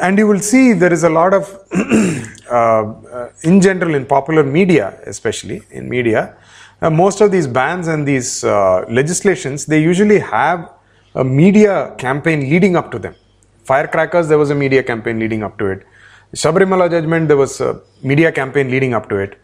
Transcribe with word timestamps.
And 0.00 0.18
you 0.18 0.26
will 0.26 0.40
see 0.40 0.72
there 0.72 0.92
is 0.92 1.04
a 1.04 1.10
lot 1.10 1.34
of, 1.34 1.44
uh, 2.50 2.54
uh, 2.54 3.28
in 3.42 3.60
general, 3.60 3.94
in 3.94 4.06
popular 4.06 4.42
media, 4.42 4.98
especially 5.06 5.62
in 5.70 5.88
media, 5.88 6.36
uh, 6.82 6.88
most 6.88 7.20
of 7.20 7.30
these 7.30 7.46
bans 7.46 7.88
and 7.88 8.06
these 8.06 8.42
uh, 8.42 8.84
legislations, 8.88 9.66
they 9.66 9.82
usually 9.82 10.18
have 10.18 10.70
a 11.14 11.24
media 11.24 11.94
campaign 11.98 12.40
leading 12.48 12.76
up 12.76 12.90
to 12.90 12.98
them. 12.98 13.14
Firecrackers, 13.64 14.28
there 14.28 14.38
was 14.38 14.50
a 14.50 14.54
media 14.54 14.82
campaign 14.82 15.18
leading 15.18 15.42
up 15.42 15.58
to 15.58 15.66
it. 15.66 15.86
Sabarimala 16.34 16.90
judgment, 16.90 17.28
there 17.28 17.36
was 17.36 17.60
a 17.60 17.80
media 18.02 18.32
campaign 18.32 18.70
leading 18.70 18.94
up 18.94 19.08
to 19.08 19.16
it. 19.16 19.38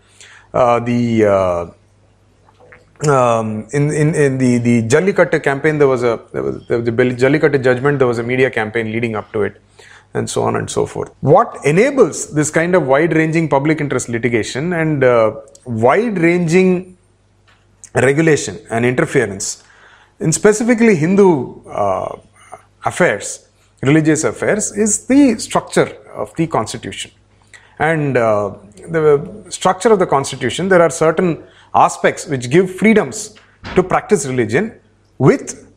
Uh, 0.55 0.81
the 0.81 1.25
uh, 1.27 1.67
um, 3.11 3.69
in, 3.73 3.91
in, 3.93 4.15
in 4.15 4.39
the, 4.39 4.59
the 4.59 4.83
Jallikattu 4.83 5.43
campaign, 5.43 5.79
there 5.79 5.89
was 5.89 6.03
a 6.03 6.21
there 6.33 6.43
was, 6.43 6.67
there 6.69 6.79
was 6.79 6.87
the 6.87 6.93
Jallikattu 6.93 7.63
judgment, 7.63 7.99
there 7.99 8.09
was 8.09 8.19
a 8.19 8.23
media 8.23 8.51
campaign 8.51 8.91
leading 8.91 9.17
up 9.17 9.31
to 9.33 9.43
it, 9.43 9.61
and 10.17 10.29
so 10.29 10.43
on 10.43 10.57
and 10.57 10.69
so 10.71 10.87
forth. 10.87 11.13
What 11.21 11.59
enables 11.65 12.33
this 12.33 12.51
kind 12.51 12.75
of 12.75 12.87
wide-ranging 12.87 13.49
public 13.49 13.81
interest 13.81 14.09
litigation 14.09 14.73
and 14.73 15.05
uh, 15.05 15.37
wide-ranging 15.65 16.97
regulation 17.95 18.59
and 18.71 18.85
interference 18.85 19.63
in 20.21 20.33
specifically 20.33 20.97
Hindu 20.97 21.65
uh, 21.67 22.19
affairs, 22.85 23.49
religious 23.83 24.25
affairs, 24.25 24.73
is 24.73 25.07
the 25.07 25.39
structure 25.39 25.97
of 26.15 26.35
the 26.37 26.47
constitution. 26.47 27.11
And 27.79 28.17
uh, 28.17 28.55
the 28.89 29.45
structure 29.51 29.93
of 29.93 29.99
the 29.99 30.07
constitution, 30.07 30.69
there 30.69 30.81
are 30.81 30.91
certain 30.91 31.45
aspects 31.75 32.27
which 32.27 32.49
give 32.51 32.75
freedoms 32.75 33.35
to 33.75 33.83
practice 33.83 34.25
religion 34.27 34.81
with 35.19 35.71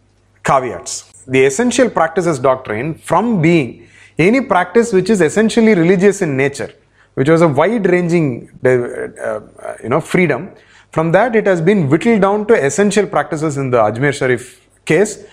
caveats. 0.44 1.23
The 1.28 1.45
essential 1.45 1.90
practices 1.90 2.40
doctrine, 2.40 2.95
from 2.95 3.42
being 3.42 3.89
any 4.28 4.41
practice 4.41 4.94
which 4.94 5.09
is 5.09 5.22
essentially 5.22 5.73
religious 5.73 6.22
in 6.22 6.36
nature, 6.38 6.72
which 7.16 7.30
was 7.30 7.41
a 7.41 7.48
wide-ranging, 7.48 8.50
uh, 8.64 8.70
uh, 8.70 9.75
you 9.81 9.89
know, 9.89 10.02
freedom, 10.02 10.52
from 10.92 11.12
that 11.14 11.36
it 11.36 11.45
has 11.48 11.62
been 11.62 11.89
whittled 11.89 12.22
down 12.22 12.45
to 12.47 12.53
essential 12.53 13.08
practices 13.08 13.58
in 13.58 13.70
the 13.72 13.78
Ajmer 13.78 14.14
Sharif 14.14 14.67
case, 14.86 15.23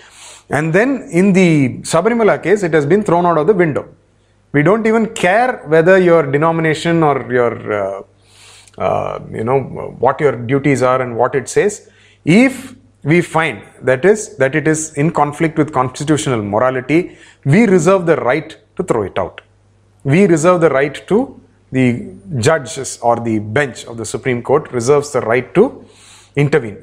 and 0.49 0.73
then 0.73 1.09
in 1.11 1.33
the 1.33 1.79
Sabarimala 1.81 2.43
case, 2.43 2.63
it 2.63 2.73
has 2.73 2.87
been 2.87 3.03
thrown 3.03 3.27
out 3.27 3.39
of 3.39 3.47
the 3.47 3.55
window. 3.55 3.89
We 4.53 4.63
don't 4.63 4.87
even 4.87 5.09
care 5.15 5.63
whether 5.67 5.99
your 5.99 6.31
denomination 6.31 7.03
or 7.03 7.31
your 7.31 7.73
uh, 7.73 8.03
uh, 8.79 9.21
you 9.33 9.43
know 9.43 9.61
what 9.99 10.21
your 10.21 10.33
duties 10.33 10.83
are 10.83 11.01
and 11.01 11.17
what 11.17 11.35
it 11.35 11.49
says 11.49 11.91
if 12.27 12.75
we 13.05 13.23
find 13.23 13.63
that 13.81 14.05
is 14.05 14.37
that 14.37 14.55
it 14.55 14.69
is 14.69 14.93
in 14.95 15.11
conflict 15.11 15.57
with 15.57 15.73
constitutional 15.73 16.43
morality 16.43 17.17
we 17.45 17.65
reserve 17.67 18.05
the 18.05 18.17
right 18.17 18.59
to 18.77 18.83
throw 18.83 19.03
it 19.03 19.19
out. 19.19 19.41
We 20.05 20.27
reserve 20.27 20.61
the 20.61 20.71
right 20.71 21.07
to 21.09 21.41
the 21.73 22.15
judges 22.39 22.99
or 23.03 23.17
the 23.17 23.39
bench 23.39 23.85
of 23.87 23.97
the 23.97 24.05
supreme 24.05 24.43
court 24.43 24.71
reserves 24.73 25.13
the 25.13 25.21
right 25.21 25.53
to 25.55 25.85
intervene. 26.37 26.79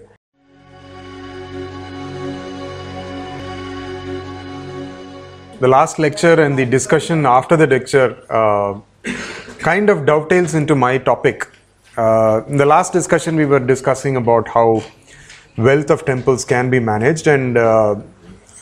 The 5.59 5.67
last 5.69 5.97
lecture 5.97 6.41
and 6.41 6.59
the 6.59 6.65
discussion 6.65 7.25
after 7.25 7.55
the 7.55 7.67
lecture 7.67 8.17
uh, 8.29 8.81
kind 9.59 9.89
of 9.89 10.05
dovetails 10.05 10.55
into 10.55 10.75
my 10.75 10.97
topic. 10.97 11.47
Uh, 11.95 12.41
in 12.47 12.57
the 12.57 12.65
last 12.65 12.91
discussion, 12.91 13.37
we 13.37 13.45
were 13.45 13.59
discussing 13.59 14.17
about 14.17 14.47
how 14.47 14.83
wealth 15.57 15.89
of 15.89 16.03
temples 16.05 16.43
can 16.43 16.69
be 16.69 16.79
managed 16.79 17.27
and 17.27 17.57
uh, 17.57 17.95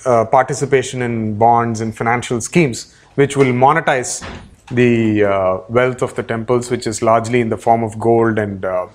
uh, 0.06 0.26
participation 0.26 1.02
in 1.02 1.38
bonds 1.38 1.82
and 1.82 1.96
financial 1.96 2.42
schemes, 2.42 2.96
which 3.16 3.36
will 3.36 3.54
monetize 3.54 4.24
the 4.72 5.24
uh, 5.24 5.60
wealth 5.70 6.02
of 6.02 6.16
the 6.16 6.24
temples, 6.24 6.72
which 6.72 6.88
is 6.88 7.02
largely 7.02 7.42
in 7.42 7.50
the 7.50 7.58
form 7.58 7.84
of 7.84 8.00
gold 8.00 8.38
and 8.40 8.64
uh, 8.64 8.88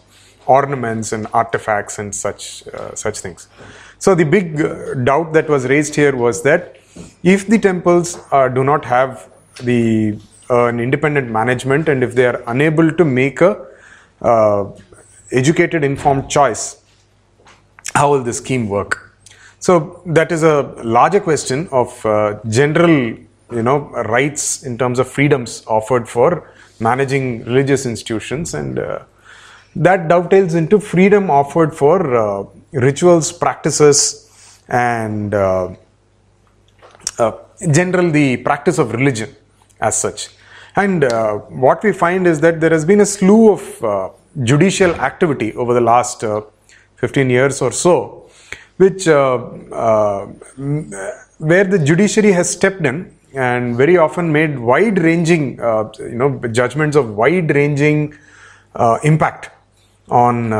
ornaments 0.46 1.12
and 1.12 1.26
artifacts 1.32 1.98
and 1.98 2.14
such 2.14 2.66
uh, 2.68 2.94
such 2.94 3.18
things. 3.18 3.48
So 3.98 4.14
the 4.14 4.24
big 4.24 4.56
doubt 5.04 5.32
that 5.32 5.48
was 5.48 5.66
raised 5.66 5.94
here 5.94 6.14
was 6.14 6.42
that 6.42 6.76
if 7.22 7.46
the 7.46 7.58
temples 7.58 8.14
do 8.54 8.62
not 8.64 8.84
have 8.84 9.28
the 9.62 10.18
an 10.48 10.80
independent 10.80 11.30
management 11.30 11.88
and 11.88 12.04
if 12.04 12.14
they 12.14 12.26
are 12.26 12.42
unable 12.46 12.92
to 12.92 13.04
make 13.04 13.40
a 13.40 13.66
uh, 14.22 14.70
educated, 15.32 15.82
informed 15.84 16.30
choice, 16.30 16.82
how 17.94 18.12
will 18.12 18.22
the 18.22 18.32
scheme 18.32 18.68
work? 18.68 19.18
So 19.58 20.02
that 20.06 20.30
is 20.30 20.42
a 20.42 20.62
larger 20.84 21.20
question 21.20 21.68
of 21.72 22.04
uh, 22.06 22.38
general, 22.48 23.16
you 23.50 23.62
know, 23.62 23.88
rights 24.04 24.64
in 24.64 24.76
terms 24.76 24.98
of 24.98 25.08
freedoms 25.08 25.64
offered 25.66 26.08
for 26.08 26.52
managing 26.80 27.44
religious 27.44 27.86
institutions, 27.86 28.54
and 28.54 28.78
uh, 28.78 29.00
that 29.76 30.08
dovetails 30.08 30.54
into 30.54 30.80
freedom 30.80 31.30
offered 31.30 31.74
for 31.74 32.16
uh, 32.16 32.44
rituals, 32.72 33.32
practices, 33.32 34.60
and 34.68 35.34
uh, 35.34 35.74
uh, 37.18 37.32
general 37.70 38.10
the 38.10 38.38
practice 38.38 38.78
of 38.78 38.92
religion 38.92 39.34
as 39.80 39.96
such. 39.96 40.30
And 40.74 41.04
uh, 41.04 41.34
what 41.34 41.82
we 41.82 41.92
find 41.92 42.26
is 42.26 42.40
that 42.40 42.60
there 42.60 42.70
has 42.70 42.84
been 42.84 43.00
a 43.00 43.06
slew 43.06 43.52
of 43.52 43.84
uh, 43.84 44.10
judicial 44.42 44.94
activity 44.96 45.54
over 45.54 45.72
the 45.72 45.80
last 45.80 46.22
uh, 46.22 46.42
15 46.96 47.30
years 47.30 47.62
or 47.62 47.72
so, 47.72 48.28
which 48.76 49.06
where 49.06 49.46
the 51.64 51.78
judiciary 51.78 52.32
has 52.32 52.50
stepped 52.50 52.84
in 52.84 53.15
and 53.36 53.76
very 53.76 53.96
often 53.96 54.32
made 54.32 54.58
wide-ranging, 54.58 55.60
uh, 55.60 55.90
you 55.98 56.16
know, 56.16 56.38
judgments 56.48 56.96
of 56.96 57.16
wide-ranging 57.16 58.16
impact 59.02 59.50
on 60.08 60.50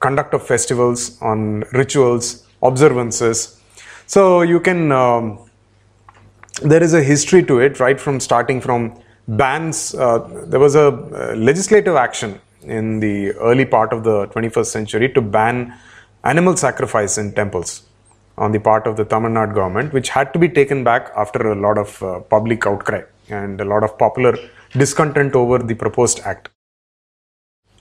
conduct 0.00 0.34
of 0.34 0.46
festivals, 0.46 1.20
on 1.22 1.64
rituals, 1.72 2.46
observances. 2.62 3.60
So 4.06 4.42
you 4.42 4.60
can. 4.60 4.92
Um, 4.92 5.38
there 6.62 6.82
is 6.82 6.94
a 6.94 7.02
history 7.02 7.42
to 7.44 7.58
it, 7.58 7.80
right 7.80 8.00
from 8.00 8.20
starting 8.20 8.60
from 8.60 8.94
bans. 9.26 9.94
Uh, 9.94 10.18
there 10.46 10.60
was 10.60 10.74
a 10.74 10.88
uh, 10.88 11.34
legislative 11.36 11.96
action 11.96 12.40
in 12.62 13.00
the 13.00 13.32
early 13.32 13.64
part 13.64 13.92
of 13.92 14.04
the 14.04 14.26
21st 14.28 14.66
century 14.66 15.08
to 15.12 15.20
ban 15.20 15.74
animal 16.22 16.56
sacrifice 16.56 17.18
in 17.18 17.32
temples 17.32 17.82
on 18.36 18.52
the 18.52 18.58
part 18.58 18.86
of 18.86 18.96
the 18.96 19.04
Tamil 19.04 19.30
Nadu 19.30 19.54
government, 19.54 19.92
which 19.92 20.08
had 20.08 20.32
to 20.32 20.38
be 20.38 20.48
taken 20.48 20.84
back 20.84 21.10
after 21.16 21.52
a 21.52 21.54
lot 21.54 21.78
of 21.78 22.02
uh, 22.02 22.20
public 22.20 22.66
outcry 22.66 23.02
and 23.28 23.60
a 23.60 23.64
lot 23.64 23.82
of 23.84 23.96
popular 23.98 24.36
discontent 24.72 25.34
over 25.34 25.58
the 25.58 25.74
proposed 25.74 26.20
act. 26.24 26.48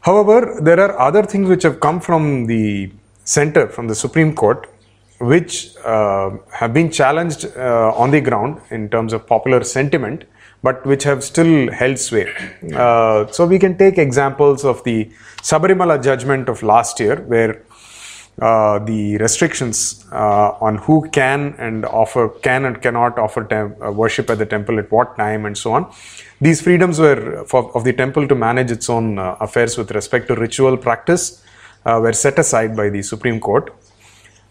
However, 0.01 0.59
there 0.61 0.79
are 0.79 0.99
other 0.99 1.23
things 1.23 1.49
which 1.49 1.63
have 1.63 1.79
come 1.79 1.99
from 1.99 2.45
the 2.45 2.91
center, 3.23 3.67
from 3.67 3.87
the 3.87 3.95
Supreme 3.95 4.35
Court, 4.35 4.69
which 5.19 5.75
uh, 5.77 6.31
have 6.51 6.73
been 6.73 6.91
challenged 6.91 7.45
uh, 7.55 7.93
on 7.95 8.11
the 8.11 8.19
ground 8.19 8.59
in 8.69 8.89
terms 8.89 9.13
of 9.13 9.25
popular 9.25 9.63
sentiment, 9.63 10.25
but 10.61 10.85
which 10.85 11.03
have 11.03 11.23
still 11.23 11.71
held 11.71 11.97
sway. 11.97 12.27
Uh, 12.73 13.27
so 13.31 13.45
we 13.45 13.57
can 13.57 13.77
take 13.77 13.97
examples 13.97 14.65
of 14.65 14.83
the 14.83 15.09
Sabarimala 15.41 16.03
judgment 16.03 16.49
of 16.49 16.63
last 16.63 16.99
year, 16.99 17.17
where 17.21 17.63
uh, 18.41 18.79
the 18.79 19.17
restrictions 19.17 20.05
uh, 20.11 20.51
on 20.59 20.77
who 20.77 21.07
can 21.09 21.53
and 21.59 21.85
offer 21.85 22.29
can 22.29 22.65
and 22.65 22.81
cannot 22.81 23.19
offer 23.19 23.43
tem- 23.43 23.75
uh, 23.81 23.91
worship 23.91 24.29
at 24.29 24.39
the 24.39 24.45
temple 24.45 24.79
at 24.79 24.91
what 24.91 25.15
time 25.17 25.45
and 25.45 25.57
so 25.57 25.73
on. 25.73 25.91
These 26.41 26.61
freedoms 26.61 26.99
were 26.99 27.45
for, 27.47 27.71
of 27.75 27.83
the 27.83 27.93
temple 27.93 28.27
to 28.27 28.35
manage 28.35 28.71
its 28.71 28.89
own 28.89 29.17
affairs 29.19 29.77
with 29.77 29.91
respect 29.91 30.27
to 30.27 30.35
ritual 30.35 30.77
practice 30.77 31.43
were 31.85 32.13
set 32.13 32.39
aside 32.39 32.75
by 32.75 32.89
the 32.89 33.01
Supreme 33.01 33.39
Court. 33.39 33.73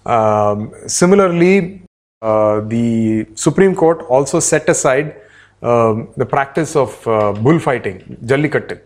Um, 0.06 0.72
similarly, 0.86 1.82
uh, 2.22 2.60
the 2.60 3.26
Supreme 3.34 3.74
Court 3.74 4.02
also 4.08 4.38
set 4.40 4.68
aside 4.68 5.16
um, 5.62 6.08
the 6.16 6.26
practice 6.26 6.76
of 6.76 7.06
uh, 7.06 7.32
bullfighting, 7.32 8.18
Jallikattu, 8.24 8.80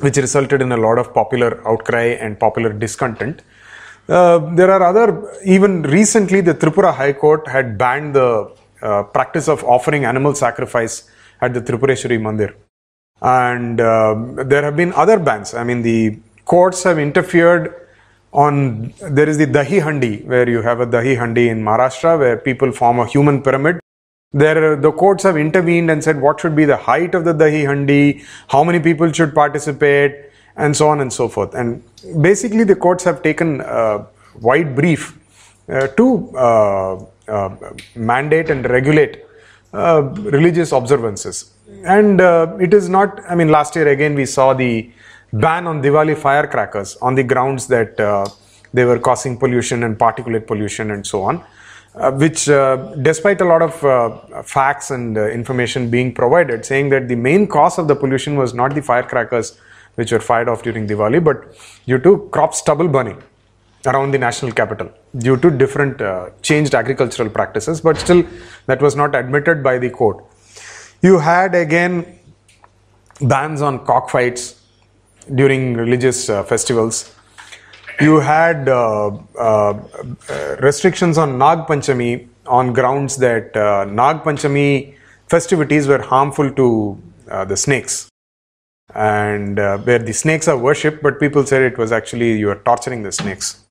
which 0.00 0.16
resulted 0.16 0.60
in 0.60 0.72
a 0.72 0.76
lot 0.76 0.98
of 0.98 1.12
popular 1.14 1.66
outcry 1.66 2.16
and 2.20 2.38
popular 2.38 2.72
discontent. 2.72 3.42
Uh, 4.08 4.54
there 4.54 4.70
are 4.70 4.82
other, 4.82 5.32
even 5.44 5.82
recently, 5.82 6.40
the 6.40 6.54
Tripura 6.54 6.94
High 6.94 7.12
Court 7.12 7.46
had 7.48 7.76
banned 7.76 8.14
the 8.14 8.54
uh, 8.82 9.02
practice 9.02 9.48
of 9.48 9.64
offering 9.64 10.04
animal 10.04 10.34
sacrifice 10.34 11.10
at 11.40 11.54
the 11.54 11.60
Tripureshwari 11.60 12.20
Mandir. 12.20 12.54
And 13.20 13.80
um, 13.80 14.36
there 14.48 14.62
have 14.62 14.76
been 14.76 14.92
other 14.92 15.18
bans. 15.18 15.54
I 15.54 15.64
mean, 15.64 15.82
the 15.82 16.18
courts 16.44 16.84
have 16.84 16.98
interfered 16.98 17.86
on 18.32 18.92
there 19.00 19.28
is 19.28 19.38
the 19.38 19.46
dahi 19.46 19.82
handi 19.82 20.18
where 20.32 20.48
you 20.48 20.60
have 20.62 20.80
a 20.80 20.86
dahi 20.86 21.16
handi 21.16 21.48
in 21.48 21.62
maharashtra 21.62 22.18
where 22.18 22.36
people 22.36 22.70
form 22.70 22.98
a 22.98 23.06
human 23.06 23.40
pyramid 23.42 23.80
there 24.32 24.76
the 24.76 24.92
courts 24.92 25.22
have 25.22 25.36
intervened 25.36 25.90
and 25.90 26.04
said 26.04 26.20
what 26.20 26.38
should 26.40 26.54
be 26.54 26.66
the 26.66 26.76
height 26.76 27.14
of 27.14 27.24
the 27.24 27.32
dahi 27.32 27.64
handi 27.66 28.22
how 28.48 28.62
many 28.62 28.78
people 28.78 29.10
should 29.10 29.34
participate 29.34 30.25
and 30.56 30.76
so 30.76 30.88
on 30.88 31.00
and 31.00 31.12
so 31.12 31.28
forth 31.28 31.54
and 31.54 31.82
basically 32.20 32.64
the 32.64 32.74
courts 32.74 33.04
have 33.04 33.22
taken 33.22 33.60
a 33.60 34.06
wide 34.40 34.74
brief 34.74 35.18
uh, 35.68 35.88
to 35.88 36.30
uh, 36.36 37.04
uh, 37.26 37.56
mandate 37.96 38.50
and 38.50 38.68
regulate 38.70 39.24
religious 39.72 40.72
observances. 40.72 41.52
And 41.84 42.20
it 42.60 42.72
is 42.72 42.88
not, 42.88 43.20
I 43.28 43.34
mean, 43.34 43.48
last 43.48 43.74
year 43.76 43.88
again 43.88 44.14
we 44.14 44.24
saw 44.24 44.54
the 44.54 44.90
ban 45.32 45.66
on 45.66 45.82
Diwali 45.82 46.16
firecrackers 46.16 46.96
on 47.02 47.14
the 47.14 47.24
grounds 47.24 47.66
that 47.66 47.98
uh, 48.00 48.26
they 48.72 48.84
were 48.84 48.98
causing 48.98 49.36
pollution 49.36 49.82
and 49.82 49.98
particulate 49.98 50.46
pollution 50.46 50.92
and 50.92 51.06
so 51.06 51.22
on. 51.24 51.44
Uh, 51.96 52.12
which, 52.12 52.48
uh, 52.48 52.76
despite 53.02 53.40
a 53.40 53.44
lot 53.44 53.62
of 53.62 54.46
facts 54.46 54.90
and 54.90 55.16
information 55.16 55.90
being 55.90 56.14
provided, 56.14 56.64
saying 56.64 56.90
that 56.90 57.08
the 57.08 57.16
main 57.16 57.46
cause 57.46 57.78
of 57.78 57.88
the 57.88 57.96
pollution 57.96 58.36
was 58.36 58.54
not 58.54 58.74
the 58.74 58.82
firecrackers 58.82 59.58
which 59.96 60.12
were 60.12 60.20
fired 60.20 60.48
off 60.48 60.62
during 60.62 60.86
Diwali, 60.86 61.22
but 61.22 61.56
due 61.86 61.98
to 61.98 62.28
crop 62.32 62.54
stubble 62.54 62.88
burning 62.88 63.22
around 63.86 64.10
the 64.12 64.18
national 64.18 64.52
capital 64.52 64.90
due 65.18 65.36
to 65.36 65.50
different 65.50 66.00
uh, 66.00 66.30
changed 66.42 66.74
agricultural 66.74 67.30
practices, 67.30 67.80
but 67.80 67.96
still 67.98 68.24
that 68.66 68.80
was 68.80 68.96
not 68.96 69.14
admitted 69.14 69.62
by 69.62 69.78
the 69.78 69.90
court. 69.90 70.24
You 71.02 71.18
had 71.18 71.54
again 71.54 72.18
bans 73.20 73.62
on 73.62 73.84
cockfights 73.84 74.60
during 75.34 75.74
religious 75.74 76.28
uh, 76.28 76.42
festivals. 76.44 77.12
You 78.00 78.20
had 78.20 78.68
uh, 78.68 79.10
uh 79.38 79.80
restrictions 80.60 81.16
on 81.16 81.38
Nag 81.38 81.60
Panchami 81.66 82.28
on 82.46 82.72
grounds 82.72 83.16
that 83.18 83.56
uh, 83.56 83.84
Nag 83.84 84.18
Panchami 84.18 84.94
festivities 85.28 85.88
were 85.88 86.02
harmful 86.02 86.50
to 86.52 87.02
uh, 87.30 87.44
the 87.44 87.56
snakes 87.56 88.10
and 88.94 89.58
where 89.58 89.98
the 89.98 90.12
snakes 90.12 90.48
are 90.48 90.56
worshipped, 90.56 91.02
but 91.02 91.20
people 91.20 91.44
said 91.44 91.62
it 91.62 91.78
was 91.78 91.92
actually 91.92 92.38
you 92.38 92.50
are 92.50 92.62
torturing 92.64 93.02
the 93.02 93.12
snakes. 93.12 93.66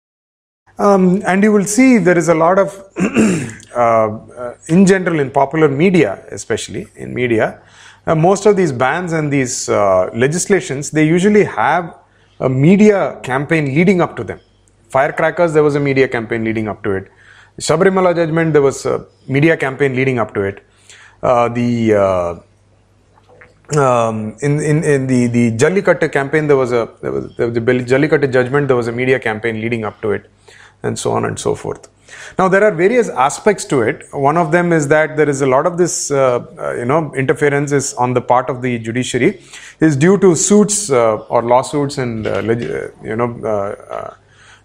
Um, 0.78 1.22
and 1.26 1.42
you 1.42 1.54
will 1.54 1.64
see 1.64 2.00
there 2.00 2.18
is 2.18 2.28
a 2.28 2.36
lot 2.36 2.60
of, 2.60 2.84
uh, 3.76 3.80
uh, 3.80 4.58
in 4.68 4.86
general, 4.86 5.20
in 5.20 5.32
popular 5.32 5.70
media, 5.70 6.26
especially 6.32 6.88
in 6.96 7.14
media, 7.14 7.62
uh, 8.08 8.14
most 8.14 8.46
of 8.46 8.58
these 8.58 8.72
bans 8.72 9.14
and 9.14 9.32
these 9.32 9.70
uh, 9.70 10.10
legislations, 10.14 10.92
they 10.92 11.08
usually 11.08 11.46
have 11.46 11.96
a 12.40 12.50
media 12.50 13.20
campaign 13.24 13.74
leading 13.74 14.02
up 14.02 14.18
to 14.18 14.24
them. 14.24 14.40
Firecrackers, 14.90 15.54
there 15.54 15.64
was 15.64 15.76
a 15.76 15.80
media 15.80 16.08
campaign 16.08 16.44
leading 16.44 16.68
up 16.68 16.84
to 16.84 16.92
it. 16.92 17.10
Sabarimala 17.60 18.14
judgment, 18.14 18.52
there 18.52 18.62
was 18.62 18.86
a 18.86 19.06
media 19.28 19.56
campaign 19.56 19.96
leading 19.96 20.20
up 20.20 20.34
to 20.34 20.42
it. 20.42 20.64
Uh, 21.24 21.48
the 21.48 21.94
uh, 21.94 22.36
um, 23.76 24.38
in, 24.42 24.60
in, 24.60 24.84
in 24.84 25.08
the, 25.08 25.28
the 25.28 25.52
Jallikattu 25.52 26.12
campaign, 26.12 26.48
there 26.48 26.58
was 26.58 26.72
a 26.72 26.90
there 27.02 27.12
was, 27.12 27.36
there 27.36 27.48
was 27.48 27.56
the 27.56 27.62
Jallikattu 27.62 28.32
judgment, 28.32 28.68
there 28.68 28.78
was 28.78 28.88
a 28.88 28.92
media 28.92 29.20
campaign 29.20 29.60
leading 29.60 29.86
up 29.86 30.02
to 30.02 30.12
it 30.12 30.30
and 30.84 30.98
so 31.00 31.12
on 31.12 31.26
and 31.26 31.40
so 31.40 31.56
forth. 31.56 31.90
Now 32.38 32.48
there 32.48 32.64
are 32.64 32.72
various 32.72 33.10
aspects 33.10 33.66
to 33.66 33.82
it. 33.82 34.06
One 34.12 34.38
of 34.38 34.52
them 34.52 34.72
is 34.72 34.88
that 34.90 35.18
there 35.18 35.30
is 35.30 35.42
a 35.42 35.48
lot 35.48 35.66
of 35.66 35.78
this, 35.78 36.12
uh, 36.12 36.46
uh, 36.58 36.74
you 36.74 36.86
know, 36.86 37.14
interference 37.16 37.72
is 37.72 37.94
on 37.96 38.14
the 38.14 38.22
part 38.22 38.50
of 38.50 38.62
the 38.62 38.78
judiciary 38.80 39.42
is 39.80 39.96
due 39.96 40.18
to 40.20 40.36
suits 40.36 40.90
uh, 40.90 41.18
or 41.30 41.42
lawsuits 41.42 41.98
and 41.98 42.28
uh, 42.28 42.32
uh, 42.32 42.90
you 43.04 43.16
know 43.16 44.16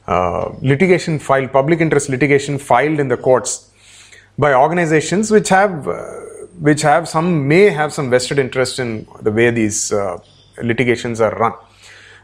uh, 0.07 0.53
litigation 0.61 1.19
filed, 1.19 1.53
public 1.53 1.81
interest 1.81 2.09
litigation 2.09 2.59
filed 2.59 2.99
in 3.01 3.09
the 3.09 3.17
courts 3.17 3.71
by 4.39 4.55
organizations 4.55 5.31
which 5.31 5.49
have 5.49 5.87
which 6.69 6.83
have 6.83 7.09
some 7.09 7.49
may 7.49 7.65
have 7.71 7.93
some 7.93 8.09
vested 8.11 8.39
interest 8.39 8.79
in 8.79 9.07
the 9.23 9.33
way 9.33 9.51
these 9.51 9.81
litigations 10.71 11.21
are 11.21 11.35
run 11.43 11.55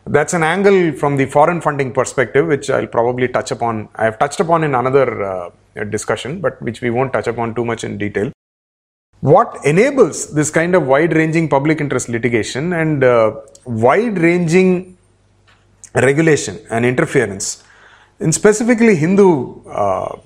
that's 0.06 0.34
an 0.34 0.42
angle 0.42 0.92
from 0.92 1.16
the 1.16 1.26
foreign 1.26 1.60
funding 1.60 1.92
perspective, 1.92 2.46
which 2.46 2.70
I'll 2.70 2.86
probably 2.86 3.28
touch 3.28 3.50
upon. 3.50 3.88
I 3.96 4.04
have 4.04 4.18
touched 4.18 4.40
upon 4.40 4.62
in 4.62 4.74
another 4.74 5.24
uh, 5.24 5.50
discussion, 5.90 6.40
but 6.40 6.60
which 6.62 6.80
we 6.80 6.90
won't 6.90 7.12
touch 7.12 7.26
upon 7.26 7.54
too 7.54 7.64
much 7.64 7.82
in 7.82 7.98
detail. 7.98 8.30
What 9.20 9.58
enables 9.64 10.32
this 10.32 10.50
kind 10.50 10.74
of 10.74 10.86
wide 10.86 11.14
ranging 11.14 11.48
public 11.48 11.80
interest 11.80 12.08
litigation 12.08 12.72
and 12.72 13.02
uh, 13.02 13.40
wide 13.64 14.18
ranging 14.18 14.96
regulation 15.94 16.60
and 16.70 16.84
interference 16.86 17.64
in 18.20 18.30
specifically 18.30 18.94
Hindu 18.94 19.64
uh, 19.66 20.18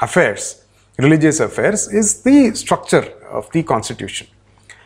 affairs, 0.00 0.64
religious 0.98 1.38
affairs, 1.38 1.86
is 1.92 2.22
the 2.22 2.54
structure 2.54 3.12
of 3.32 3.50
the 3.52 3.62
constitution. 3.62 4.26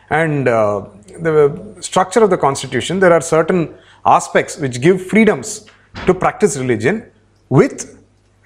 And 0.09 0.47
uh, 0.47 0.85
the 1.19 1.77
structure 1.81 2.23
of 2.23 2.29
the 2.29 2.37
constitution, 2.37 2.99
there 2.99 3.13
are 3.13 3.21
certain 3.21 3.73
aspects 4.05 4.57
which 4.57 4.81
give 4.81 5.05
freedoms 5.05 5.65
to 6.05 6.13
practice 6.13 6.57
religion 6.57 7.11
with 7.49 7.97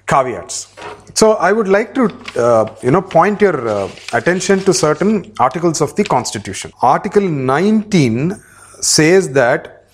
caveats. 0.06 0.74
So 1.14 1.32
I 1.32 1.52
would 1.52 1.68
like 1.68 1.94
to, 1.94 2.04
uh, 2.36 2.74
you 2.82 2.90
know, 2.90 3.02
point 3.02 3.40
your 3.40 3.68
uh, 3.68 3.90
attention 4.12 4.60
to 4.60 4.72
certain 4.72 5.32
articles 5.38 5.80
of 5.80 5.94
the 5.96 6.04
Constitution. 6.04 6.72
Article 6.80 7.22
19 7.22 8.34
says 8.80 9.30
that, 9.32 9.86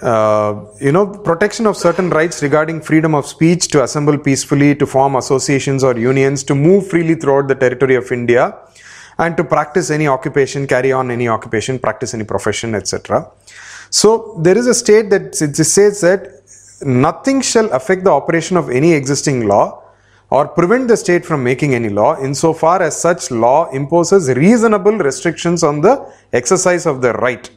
uh, 0.00 0.64
you 0.80 0.92
know, 0.92 1.06
protection 1.06 1.66
of 1.66 1.76
certain 1.76 2.10
rights 2.10 2.42
regarding 2.42 2.80
freedom 2.80 3.14
of 3.14 3.26
speech, 3.26 3.68
to 3.68 3.82
assemble 3.82 4.16
peacefully, 4.16 4.74
to 4.74 4.86
form 4.86 5.16
associations 5.16 5.82
or 5.82 5.98
unions, 5.98 6.44
to 6.44 6.54
move 6.54 6.88
freely 6.88 7.14
throughout 7.14 7.48
the 7.48 7.54
territory 7.54 7.96
of 7.96 8.10
India, 8.12 8.54
and 9.18 9.36
to 9.36 9.44
practice 9.44 9.90
any 9.90 10.06
occupation, 10.06 10.66
carry 10.66 10.92
on 10.92 11.10
any 11.10 11.28
occupation, 11.28 11.78
practice 11.78 12.12
any 12.14 12.24
profession, 12.24 12.74
etc. 12.74 13.30
So 13.90 14.38
there 14.40 14.56
is 14.58 14.66
a 14.66 14.74
state 14.74 15.10
that 15.10 15.34
says 15.34 16.00
that 16.02 16.42
nothing 16.84 17.40
shall 17.40 17.70
affect 17.72 18.04
the 18.04 18.10
operation 18.10 18.56
of 18.56 18.70
any 18.70 18.92
existing 18.92 19.46
law 19.46 19.82
or 20.30 20.48
prevent 20.48 20.88
the 20.88 20.96
state 20.96 21.24
from 21.24 21.42
making 21.42 21.74
any 21.74 21.88
law 21.88 22.20
insofar 22.20 22.82
as 22.82 23.00
such 23.00 23.30
law 23.30 23.70
imposes 23.70 24.28
reasonable 24.30 24.98
restrictions 24.98 25.62
on 25.62 25.80
the 25.80 26.12
exercise 26.32 26.84
of 26.84 27.00
the 27.00 27.12
right 27.14 27.48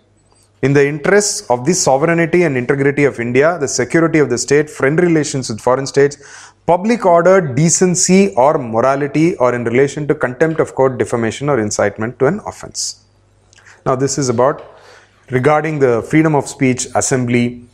in 0.61 0.73
the 0.73 0.85
interests 0.85 1.49
of 1.49 1.65
the 1.65 1.73
sovereignty 1.73 2.43
and 2.43 2.57
integrity 2.57 3.05
of 3.05 3.19
India, 3.19 3.57
the 3.59 3.67
security 3.67 4.19
of 4.19 4.29
the 4.29 4.37
state, 4.37 4.69
friendly 4.69 5.05
relations 5.05 5.49
with 5.49 5.61
foreign 5.61 5.87
states, 5.87 6.17
public 6.65 7.05
order, 7.05 7.39
decency 7.41 8.33
or 8.35 8.57
morality, 8.57 9.35
or 9.37 9.55
in 9.55 9.63
relation 9.63 10.07
to 10.07 10.13
contempt 10.13 10.59
of 10.59 10.75
court, 10.75 10.97
defamation, 10.97 11.49
or 11.49 11.59
incitement 11.59 12.19
to 12.19 12.25
an 12.25 12.39
offense. 12.45 13.05
Now, 13.85 13.95
this 13.95 14.17
is 14.17 14.29
about 14.29 14.79
regarding 15.31 15.79
the 15.79 16.01
freedom 16.09 16.35
of 16.35 16.47
speech, 16.47 16.87
assembly, 16.95 17.65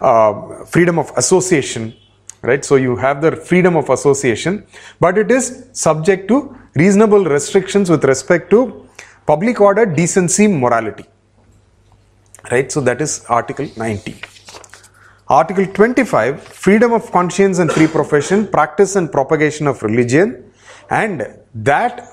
uh, 0.00 0.64
freedom 0.64 0.98
of 0.98 1.10
association, 1.16 1.94
right? 2.42 2.64
So 2.64 2.76
you 2.76 2.96
have 2.96 3.22
the 3.22 3.32
freedom 3.34 3.76
of 3.76 3.88
association, 3.88 4.66
but 5.00 5.16
it 5.16 5.30
is 5.30 5.68
subject 5.72 6.28
to 6.28 6.56
reasonable 6.74 7.24
restrictions 7.24 7.88
with 7.88 8.04
respect 8.04 8.50
to 8.50 8.86
public 9.26 9.60
order, 9.60 9.86
decency, 9.86 10.46
morality, 10.46 11.06
right? 12.50 12.70
So 12.70 12.80
that 12.82 13.00
is 13.00 13.24
Article 13.28 13.68
19. 13.76 14.16
Article 15.28 15.66
25 15.66 16.42
freedom 16.42 16.92
of 16.92 17.10
conscience 17.10 17.58
and 17.58 17.70
free 17.70 17.88
profession, 17.88 18.46
practice 18.46 18.94
and 18.96 19.10
propagation 19.10 19.66
of 19.66 19.82
religion, 19.82 20.52
and 20.88 21.26
that 21.54 22.08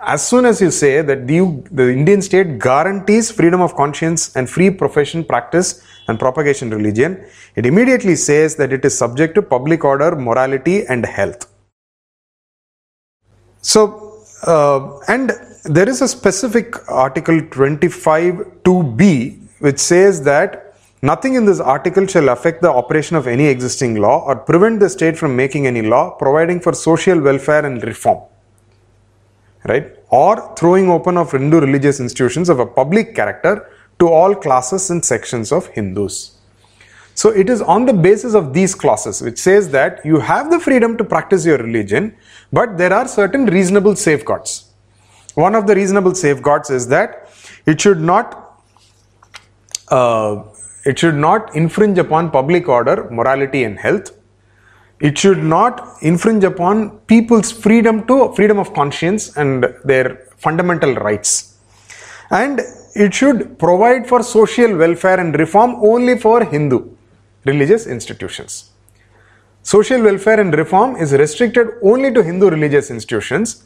as 0.00 0.26
soon 0.26 0.44
as 0.44 0.60
you 0.60 0.70
say 0.70 1.02
that 1.02 1.26
the, 1.26 1.40
the 1.70 1.90
Indian 1.90 2.20
state 2.22 2.58
guarantees 2.58 3.30
freedom 3.30 3.60
of 3.60 3.74
conscience 3.74 4.34
and 4.36 4.48
free 4.48 4.70
profession, 4.70 5.24
practice, 5.24 5.82
and 6.08 6.18
propagation 6.18 6.70
religion, 6.70 7.24
it 7.56 7.64
immediately 7.64 8.16
says 8.16 8.56
that 8.56 8.72
it 8.72 8.84
is 8.84 8.96
subject 8.96 9.34
to 9.34 9.42
public 9.42 9.84
order, 9.84 10.14
morality, 10.14 10.86
and 10.86 11.06
health. 11.06 11.50
So, 13.62 14.22
uh, 14.46 14.98
and 15.08 15.32
there 15.64 15.88
is 15.88 16.02
a 16.02 16.08
specific 16.08 16.86
Article 16.90 17.40
25 17.50 18.62
2b 18.64 19.43
which 19.66 19.78
says 19.78 20.22
that 20.30 20.50
nothing 21.10 21.34
in 21.38 21.44
this 21.50 21.60
article 21.74 22.06
shall 22.06 22.28
affect 22.36 22.60
the 22.66 22.72
operation 22.82 23.16
of 23.16 23.26
any 23.26 23.46
existing 23.54 23.96
law 24.04 24.16
or 24.28 24.36
prevent 24.50 24.80
the 24.80 24.90
state 24.96 25.16
from 25.22 25.34
making 25.42 25.66
any 25.72 25.82
law 25.94 26.04
providing 26.22 26.60
for 26.66 26.72
social 26.88 27.20
welfare 27.28 27.64
and 27.70 27.82
reform 27.92 28.22
right? 29.64 29.96
Or 30.10 30.54
throwing 30.56 30.90
open 30.90 31.16
of 31.16 31.32
Hindu 31.32 31.60
religious 31.60 32.00
institutions 32.00 32.48
of 32.48 32.60
a 32.60 32.66
public 32.66 33.14
character 33.14 33.70
to 33.98 34.08
all 34.08 34.34
classes 34.34 34.90
and 34.90 35.04
sections 35.04 35.52
of 35.52 35.66
Hindus. 35.68 36.38
So 37.14 37.30
it 37.30 37.48
is 37.48 37.62
on 37.62 37.86
the 37.86 37.92
basis 37.92 38.34
of 38.34 38.52
these 38.52 38.74
clauses 38.74 39.22
which 39.22 39.38
says 39.38 39.70
that 39.70 40.04
you 40.04 40.18
have 40.18 40.50
the 40.50 40.58
freedom 40.58 40.96
to 40.98 41.04
practice 41.04 41.46
your 41.46 41.58
religion, 41.58 42.16
but 42.52 42.76
there 42.76 42.92
are 42.92 43.06
certain 43.06 43.46
reasonable 43.46 43.96
safeguards. 43.96 44.70
One 45.34 45.54
of 45.54 45.66
the 45.66 45.74
reasonable 45.74 46.14
safeguards 46.14 46.70
is 46.70 46.88
that 46.88 47.30
it 47.66 47.80
should 47.80 48.00
not 48.00 48.43
uh, 49.88 50.42
it 50.84 50.98
should 50.98 51.14
not 51.14 51.54
infringe 51.56 51.98
upon 51.98 52.30
public 52.30 52.68
order, 52.68 53.08
morality, 53.10 53.64
and 53.64 53.78
health. 53.78 54.12
It 55.00 55.18
should 55.18 55.42
not 55.42 55.96
infringe 56.02 56.44
upon 56.44 56.98
people's 57.12 57.50
freedom 57.50 58.06
to 58.06 58.32
freedom 58.34 58.58
of 58.58 58.72
conscience 58.74 59.36
and 59.36 59.66
their 59.84 60.26
fundamental 60.36 60.94
rights. 60.94 61.58
And 62.30 62.60
it 62.94 63.12
should 63.12 63.58
provide 63.58 64.08
for 64.08 64.22
social 64.22 64.76
welfare 64.76 65.18
and 65.18 65.36
reform 65.38 65.76
only 65.82 66.16
for 66.18 66.44
hindu 66.44 66.90
religious 67.44 67.86
institutions. 67.86 68.70
Social 69.62 70.00
welfare 70.02 70.40
and 70.40 70.54
reform 70.54 70.96
is 70.96 71.12
restricted 71.12 71.68
only 71.82 72.12
to 72.12 72.22
hindu 72.22 72.48
religious 72.50 72.90
institutions 72.90 73.64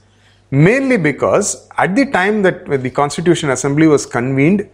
mainly 0.50 0.96
because 0.96 1.68
at 1.76 1.94
the 1.94 2.06
time 2.06 2.42
that 2.42 2.66
the 2.82 2.90
Constitution 2.90 3.50
Assembly 3.50 3.86
was 3.86 4.06
convened, 4.06 4.68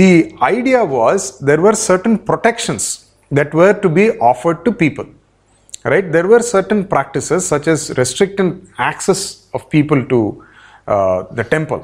the 0.00 0.10
idea 0.52 0.80
was 0.84 1.38
there 1.48 1.60
were 1.66 1.76
certain 1.90 2.16
protections 2.30 2.84
that 3.30 3.50
were 3.60 3.74
to 3.84 3.88
be 3.88 4.06
offered 4.30 4.64
to 4.66 4.72
people. 4.84 5.06
Right? 5.92 6.06
There 6.16 6.26
were 6.26 6.40
certain 6.40 6.80
practices 6.94 7.46
such 7.46 7.66
as 7.68 7.80
restricting 7.98 8.50
access 8.78 9.20
of 9.52 9.68
people 9.68 10.00
to 10.12 10.20
uh, 10.86 11.24
the 11.38 11.44
temple, 11.44 11.80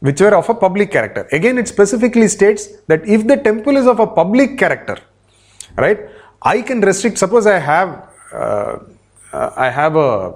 which 0.00 0.20
were 0.20 0.34
of 0.40 0.48
a 0.48 0.54
public 0.54 0.90
character. 0.90 1.26
Again, 1.32 1.56
it 1.58 1.66
specifically 1.66 2.28
states 2.28 2.68
that 2.86 3.06
if 3.08 3.26
the 3.26 3.38
temple 3.48 3.76
is 3.76 3.86
of 3.86 3.98
a 3.98 4.06
public 4.06 4.58
character, 4.58 4.98
right, 5.76 6.00
I 6.42 6.60
can 6.62 6.80
restrict. 6.80 7.16
Suppose 7.18 7.46
I 7.46 7.58
have 7.58 7.90
uh, 8.32 8.78
uh, 9.32 9.50
I 9.56 9.70
have 9.70 9.96
a, 9.96 10.34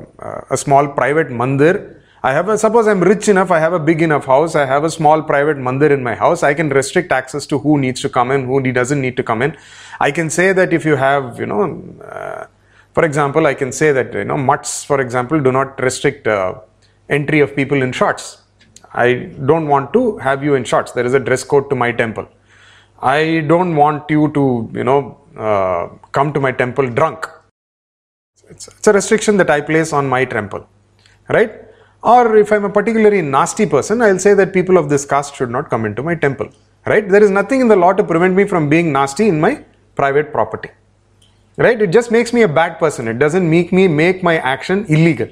a 0.51 0.57
small 0.57 0.89
private 0.89 1.29
mandir 1.29 2.01
I 2.25 2.33
have 2.33 2.49
a, 2.49 2.57
suppose 2.57 2.87
I'm 2.89 3.03
rich 3.03 3.29
enough, 3.29 3.51
I 3.51 3.59
have 3.61 3.75
a 3.75 3.79
big 3.79 4.01
enough 4.01 4.25
house, 4.25 4.55
I 4.55 4.65
have 4.65 4.83
a 4.83 4.91
small 4.91 5.23
private 5.23 5.59
mandir 5.59 5.91
in 5.91 6.03
my 6.03 6.15
house, 6.15 6.43
I 6.43 6.55
can 6.55 6.71
restrict 6.71 7.13
access 7.13 7.45
to 7.49 7.59
who 7.59 7.77
needs 7.77 8.01
to 8.01 8.09
come 8.09 8.31
in, 8.31 8.47
who 8.47 8.63
doesn't 8.73 8.99
need 8.99 9.19
to 9.19 9.23
come 9.23 9.43
in. 9.43 9.55
I 10.01 10.11
can 10.11 10.31
say 10.31 10.55
that 10.55 10.73
if 10.73 10.87
you 10.87 10.97
have, 10.97 11.39
you 11.39 11.45
know, 11.45 11.63
uh, 12.03 12.47
for 12.95 13.05
example, 13.05 13.47
I 13.47 13.53
can 13.53 13.73
say 13.73 13.93
that, 13.93 14.15
you 14.15 14.25
know, 14.25 14.39
mutts, 14.39 14.85
for 14.85 15.03
example, 15.03 15.39
do 15.39 15.53
not 15.53 15.79
restrict 15.83 16.27
uh, 16.27 16.55
entry 17.11 17.41
of 17.41 17.55
people 17.55 17.83
in 17.83 17.93
shorts. 17.93 18.39
I 18.95 19.29
don't 19.45 19.69
want 19.69 19.93
to 19.93 20.17
have 20.17 20.43
you 20.43 20.55
in 20.55 20.65
shorts. 20.65 20.93
There 20.93 21.05
is 21.05 21.13
a 21.13 21.21
dress 21.21 21.45
code 21.45 21.69
to 21.69 21.77
my 21.77 21.93
temple. 21.93 22.27
I 23.03 23.45
don't 23.47 23.77
want 23.77 24.09
you 24.09 24.33
to, 24.33 24.71
you 24.73 24.85
know, 24.85 25.21
uh, 25.37 25.89
come 26.13 26.33
to 26.33 26.41
my 26.41 26.53
temple 26.53 26.89
drunk. 26.89 27.27
It's, 28.49 28.69
it's 28.69 28.87
a 28.87 28.95
restriction 28.95 29.37
that 29.37 29.51
I 29.51 29.61
place 29.61 29.93
on 29.93 30.09
my 30.09 30.25
temple, 30.25 30.67
right? 31.29 31.64
Or 32.05 32.37
if 32.37 32.53
I'm 32.53 32.67
a 32.67 32.71
particularly 32.71 33.23
nasty 33.23 33.65
person, 33.65 34.03
I'll 34.03 34.19
say 34.19 34.35
that 34.35 34.53
people 34.53 34.77
of 34.77 34.91
this 34.91 35.07
caste 35.07 35.35
should 35.35 35.51
not 35.51 35.71
come 35.71 35.87
into 35.87 36.03
my 36.03 36.15
temple. 36.15 36.51
Right? 36.87 37.09
There 37.09 37.23
is 37.23 37.31
nothing 37.31 37.63
in 37.63 37.69
the 37.69 37.77
law 37.77 37.95
to 37.95 38.05
prevent 38.05 38.35
me 38.35 38.45
from 38.45 38.69
being 38.69 38.93
nasty 38.93 39.27
in 39.27 39.41
my 39.41 39.65
private 39.95 40.31
property. 40.31 40.69
Right? 41.57 41.81
It 41.81 41.93
just 41.93 42.11
makes 42.11 42.35
me 42.35 42.43
a 42.43 42.49
bad 42.49 42.79
person. 42.79 43.09
It 43.09 43.19
doesn't 43.19 43.49
make 43.49 43.73
me 43.73 43.89
make 43.89 44.23
my 44.23 44.37
action 44.37 44.85
illegal. 44.89 45.29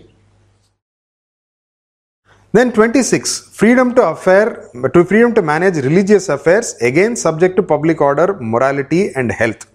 Then 2.53 2.73
26, 2.73 3.49
freedom 3.55 3.95
to 3.95 4.09
affair, 4.09 4.69
to 4.95 5.05
freedom 5.05 5.35
to 5.35 5.43
manage 5.43 5.77
religious 5.77 6.29
affairs, 6.29 6.75
again 6.81 7.17
subject 7.17 7.57
to 7.57 7.63
public 7.63 8.01
order, 8.01 8.39
morality 8.41 9.11
and 9.15 9.33
health. 9.33 9.67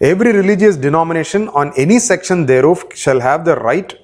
Every 0.00 0.32
religious 0.32 0.76
denomination 0.76 1.48
on 1.48 1.72
any 1.76 1.98
section 1.98 2.46
thereof 2.46 2.84
shall 2.94 3.20
have 3.20 3.44
the 3.44 3.56
right 3.56 3.94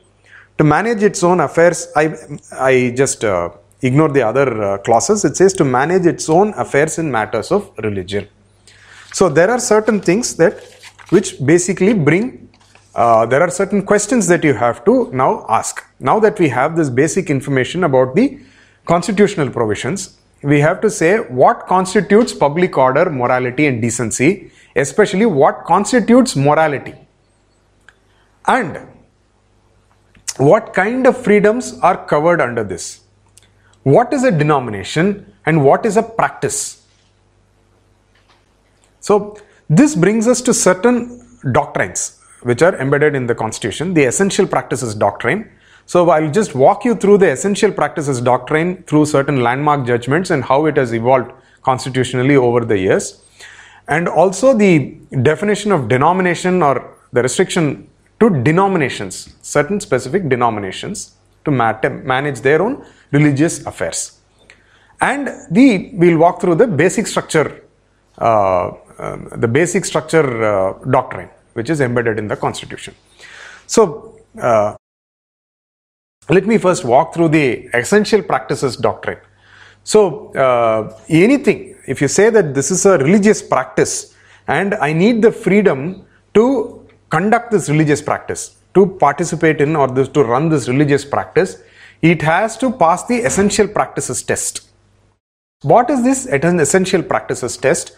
to 0.58 0.64
manage 0.64 1.02
its 1.02 1.22
own 1.22 1.40
affairs, 1.40 1.88
I, 1.94 2.14
I 2.52 2.92
just 2.96 3.24
uh, 3.24 3.50
ignore 3.80 4.08
the 4.08 4.22
other 4.22 4.62
uh, 4.62 4.78
clauses. 4.78 5.24
It 5.24 5.36
says 5.36 5.52
to 5.54 5.64
manage 5.64 6.04
its 6.04 6.28
own 6.28 6.52
affairs 6.54 6.98
in 6.98 7.10
matters 7.10 7.52
of 7.52 7.70
religion. 7.78 8.28
So 9.12 9.28
there 9.28 9.50
are 9.50 9.60
certain 9.60 10.00
things 10.00 10.36
that 10.36 10.64
which 11.10 11.44
basically 11.44 11.94
bring, 11.94 12.48
uh, 12.94 13.24
there 13.26 13.40
are 13.40 13.50
certain 13.50 13.82
questions 13.82 14.26
that 14.26 14.44
you 14.44 14.52
have 14.52 14.84
to 14.84 15.10
now 15.12 15.46
ask. 15.48 15.84
Now 16.00 16.18
that 16.20 16.38
we 16.38 16.48
have 16.48 16.76
this 16.76 16.90
basic 16.90 17.30
information 17.30 17.84
about 17.84 18.14
the 18.14 18.40
constitutional 18.84 19.50
provisions, 19.50 20.18
we 20.42 20.60
have 20.60 20.80
to 20.82 20.90
say 20.90 21.18
what 21.18 21.66
constitutes 21.66 22.32
public 22.32 22.76
order, 22.76 23.10
morality, 23.10 23.66
and 23.66 23.80
decency, 23.80 24.50
especially 24.76 25.26
what 25.26 25.64
constitutes 25.64 26.36
morality. 26.36 26.94
And 28.46 28.78
what 30.38 30.72
kind 30.72 31.06
of 31.06 31.16
freedoms 31.16 31.78
are 31.80 32.06
covered 32.06 32.40
under 32.40 32.64
this? 32.64 33.00
What 33.82 34.12
is 34.12 34.24
a 34.24 34.30
denomination 34.30 35.34
and 35.46 35.64
what 35.64 35.84
is 35.84 35.96
a 35.96 36.02
practice? 36.02 36.86
So, 39.00 39.36
this 39.68 39.94
brings 39.94 40.26
us 40.26 40.40
to 40.42 40.54
certain 40.54 41.26
doctrines 41.52 42.20
which 42.42 42.62
are 42.62 42.78
embedded 42.80 43.14
in 43.14 43.26
the 43.26 43.34
constitution, 43.34 43.94
the 43.94 44.04
essential 44.04 44.46
practices 44.46 44.94
doctrine. 44.94 45.50
So, 45.86 46.10
I'll 46.10 46.30
just 46.30 46.54
walk 46.54 46.84
you 46.84 46.94
through 46.94 47.18
the 47.18 47.30
essential 47.30 47.72
practices 47.72 48.20
doctrine 48.20 48.82
through 48.84 49.06
certain 49.06 49.42
landmark 49.42 49.86
judgments 49.86 50.30
and 50.30 50.44
how 50.44 50.66
it 50.66 50.76
has 50.76 50.92
evolved 50.92 51.32
constitutionally 51.62 52.36
over 52.36 52.64
the 52.64 52.78
years. 52.78 53.22
And 53.88 54.08
also 54.08 54.52
the 54.52 54.96
definition 55.22 55.72
of 55.72 55.88
denomination 55.88 56.62
or 56.62 56.94
the 57.12 57.22
restriction 57.22 57.88
to 58.20 58.42
denominations, 58.42 59.34
certain 59.42 59.80
specific 59.80 60.28
denominations 60.28 61.16
to 61.44 61.50
manage 61.50 62.40
their 62.40 62.60
own 62.62 62.84
religious 63.12 63.64
affairs. 63.66 64.20
And 65.00 65.30
we'll 65.50 66.18
walk 66.18 66.40
through 66.40 66.56
the 66.56 66.66
basic 66.66 67.06
structure, 67.06 67.62
uh, 68.18 68.68
uh, 68.98 69.36
the 69.36 69.46
basic 69.46 69.84
structure 69.84 70.44
uh, 70.44 70.84
doctrine, 70.90 71.30
which 71.52 71.70
is 71.70 71.80
embedded 71.80 72.18
in 72.18 72.26
the 72.26 72.36
constitution. 72.36 72.94
So, 73.66 74.20
uh, 74.40 74.74
let 76.28 76.46
me 76.46 76.58
first 76.58 76.84
walk 76.84 77.14
through 77.14 77.28
the 77.28 77.70
essential 77.72 78.22
practices 78.22 78.76
doctrine. 78.76 79.18
So, 79.84 80.32
uh, 80.34 80.98
anything, 81.08 81.76
if 81.86 82.02
you 82.02 82.08
say 82.08 82.28
that 82.30 82.54
this 82.54 82.70
is 82.70 82.84
a 82.84 82.98
religious 82.98 83.40
practice 83.40 84.14
and 84.46 84.74
I 84.74 84.92
need 84.92 85.22
the 85.22 85.32
freedom 85.32 86.04
to 86.34 86.77
conduct 87.10 87.50
this 87.50 87.68
religious 87.68 88.02
practice, 88.02 88.56
to 88.74 88.86
participate 88.86 89.60
in 89.60 89.76
or 89.76 89.88
this, 89.88 90.08
to 90.08 90.22
run 90.22 90.48
this 90.48 90.68
religious 90.68 91.04
practice, 91.04 91.62
it 92.02 92.22
has 92.22 92.56
to 92.58 92.70
pass 92.70 93.06
the 93.06 93.16
essential 93.16 93.66
practices 93.66 94.22
test. 94.22 94.68
What 95.62 95.90
is 95.90 96.04
this 96.04 96.26
essential 96.26 97.02
practices 97.02 97.56
test? 97.56 97.96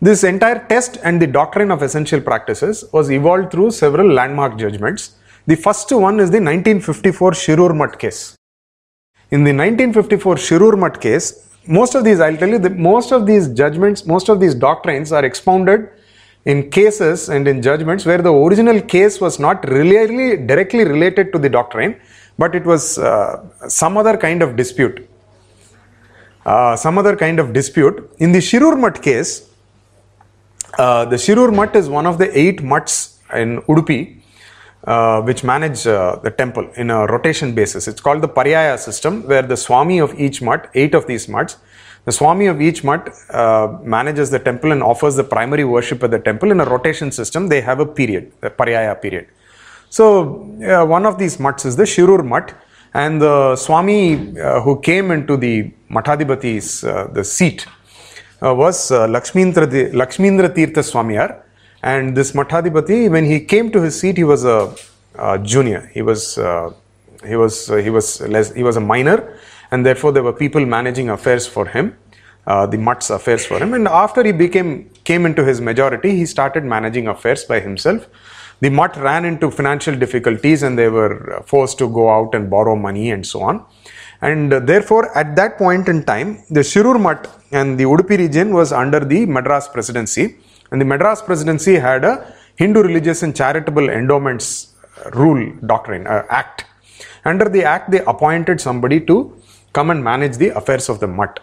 This 0.00 0.24
entire 0.24 0.66
test 0.66 0.98
and 1.04 1.20
the 1.20 1.26
doctrine 1.26 1.70
of 1.70 1.82
essential 1.82 2.20
practices 2.20 2.84
was 2.92 3.10
evolved 3.10 3.52
through 3.52 3.72
several 3.72 4.08
landmark 4.10 4.58
judgments. 4.58 5.16
The 5.46 5.56
first 5.56 5.92
one 5.92 6.20
is 6.20 6.30
the 6.30 6.40
1954 6.40 7.32
Shirur 7.32 7.76
Mutt 7.76 7.98
case. 7.98 8.36
In 9.30 9.44
the 9.44 9.52
1954 9.52 10.36
Shirur 10.36 10.78
Mutt 10.78 11.00
case, 11.00 11.48
most 11.66 11.94
of 11.94 12.04
these, 12.04 12.20
I'll 12.20 12.36
tell 12.36 12.48
you, 12.48 12.58
that 12.58 12.76
most 12.76 13.12
of 13.12 13.26
these 13.26 13.48
judgments, 13.48 14.06
most 14.06 14.28
of 14.28 14.40
these 14.40 14.54
doctrines 14.54 15.12
are 15.12 15.24
expounded 15.24 15.90
in 16.44 16.70
cases 16.70 17.28
and 17.28 17.46
in 17.46 17.62
judgments 17.62 18.04
where 18.04 18.18
the 18.18 18.32
original 18.32 18.80
case 18.80 19.20
was 19.20 19.38
not 19.38 19.68
really 19.68 20.36
directly 20.36 20.84
related 20.84 21.32
to 21.32 21.38
the 21.38 21.48
doctrine, 21.48 22.00
but 22.38 22.54
it 22.54 22.64
was 22.64 22.98
uh, 22.98 23.68
some 23.68 23.96
other 23.96 24.16
kind 24.16 24.42
of 24.42 24.56
dispute. 24.56 25.08
Uh, 26.44 26.74
some 26.74 26.98
other 26.98 27.14
kind 27.14 27.38
of 27.38 27.52
dispute. 27.52 28.10
In 28.18 28.32
the 28.32 28.40
Shirur 28.40 28.78
Mutt 28.78 29.00
case, 29.00 29.48
uh, 30.78 31.04
the 31.04 31.16
Shirur 31.16 31.54
Mutt 31.54 31.76
is 31.76 31.88
one 31.88 32.06
of 32.06 32.18
the 32.18 32.36
eight 32.36 32.62
mutts 32.62 33.20
in 33.32 33.62
Udupi 33.62 34.22
uh, 34.84 35.22
which 35.22 35.44
manage 35.44 35.86
uh, 35.86 36.16
the 36.24 36.30
temple 36.30 36.68
in 36.76 36.90
a 36.90 37.06
rotation 37.06 37.54
basis. 37.54 37.86
It's 37.86 38.00
called 38.00 38.20
the 38.20 38.28
Paryaya 38.28 38.78
system, 38.78 39.22
where 39.28 39.42
the 39.42 39.56
Swami 39.56 39.98
of 40.00 40.18
each 40.18 40.42
mutt, 40.42 40.70
eight 40.74 40.94
of 40.94 41.06
these 41.06 41.28
mutts, 41.28 41.56
the 42.04 42.12
Swami 42.12 42.46
of 42.46 42.60
each 42.60 42.82
mutt 42.82 43.10
uh, 43.30 43.78
manages 43.82 44.30
the 44.30 44.38
temple 44.38 44.72
and 44.72 44.82
offers 44.82 45.14
the 45.14 45.24
primary 45.24 45.64
worship 45.64 46.02
at 46.02 46.10
the 46.10 46.18
temple 46.18 46.50
in 46.50 46.60
a 46.60 46.64
rotation 46.64 47.12
system. 47.12 47.48
They 47.48 47.60
have 47.60 47.78
a 47.80 47.86
period, 47.86 48.32
the 48.40 48.50
Paryaya 48.50 49.00
period. 49.00 49.28
So, 49.88 50.50
uh, 50.62 50.84
one 50.84 51.06
of 51.06 51.18
these 51.18 51.38
mutts 51.38 51.64
is 51.64 51.76
the 51.76 51.84
Shirur 51.84 52.24
Mutt, 52.24 52.54
and 52.94 53.20
the 53.20 53.56
Swami 53.56 54.38
uh, 54.38 54.60
who 54.62 54.80
came 54.80 55.10
into 55.10 55.36
the 55.36 55.70
Mathadipati's 55.90 56.82
uh, 56.82 57.08
the 57.12 57.22
seat 57.22 57.66
uh, 58.42 58.54
was 58.54 58.90
uh, 58.90 59.06
Lakshmindra, 59.06 59.66
Tirtha 59.66 60.82
Swamiyar. 60.82 61.42
And 61.82 62.16
this 62.16 62.32
Mathadipati, 62.32 63.10
when 63.10 63.24
he 63.24 63.40
came 63.40 63.70
to 63.72 63.80
his 63.80 63.98
seat, 63.98 64.16
he 64.16 64.24
was 64.24 64.44
a, 64.44 64.74
junior. 65.42 65.90
He 65.92 66.00
was 66.00 66.36
he 67.26 67.36
was 67.36 67.66
he 67.68 67.90
was 67.90 68.20
less, 68.22 68.52
he 68.54 68.62
was 68.62 68.76
a 68.76 68.80
minor 68.80 69.38
and 69.72 69.84
therefore 69.84 70.12
there 70.12 70.22
were 70.22 70.38
people 70.44 70.64
managing 70.64 71.08
affairs 71.16 71.46
for 71.54 71.66
him, 71.66 71.96
uh, 72.46 72.66
the 72.66 72.78
Mutt's 72.78 73.10
affairs 73.10 73.44
for 73.44 73.58
him. 73.58 73.74
And 73.74 73.88
after 73.88 74.22
he 74.22 74.32
became 74.44 74.70
came 75.10 75.24
into 75.26 75.44
his 75.44 75.60
majority, 75.60 76.10
he 76.20 76.26
started 76.26 76.64
managing 76.64 77.08
affairs 77.08 77.44
by 77.52 77.58
himself. 77.68 78.06
The 78.64 78.70
Mutt 78.78 78.96
ran 78.96 79.24
into 79.24 79.50
financial 79.50 79.96
difficulties 79.96 80.62
and 80.62 80.78
they 80.78 80.88
were 80.88 81.42
forced 81.52 81.78
to 81.78 81.88
go 81.88 82.04
out 82.16 82.34
and 82.36 82.48
borrow 82.48 82.76
money 82.76 83.10
and 83.10 83.26
so 83.26 83.40
on. 83.42 83.64
And 84.20 84.52
uh, 84.52 84.60
therefore, 84.60 85.04
at 85.18 85.34
that 85.34 85.58
point 85.58 85.88
in 85.88 86.04
time, 86.04 86.28
the 86.48 86.60
Shirur 86.60 87.00
Mutt 87.06 87.28
and 87.50 87.76
the 87.78 87.84
Udupi 87.84 88.18
region 88.18 88.54
was 88.54 88.72
under 88.72 89.00
the 89.00 89.26
Madras 89.26 89.66
presidency. 89.66 90.36
And 90.70 90.80
the 90.80 90.84
Madras 90.84 91.20
presidency 91.22 91.74
had 91.74 92.04
a 92.04 92.14
Hindu 92.56 92.82
religious 92.82 93.24
and 93.24 93.34
charitable 93.34 93.88
endowments 93.90 94.74
rule 95.14 95.52
doctrine, 95.66 96.06
uh, 96.06 96.24
act. 96.30 96.64
Under 97.24 97.48
the 97.48 97.64
act, 97.64 97.90
they 97.90 98.02
appointed 98.04 98.60
somebody 98.60 99.00
to 99.00 99.16
come 99.72 99.90
and 99.90 100.02
manage 100.02 100.36
the 100.36 100.48
affairs 100.56 100.88
of 100.88 101.00
the 101.00 101.06
mutt. 101.06 101.40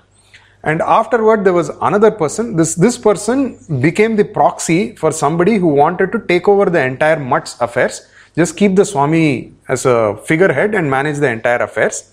And 0.63 0.81
afterward, 0.81 1.45
there 1.45 1.53
was 1.53 1.69
another 1.81 2.11
person. 2.11 2.55
This, 2.55 2.75
this 2.75 2.97
person 2.97 3.57
became 3.81 4.15
the 4.17 4.25
proxy 4.25 4.95
for 4.95 5.11
somebody 5.11 5.55
who 5.55 5.67
wanted 5.67 6.11
to 6.11 6.19
take 6.19 6.47
over 6.47 6.65
the 6.69 6.83
entire 6.83 7.19
mutt's 7.19 7.59
affairs. 7.61 8.07
Just 8.35 8.57
keep 8.57 8.75
the 8.75 8.85
Swami 8.85 9.53
as 9.67 9.85
a 9.85 10.17
figurehead 10.25 10.75
and 10.75 10.89
manage 10.89 11.17
the 11.17 11.29
entire 11.29 11.59
affairs. 11.59 12.11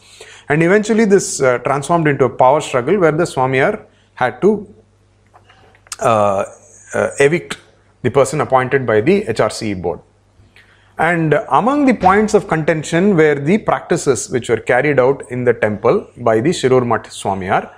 And 0.49 0.63
eventually, 0.63 1.05
this 1.05 1.43
uh, 1.43 1.59
transformed 1.59 2.07
into 2.07 2.25
a 2.25 2.31
power 2.31 2.61
struggle 2.61 2.99
where 2.99 3.13
the 3.13 3.25
Swamiyar 3.25 3.85
had 4.15 4.41
to 4.43 4.73
uh, 5.99 6.45
uh, 6.95 7.11
evict 7.19 7.59
the 8.03 8.11
person 8.11 8.41
appointed 8.41 8.87
by 8.87 9.01
the 9.01 9.23
HRCE 9.25 9.83
board. 9.83 10.01
And 10.99 11.35
among 11.51 11.85
the 11.85 11.93
points 11.93 12.33
of 12.33 12.49
contention 12.49 13.17
were 13.17 13.35
the 13.35 13.59
practices 13.59 14.31
which 14.31 14.49
were 14.49 14.57
carried 14.57 14.99
out 14.99 15.31
in 15.31 15.45
the 15.45 15.53
temple 15.53 16.09
by 16.17 16.41
the 16.41 16.51
Shirur 16.51 16.87
Math 16.87 17.11
Swamiyar. 17.11 17.71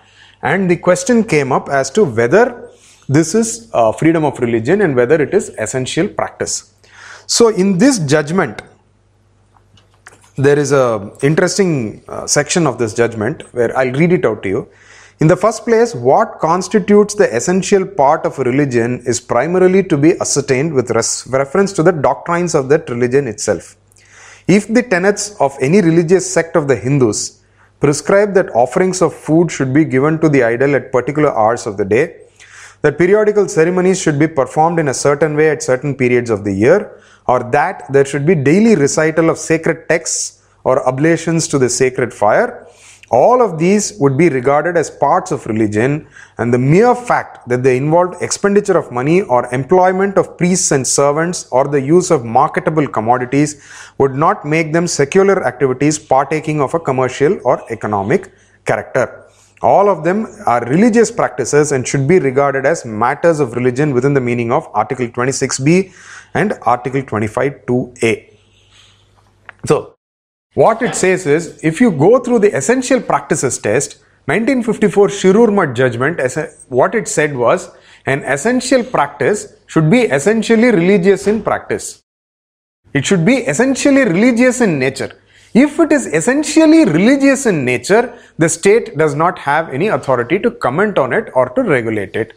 And 0.42 0.70
the 0.70 0.76
question 0.76 1.24
came 1.24 1.50
up 1.50 1.68
as 1.68 1.90
to 1.90 2.04
whether 2.04 2.70
this 3.08 3.34
is 3.34 3.68
uh, 3.72 3.90
freedom 3.90 4.24
of 4.24 4.38
religion 4.38 4.82
and 4.82 4.94
whether 4.94 5.20
it 5.20 5.34
is 5.34 5.48
essential 5.58 6.06
practice. 6.06 6.74
So, 7.26 7.48
in 7.48 7.78
this 7.78 7.98
judgment, 7.98 8.62
there 10.36 10.58
is 10.58 10.70
a 10.70 11.10
interesting 11.22 12.04
uh, 12.06 12.26
section 12.26 12.66
of 12.66 12.78
this 12.78 12.94
judgment 12.94 13.42
where 13.52 13.76
I'll 13.76 13.92
read 13.92 14.12
it 14.12 14.24
out 14.24 14.44
to 14.44 14.48
you. 14.48 14.68
In 15.20 15.26
the 15.26 15.36
first 15.36 15.64
place, 15.64 15.96
what 15.96 16.38
constitutes 16.38 17.14
the 17.14 17.34
essential 17.34 17.84
part 17.84 18.24
of 18.24 18.38
a 18.38 18.44
religion 18.44 19.02
is 19.04 19.18
primarily 19.18 19.82
to 19.82 19.96
be 19.98 20.12
ascertained 20.20 20.72
with 20.72 20.92
res- 20.92 21.26
reference 21.28 21.72
to 21.72 21.82
the 21.82 21.90
doctrines 21.90 22.54
of 22.54 22.68
that 22.68 22.88
religion 22.88 23.26
itself. 23.26 23.76
If 24.46 24.68
the 24.68 24.84
tenets 24.84 25.34
of 25.40 25.58
any 25.60 25.80
religious 25.80 26.32
sect 26.32 26.54
of 26.54 26.68
the 26.68 26.76
Hindus 26.76 27.42
prescribe 27.80 28.34
that 28.34 28.54
offerings 28.54 29.02
of 29.02 29.12
food 29.12 29.50
should 29.50 29.74
be 29.74 29.84
given 29.84 30.20
to 30.20 30.28
the 30.28 30.44
idol 30.44 30.76
at 30.76 30.92
particular 30.92 31.36
hours 31.36 31.66
of 31.66 31.76
the 31.78 31.84
day, 31.84 32.20
that 32.82 32.96
periodical 32.96 33.48
ceremonies 33.48 34.00
should 34.00 34.20
be 34.20 34.28
performed 34.28 34.78
in 34.78 34.86
a 34.86 34.94
certain 34.94 35.34
way 35.34 35.50
at 35.50 35.64
certain 35.64 35.96
periods 35.96 36.30
of 36.30 36.44
the 36.44 36.52
year, 36.52 36.92
or 37.26 37.42
that 37.50 37.92
there 37.92 38.04
should 38.04 38.24
be 38.24 38.36
daily 38.36 38.76
recital 38.76 39.30
of 39.30 39.38
sacred 39.38 39.88
texts 39.88 40.44
or 40.62 40.86
oblations 40.86 41.48
to 41.48 41.58
the 41.58 41.68
sacred 41.68 42.14
fire, 42.14 42.67
all 43.10 43.40
of 43.40 43.58
these 43.58 43.98
would 43.98 44.18
be 44.18 44.28
regarded 44.28 44.76
as 44.76 44.90
parts 44.90 45.30
of 45.32 45.46
religion, 45.46 46.06
and 46.36 46.52
the 46.52 46.58
mere 46.58 46.94
fact 46.94 47.48
that 47.48 47.62
they 47.62 47.76
involved 47.76 48.22
expenditure 48.22 48.76
of 48.76 48.92
money 48.92 49.22
or 49.22 49.52
employment 49.52 50.18
of 50.18 50.36
priests 50.36 50.72
and 50.72 50.86
servants 50.86 51.48
or 51.50 51.66
the 51.66 51.80
use 51.80 52.10
of 52.10 52.24
marketable 52.24 52.86
commodities 52.86 53.62
would 53.98 54.14
not 54.14 54.44
make 54.44 54.72
them 54.72 54.86
secular 54.86 55.46
activities 55.46 55.98
partaking 55.98 56.60
of 56.60 56.74
a 56.74 56.80
commercial 56.80 57.38
or 57.44 57.62
economic 57.70 58.32
character. 58.66 59.24
All 59.62 59.88
of 59.88 60.04
them 60.04 60.26
are 60.46 60.64
religious 60.66 61.10
practices 61.10 61.72
and 61.72 61.86
should 61.86 62.06
be 62.06 62.20
regarded 62.20 62.64
as 62.64 62.84
matters 62.84 63.40
of 63.40 63.54
religion 63.54 63.92
within 63.92 64.14
the 64.14 64.20
meaning 64.20 64.52
of 64.52 64.68
Article 64.72 65.08
26b 65.08 65.92
and 66.34 66.52
Article 66.62 67.02
25 67.02 67.66
2a. 67.66 68.34
So, 69.66 69.97
what 70.54 70.82
it 70.82 70.94
says 70.94 71.26
is 71.26 71.62
if 71.62 71.80
you 71.80 71.90
go 71.90 72.18
through 72.18 72.40
the 72.40 72.56
essential 72.56 73.00
practices 73.00 73.58
test, 73.58 73.98
1954 74.26 75.08
Shirur 75.08 75.52
Math 75.52 75.74
judgment, 75.74 76.20
what 76.68 76.94
it 76.94 77.08
said 77.08 77.36
was 77.36 77.70
an 78.06 78.22
essential 78.24 78.82
practice 78.84 79.54
should 79.66 79.90
be 79.90 80.02
essentially 80.02 80.70
religious 80.70 81.26
in 81.26 81.42
practice. 81.42 82.02
It 82.94 83.04
should 83.04 83.24
be 83.24 83.36
essentially 83.36 84.04
religious 84.04 84.60
in 84.60 84.78
nature. 84.78 85.12
If 85.54 85.78
it 85.80 85.92
is 85.92 86.06
essentially 86.06 86.84
religious 86.84 87.46
in 87.46 87.64
nature, 87.64 88.18
the 88.38 88.48
state 88.48 88.96
does 88.98 89.14
not 89.14 89.38
have 89.38 89.68
any 89.70 89.88
authority 89.88 90.38
to 90.40 90.50
comment 90.50 90.98
on 90.98 91.12
it 91.12 91.30
or 91.34 91.48
to 91.50 91.62
regulate 91.62 92.16
it. 92.16 92.34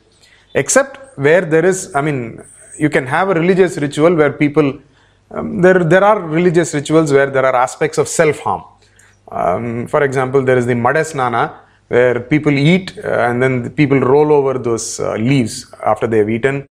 Except 0.56 1.18
where 1.18 1.42
there 1.42 1.66
is, 1.66 1.94
I 1.96 2.02
mean, 2.02 2.42
you 2.78 2.90
can 2.90 3.06
have 3.08 3.30
a 3.30 3.34
religious 3.34 3.78
ritual 3.78 4.16
where 4.16 4.32
people 4.32 4.80
um, 5.34 5.62
there, 5.62 5.84
there 5.84 6.04
are 6.04 6.20
religious 6.20 6.74
rituals 6.74 7.12
where 7.12 7.30
there 7.30 7.46
are 7.46 7.56
aspects 7.56 7.98
of 7.98 8.08
self 8.08 8.40
harm. 8.40 8.64
Um, 9.32 9.88
for 9.88 10.04
example, 10.04 10.44
there 10.44 10.58
is 10.58 10.66
the 10.66 10.74
Madasnana, 10.74 11.56
where 11.88 12.20
people 12.20 12.52
eat 12.52 12.98
uh, 13.04 13.28
and 13.28 13.42
then 13.42 13.64
the 13.64 13.70
people 13.70 14.00
roll 14.00 14.32
over 14.32 14.58
those 14.58 15.00
uh, 15.00 15.16
leaves 15.16 15.74
after 15.86 16.08
they 16.08 16.20
have 16.20 16.30
eaten. 16.30 16.66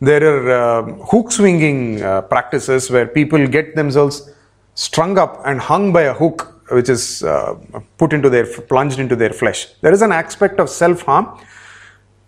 There 0.00 0.22
are 0.32 0.50
uh, 0.50 0.92
hook 1.10 1.30
swinging 1.30 2.02
uh, 2.02 2.22
practices 2.22 2.90
where 2.90 3.06
people 3.06 3.46
get 3.46 3.76
themselves 3.76 4.30
strung 4.74 5.18
up 5.18 5.42
and 5.44 5.60
hung 5.60 5.92
by 5.92 6.02
a 6.02 6.14
hook, 6.14 6.62
which 6.70 6.88
is 6.88 7.22
uh, 7.22 7.54
put 7.98 8.12
into 8.12 8.30
their 8.30 8.46
plunged 8.46 8.98
into 8.98 9.16
their 9.16 9.30
flesh. 9.30 9.66
There 9.82 9.92
is 9.92 10.02
an 10.02 10.12
aspect 10.12 10.58
of 10.58 10.70
self 10.70 11.02
harm, 11.02 11.38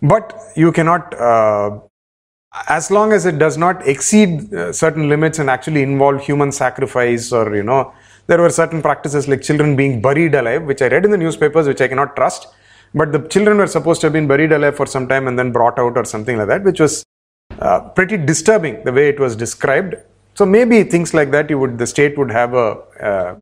but 0.01 0.39
you 0.55 0.71
cannot 0.71 1.13
uh, 1.19 1.79
as 2.67 2.91
long 2.91 3.11
as 3.13 3.25
it 3.25 3.39
does 3.39 3.57
not 3.57 3.85
exceed 3.87 4.53
uh, 4.53 4.71
certain 4.71 5.09
limits 5.09 5.39
and 5.39 5.49
actually 5.49 5.81
involve 5.81 6.21
human 6.21 6.51
sacrifice 6.51 7.31
or 7.31 7.55
you 7.55 7.63
know 7.63 7.93
there 8.27 8.39
were 8.39 8.49
certain 8.49 8.81
practices 8.81 9.27
like 9.27 9.41
children 9.41 9.75
being 9.75 10.01
buried 10.01 10.35
alive 10.35 10.63
which 10.63 10.81
i 10.81 10.87
read 10.87 11.03
in 11.05 11.11
the 11.11 11.17
newspapers 11.17 11.67
which 11.67 11.81
i 11.81 11.87
cannot 11.87 12.15
trust 12.15 12.47
but 12.93 13.11
the 13.11 13.19
children 13.27 13.57
were 13.57 13.67
supposed 13.67 13.99
to 14.01 14.07
have 14.07 14.13
been 14.13 14.27
buried 14.27 14.51
alive 14.51 14.75
for 14.75 14.85
some 14.85 15.07
time 15.07 15.27
and 15.27 15.37
then 15.37 15.51
brought 15.51 15.79
out 15.79 15.97
or 15.97 16.05
something 16.05 16.37
like 16.37 16.47
that 16.47 16.63
which 16.63 16.79
was 16.79 17.03
uh, 17.59 17.79
pretty 17.97 18.17
disturbing 18.17 18.83
the 18.83 18.93
way 18.93 19.09
it 19.09 19.19
was 19.19 19.35
described 19.35 19.95
so 20.35 20.45
maybe 20.45 20.83
things 20.83 21.13
like 21.13 21.31
that 21.31 21.49
you 21.49 21.57
would 21.57 21.77
the 21.77 21.87
state 21.87 22.17
would 22.17 22.31
have 22.31 22.53
a 22.53 22.67
uh, 23.09 23.35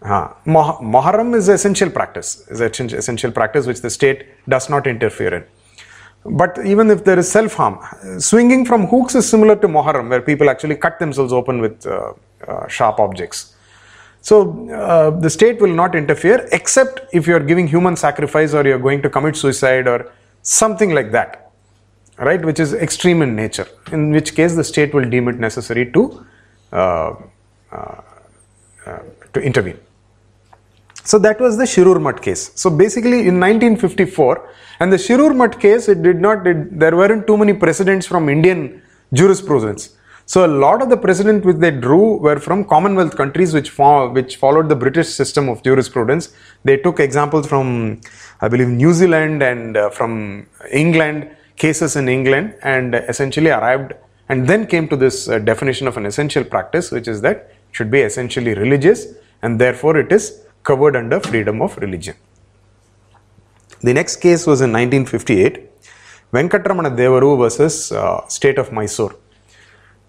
uh, 0.00 0.32
Muharram 0.46 1.34
is 1.34 1.48
essential 1.48 1.90
practice, 1.90 2.46
is 2.48 2.60
essential 2.60 3.32
practice 3.32 3.66
which 3.66 3.80
the 3.80 3.90
state 3.90 4.26
does 4.48 4.70
not 4.70 4.86
interfere 4.86 5.34
in. 5.34 5.44
But 6.24 6.58
even 6.64 6.90
if 6.90 7.04
there 7.04 7.18
is 7.18 7.30
self 7.30 7.54
harm, 7.54 7.78
swinging 8.20 8.64
from 8.64 8.86
hooks 8.86 9.14
is 9.14 9.28
similar 9.28 9.56
to 9.56 9.68
Muharram, 9.68 10.08
where 10.08 10.20
people 10.20 10.50
actually 10.50 10.76
cut 10.76 10.98
themselves 10.98 11.32
open 11.32 11.60
with 11.60 11.86
uh, 11.86 12.12
uh, 12.46 12.68
sharp 12.68 13.00
objects. 13.00 13.54
So 14.20 14.68
uh, 14.70 15.10
the 15.10 15.30
state 15.30 15.60
will 15.60 15.72
not 15.72 15.94
interfere 15.94 16.48
except 16.52 17.00
if 17.12 17.26
you 17.26 17.34
are 17.36 17.40
giving 17.40 17.66
human 17.66 17.96
sacrifice 17.96 18.52
or 18.52 18.66
you 18.66 18.74
are 18.74 18.78
going 18.78 19.00
to 19.02 19.10
commit 19.10 19.36
suicide 19.36 19.86
or 19.86 20.12
something 20.42 20.92
like 20.92 21.12
that, 21.12 21.52
right? 22.18 22.44
Which 22.44 22.60
is 22.60 22.74
extreme 22.74 23.22
in 23.22 23.36
nature. 23.36 23.66
In 23.92 24.10
which 24.10 24.34
case 24.34 24.54
the 24.54 24.64
state 24.64 24.92
will 24.92 25.08
deem 25.08 25.28
it 25.28 25.38
necessary 25.38 25.90
to 25.92 26.26
uh, 26.72 27.14
uh, 27.72 28.00
uh, 28.86 28.98
to 29.32 29.40
intervene. 29.40 29.78
So 31.10 31.18
that 31.26 31.40
was 31.40 31.56
the 31.56 31.64
Shirur 31.64 31.98
Math 32.06 32.20
case. 32.20 32.50
So 32.54 32.68
basically 32.68 33.20
in 33.30 33.40
1954, 33.40 34.50
and 34.80 34.92
the 34.92 34.98
Shirur 34.98 35.34
Math 35.34 35.58
case, 35.58 35.88
it 35.88 36.02
did 36.02 36.20
not, 36.20 36.46
it, 36.46 36.78
there 36.78 36.94
weren't 36.94 37.26
too 37.26 37.38
many 37.38 37.54
precedents 37.54 38.06
from 38.06 38.28
Indian 38.28 38.82
jurisprudence. 39.14 39.96
So 40.26 40.44
a 40.44 40.52
lot 40.64 40.82
of 40.82 40.90
the 40.90 40.98
precedents 40.98 41.46
which 41.46 41.56
they 41.56 41.70
drew 41.70 42.18
were 42.18 42.38
from 42.38 42.62
Commonwealth 42.62 43.16
countries 43.16 43.54
which, 43.54 43.70
fo- 43.70 44.10
which 44.10 44.36
followed 44.36 44.68
the 44.68 44.76
British 44.76 45.08
system 45.08 45.48
of 45.48 45.62
jurisprudence. 45.62 46.34
They 46.64 46.76
took 46.76 47.00
examples 47.00 47.46
from, 47.46 48.02
I 48.42 48.48
believe, 48.48 48.68
New 48.68 48.92
Zealand 48.92 49.42
and 49.42 49.78
uh, 49.78 49.88
from 49.88 50.46
England, 50.70 51.30
cases 51.56 51.96
in 51.96 52.10
England, 52.10 52.54
and 52.62 52.94
essentially 52.94 53.48
arrived 53.48 53.94
and 54.28 54.46
then 54.46 54.66
came 54.66 54.86
to 54.88 54.96
this 54.96 55.26
uh, 55.26 55.38
definition 55.38 55.88
of 55.88 55.96
an 55.96 56.04
essential 56.04 56.44
practice, 56.44 56.90
which 56.90 57.08
is 57.08 57.22
that 57.22 57.36
it 57.36 57.56
should 57.72 57.90
be 57.90 58.02
essentially 58.02 58.52
religious 58.52 59.06
and 59.40 59.58
therefore 59.58 59.96
it 59.96 60.12
is 60.12 60.42
covered 60.70 60.96
under 61.00 61.18
freedom 61.30 61.58
of 61.66 61.72
religion. 61.84 62.16
The 63.86 63.94
next 63.98 64.16
case 64.26 64.42
was 64.50 64.60
in 64.66 64.70
1958, 64.72 65.68
Venkatramana 66.36 66.90
Devaru 67.00 67.32
versus 67.42 67.92
uh, 67.92 68.26
state 68.36 68.58
of 68.62 68.72
Mysore. 68.78 69.14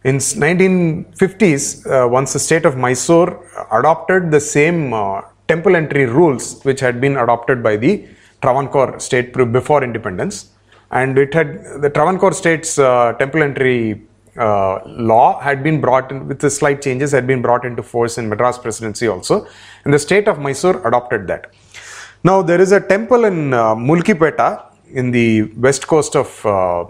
In 0.04 0.18
1950s, 0.18 1.64
uh, 1.86 2.08
once 2.18 2.34
the 2.34 2.40
state 2.48 2.66
of 2.70 2.76
Mysore 2.86 3.32
adopted 3.80 4.32
the 4.32 4.40
same 4.56 4.94
uh, 4.94 5.22
temple 5.48 5.76
entry 5.76 6.06
rules 6.06 6.46
which 6.68 6.80
had 6.80 7.02
been 7.06 7.18
adopted 7.18 7.62
by 7.68 7.76
the 7.76 7.94
Travancore 8.42 9.00
state 9.00 9.34
before 9.58 9.84
independence, 9.84 10.36
and 10.92 11.18
it 11.24 11.34
had 11.34 11.50
the 11.82 11.90
Travancore 11.90 12.32
state's 12.42 12.80
uh, 12.80 13.14
temple 13.22 13.44
entry 13.44 13.80
uh, 14.40 14.80
law 14.86 15.40
had 15.40 15.64
been 15.64 15.80
brought 15.82 16.12
in 16.12 16.28
with 16.28 16.40
the 16.40 16.50
slight 16.50 16.82
changes 16.82 17.12
had 17.12 17.28
been 17.28 17.42
brought 17.42 17.66
into 17.66 17.84
force 17.84 18.18
in 18.18 18.30
Madras 18.30 18.58
presidency 18.58 19.08
also, 19.08 19.46
and 19.84 19.94
the 19.94 20.00
state 20.00 20.28
of 20.28 20.40
Mysore 20.40 20.86
adopted 20.88 21.28
that. 21.28 21.52
Now 22.24 22.42
there 22.42 22.62
is 22.62 22.72
a 22.72 22.80
temple 22.80 23.26
in 23.26 23.54
uh, 23.54 23.76
Mulkipeta 23.76 24.50
in 24.92 25.12
the 25.12 25.44
west 25.66 25.88
coast 25.88 26.16
of 26.16 26.46
uh, 26.46 26.86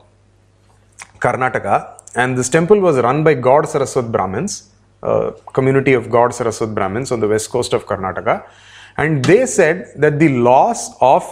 Karnataka, 1.19 1.75
and 2.15 2.37
this 2.37 2.49
temple 2.49 2.79
was 2.79 2.97
run 2.97 3.23
by 3.23 3.33
Gaud 3.33 3.65
Saraswat 3.65 4.11
Brahmins, 4.11 4.69
a 5.03 5.33
community 5.53 5.93
of 5.93 6.09
Gaud 6.09 6.31
Saraswat 6.31 6.73
Brahmins 6.73 7.11
on 7.11 7.19
the 7.19 7.27
west 7.27 7.49
coast 7.49 7.73
of 7.73 7.85
Karnataka, 7.85 8.43
and 8.97 9.23
they 9.25 9.45
said 9.45 9.91
that 9.95 10.19
the 10.19 10.29
laws 10.29 10.95
of 11.01 11.23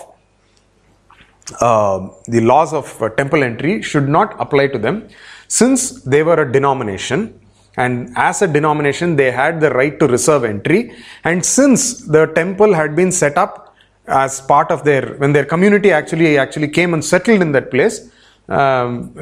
uh, 1.62 2.10
the 2.28 2.42
laws 2.42 2.74
of 2.74 3.02
uh, 3.02 3.10
temple 3.10 3.42
entry 3.44 3.82
should 3.82 4.10
not 4.10 4.36
apply 4.40 4.68
to 4.68 4.78
them 4.78 5.08
since 5.48 6.02
they 6.04 6.24
were 6.24 6.40
a 6.46 6.52
denomination 6.52 7.40
and 7.78 8.12
as 8.16 8.42
a 8.42 8.48
denomination 8.48 9.16
they 9.16 9.32
had 9.32 9.62
the 9.62 9.70
right 9.72 10.00
to 10.00 10.08
reserve 10.08 10.44
entry 10.44 10.92
and 11.24 11.46
since 11.46 12.02
the 12.16 12.26
temple 12.40 12.74
had 12.74 12.96
been 12.96 13.12
set 13.12 13.38
up 13.38 13.76
as 14.08 14.42
part 14.42 14.72
of 14.72 14.84
their 14.84 15.16
when 15.22 15.34
their 15.34 15.46
community 15.46 15.92
actually 15.92 16.38
actually 16.38 16.68
came 16.68 16.94
and 16.94 17.04
settled 17.04 17.42
in 17.42 17.52
that 17.52 17.70
place 17.70 18.10
um, 18.50 19.14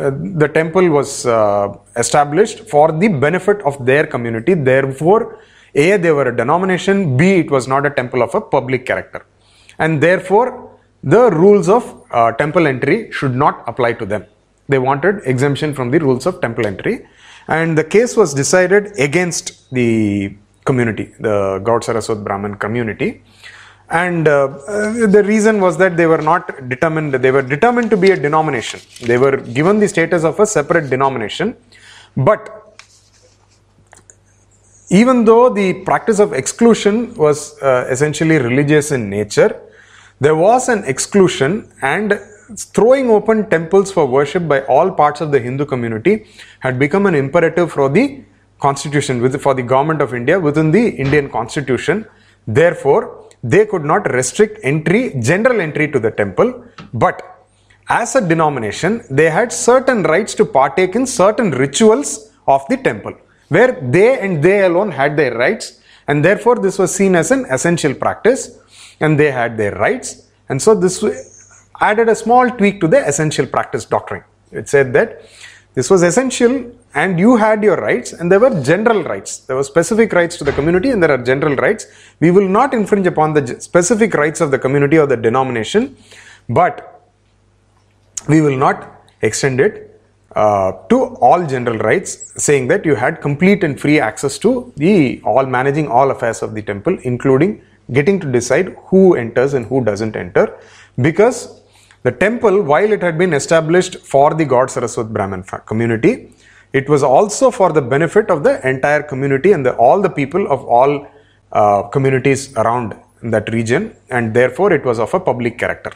the 0.43 0.47
temple 0.47 0.87
was 0.89 1.25
uh, 1.25 1.75
established 1.95 2.59
for 2.69 2.91
the 2.91 3.07
benefit 3.07 3.61
of 3.63 3.83
their 3.85 4.05
community 4.05 4.53
therefore 4.53 5.39
A, 5.75 5.97
they 5.97 6.11
were 6.11 6.29
a 6.29 6.35
denomination, 6.35 7.17
B, 7.17 7.39
it 7.43 7.51
was 7.51 7.67
not 7.67 7.85
a 7.85 7.89
temple 7.89 8.23
of 8.23 8.33
a 8.33 8.41
public 8.41 8.85
character. 8.85 9.25
And 9.77 10.01
therefore, 10.01 10.71
the 11.03 11.29
rules 11.31 11.67
of 11.67 11.83
uh, 12.11 12.31
temple 12.31 12.65
entry 12.65 13.11
should 13.11 13.35
not 13.35 13.63
apply 13.67 13.93
to 13.93 14.05
them. 14.05 14.25
They 14.67 14.79
wanted 14.79 15.21
exemption 15.25 15.73
from 15.73 15.91
the 15.91 15.99
rules 15.99 16.25
of 16.25 16.41
temple 16.41 16.65
entry. 16.65 17.07
And 17.47 17.77
the 17.77 17.83
case 17.83 18.17
was 18.17 18.33
decided 18.33 18.97
against 18.99 19.71
the 19.71 20.35
community, 20.65 21.13
the 21.19 21.59
Gaud 21.63 21.83
Saraswat 21.83 22.23
Brahmin 22.23 22.55
community. 22.55 23.21
And 23.89 24.27
uh, 24.27 24.47
the 24.47 25.23
reason 25.23 25.61
was 25.61 25.77
that 25.77 25.95
they 25.95 26.07
were 26.07 26.21
not 26.21 26.69
determined, 26.69 27.13
they 27.13 27.29
were 27.29 27.43
determined 27.43 27.91
to 27.91 27.97
be 27.97 28.11
a 28.11 28.17
denomination. 28.17 28.79
They 29.01 29.19
were 29.19 29.37
given 29.37 29.79
the 29.79 29.87
status 29.87 30.23
of 30.23 30.39
a 30.39 30.47
separate 30.47 30.89
denomination. 30.89 31.55
But 32.17 32.65
even 34.89 35.25
though 35.25 35.49
the 35.49 35.73
practice 35.83 36.19
of 36.19 36.33
exclusion 36.33 37.13
was 37.15 37.61
uh, 37.61 37.87
essentially 37.89 38.37
religious 38.39 38.91
in 38.91 39.09
nature, 39.09 39.61
there 40.19 40.35
was 40.35 40.69
an 40.69 40.83
exclusion 40.85 41.71
and 41.81 42.19
throwing 42.55 43.09
open 43.09 43.49
temples 43.49 43.91
for 43.91 44.05
worship 44.05 44.47
by 44.47 44.61
all 44.65 44.91
parts 44.91 45.21
of 45.21 45.31
the 45.31 45.39
Hindu 45.39 45.65
community 45.65 46.25
had 46.59 46.77
become 46.79 47.05
an 47.05 47.15
imperative 47.15 47.71
for 47.71 47.89
the 47.89 48.23
constitution, 48.59 49.29
for 49.39 49.53
the 49.53 49.63
government 49.63 50.01
of 50.01 50.13
India 50.13 50.39
within 50.39 50.71
the 50.71 50.89
Indian 50.89 51.29
constitution. 51.29 52.05
Therefore, 52.47 53.29
they 53.43 53.65
could 53.65 53.83
not 53.83 54.11
restrict 54.13 54.59
entry, 54.63 55.15
general 55.19 55.61
entry 55.61 55.91
to 55.91 55.99
the 55.99 56.11
temple, 56.11 56.65
but 56.93 57.21
as 57.89 58.15
a 58.15 58.27
denomination, 58.27 59.03
they 59.09 59.29
had 59.29 59.51
certain 59.51 60.03
rights 60.03 60.33
to 60.35 60.45
partake 60.45 60.95
in 60.95 61.05
certain 61.05 61.51
rituals 61.51 62.31
of 62.47 62.65
the 62.69 62.77
temple, 62.77 63.13
where 63.49 63.79
they 63.81 64.19
and 64.19 64.43
they 64.43 64.63
alone 64.63 64.91
had 64.91 65.15
their 65.15 65.35
rights, 65.37 65.79
and 66.07 66.25
therefore 66.25 66.55
this 66.55 66.79
was 66.79 66.93
seen 66.93 67.15
as 67.15 67.29
an 67.31 67.45
essential 67.51 67.93
practice, 67.93 68.57
and 68.99 69.19
they 69.19 69.31
had 69.31 69.57
their 69.57 69.75
rights, 69.75 70.27
and 70.49 70.59
so 70.61 70.73
this 70.73 71.03
added 71.81 72.09
a 72.09 72.15
small 72.15 72.49
tweak 72.49 72.79
to 72.81 72.87
the 72.87 73.05
essential 73.07 73.45
practice 73.45 73.85
doctrine. 73.85 74.23
It 74.51 74.69
said 74.69 74.93
that 74.93 75.25
this 75.73 75.89
was 75.89 76.03
essential 76.03 76.71
and 76.93 77.19
you 77.19 77.35
had 77.35 77.61
your 77.61 77.75
rights 77.75 78.13
and 78.13 78.31
there 78.31 78.39
were 78.39 78.61
general 78.61 79.03
rights. 79.03 79.39
There 79.39 79.57
were 79.57 79.63
specific 79.63 80.13
rights 80.13 80.37
to 80.37 80.45
the 80.45 80.53
community 80.53 80.89
and 80.91 81.03
there 81.03 81.11
are 81.11 81.17
general 81.17 81.55
rights. 81.55 81.87
We 82.21 82.31
will 82.31 82.47
not 82.47 82.73
infringe 82.73 83.07
upon 83.07 83.33
the 83.33 83.59
specific 83.59 84.13
rights 84.13 84.39
of 84.39 84.51
the 84.51 84.59
community 84.59 84.97
or 84.97 85.05
the 85.05 85.17
denomination, 85.17 85.97
but 86.47 87.03
we 88.29 88.39
will 88.39 88.57
not 88.57 89.05
extend 89.21 89.59
it 89.59 89.99
uh, 90.35 90.71
to 90.89 91.15
all 91.17 91.45
general 91.45 91.77
rights, 91.77 92.33
saying 92.41 92.67
that 92.67 92.85
you 92.85 92.95
had 92.95 93.21
complete 93.21 93.63
and 93.63 93.79
free 93.79 93.99
access 93.99 94.37
to 94.37 94.71
the 94.77 95.21
all 95.23 95.45
managing 95.45 95.87
all 95.87 96.11
affairs 96.11 96.41
of 96.41 96.53
the 96.53 96.61
temple, 96.61 96.97
including 97.03 97.61
getting 97.91 98.19
to 98.19 98.31
decide 98.31 98.75
who 98.87 99.15
enters 99.15 99.53
and 99.53 99.65
who 99.65 99.83
doesn't 99.83 100.15
enter, 100.15 100.57
because 101.01 101.61
the 102.05 102.11
temple, 102.11 102.61
while 102.61 102.91
it 102.91 103.01
had 103.01 103.17
been 103.17 103.33
established 103.33 103.97
for 104.11 104.35
the 104.39 104.45
Gaud 104.45 104.67
Saraswat 104.73 105.11
Brahmin 105.11 105.43
community, 105.71 106.13
it 106.71 106.87
was 106.87 107.01
also 107.01 107.49
for 107.49 107.71
the 107.77 107.81
benefit 107.81 108.29
of 108.29 108.43
the 108.43 108.53
entire 108.67 109.01
community 109.01 109.53
and 109.53 109.65
the, 109.65 109.75
all 109.75 110.01
the 110.01 110.09
people 110.09 110.47
of 110.55 110.63
all 110.65 111.07
uh, 111.51 111.81
communities 111.95 112.55
around 112.57 112.95
that 113.23 113.51
region, 113.51 113.95
and 114.11 114.35
therefore 114.35 114.71
it 114.71 114.85
was 114.85 114.99
of 114.99 115.11
a 115.15 115.19
public 115.19 115.57
character. 115.57 115.91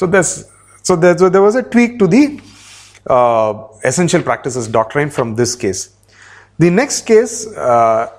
So, 0.00 0.06
this, 0.06 0.50
so, 0.82 0.96
there, 0.96 1.16
so 1.16 1.28
there 1.28 1.42
was 1.42 1.54
a 1.54 1.62
tweak 1.62 2.00
to 2.00 2.08
the 2.08 2.40
uh, 3.06 3.68
essential 3.84 4.22
practices 4.22 4.66
doctrine 4.66 5.08
from 5.08 5.36
this 5.36 5.54
case. 5.54 5.96
The 6.58 6.70
next 6.70 7.02
case 7.02 7.46
uh, 7.46 8.10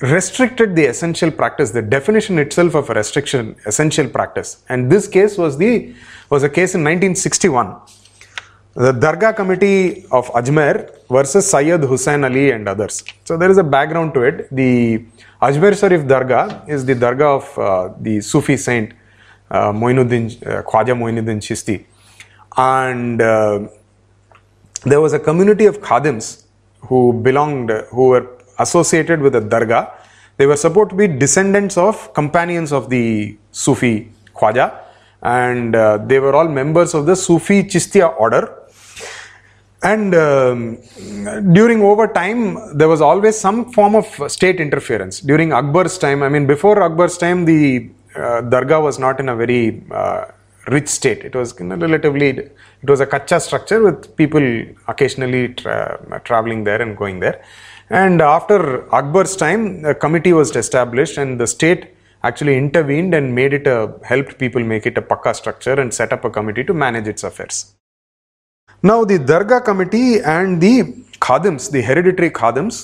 restricted 0.00 0.76
the 0.76 0.86
essential 0.86 1.30
practice, 1.30 1.72
the 1.72 1.82
definition 1.82 2.38
itself 2.38 2.74
of 2.74 2.88
a 2.88 2.94
restriction, 2.94 3.56
essential 3.66 4.08
practice. 4.08 4.62
And 4.70 4.90
this 4.90 5.08
case 5.08 5.36
was 5.36 5.58
the 5.58 5.94
was 6.30 6.42
a 6.42 6.48
case 6.48 6.74
in 6.74 6.82
1961. 6.82 7.76
The 8.74 8.92
Dargah 8.92 9.34
Committee 9.34 10.04
of 10.12 10.26
Ajmer 10.28 10.90
versus 11.08 11.48
Syed 11.50 11.82
Hussain 11.82 12.22
Ali 12.22 12.50
and 12.50 12.68
others. 12.68 13.02
So 13.24 13.36
there 13.36 13.50
is 13.50 13.58
a 13.58 13.64
background 13.64 14.14
to 14.14 14.22
it. 14.22 14.48
The 14.54 15.04
Ajmer 15.42 15.78
Sharif 15.78 16.02
Dargah 16.02 16.68
is 16.68 16.84
the 16.84 16.94
Dargah 16.94 17.38
of 17.38 17.58
uh, 17.58 17.94
the 17.98 18.20
Sufi 18.20 18.56
saint 18.56 18.92
uh, 19.50 19.70
uh, 19.70 19.72
Khwaja 19.72 20.94
Moinuddin 20.94 21.38
Chishti. 21.40 21.86
And 22.56 23.20
uh, 23.22 23.68
there 24.84 25.00
was 25.00 25.12
a 25.14 25.18
community 25.18 25.64
of 25.66 25.80
Khadims 25.80 26.44
who 26.82 27.14
belonged, 27.14 27.70
who 27.90 28.08
were 28.08 28.28
associated 28.58 29.20
with 29.20 29.32
the 29.32 29.40
Dargah. 29.40 29.92
They 30.36 30.46
were 30.46 30.56
supposed 30.56 30.90
to 30.90 30.96
be 30.96 31.08
descendants 31.08 31.76
of 31.76 32.12
companions 32.14 32.72
of 32.72 32.90
the 32.90 33.36
Sufi 33.50 34.12
Khwaja 34.34 34.84
and 35.22 35.74
uh, 35.74 35.98
they 35.98 36.18
were 36.18 36.34
all 36.34 36.48
members 36.48 36.94
of 36.94 37.06
the 37.06 37.16
Sufi 37.16 37.62
Chistia 37.64 38.18
order. 38.18 38.54
And 39.82 40.14
um, 40.14 40.78
during 41.52 41.82
over 41.82 42.08
time, 42.08 42.76
there 42.76 42.88
was 42.88 43.00
always 43.00 43.38
some 43.38 43.72
form 43.72 43.94
of 43.94 44.06
state 44.30 44.60
interference. 44.60 45.20
During 45.20 45.52
Akbar's 45.52 45.98
time, 45.98 46.22
I 46.22 46.28
mean, 46.28 46.46
before 46.46 46.82
Akbar's 46.82 47.16
time, 47.16 47.44
the 47.44 47.88
uh, 48.16 48.42
Dargah 48.42 48.82
was 48.82 48.98
not 48.98 49.20
in 49.20 49.28
a 49.28 49.36
very 49.36 49.82
uh, 49.92 50.24
rich 50.66 50.88
state. 50.88 51.24
It 51.24 51.34
was 51.34 51.58
relatively, 51.60 52.30
it 52.30 52.88
was 52.88 53.00
a 53.00 53.06
kacha 53.06 53.38
structure 53.40 53.82
with 53.82 54.16
people 54.16 54.64
occasionally 54.88 55.54
tra- 55.54 56.20
traveling 56.24 56.64
there 56.64 56.82
and 56.82 56.96
going 56.96 57.20
there. 57.20 57.42
And 57.90 58.20
after 58.20 58.92
Akbar's 58.92 59.36
time, 59.36 59.84
a 59.84 59.94
committee 59.94 60.32
was 60.32 60.54
established 60.54 61.18
and 61.18 61.40
the 61.40 61.46
state 61.46 61.94
actually 62.28 62.56
intervened 62.64 63.12
and 63.18 63.34
made 63.40 63.52
it 63.58 63.66
a 63.76 63.78
helped 64.12 64.34
people 64.42 64.62
make 64.72 64.86
it 64.90 64.96
a 65.02 65.04
pakka 65.10 65.32
structure 65.40 65.76
and 65.82 65.92
set 66.00 66.12
up 66.16 66.24
a 66.28 66.30
committee 66.38 66.64
to 66.70 66.74
manage 66.84 67.08
its 67.12 67.24
affairs. 67.30 67.58
Now 68.90 68.98
the 69.10 69.18
Dargah 69.30 69.60
committee 69.68 70.20
and 70.20 70.60
the 70.64 70.74
Khadims, 71.26 71.70
the 71.76 71.82
hereditary 71.82 72.30
Khadims, 72.30 72.76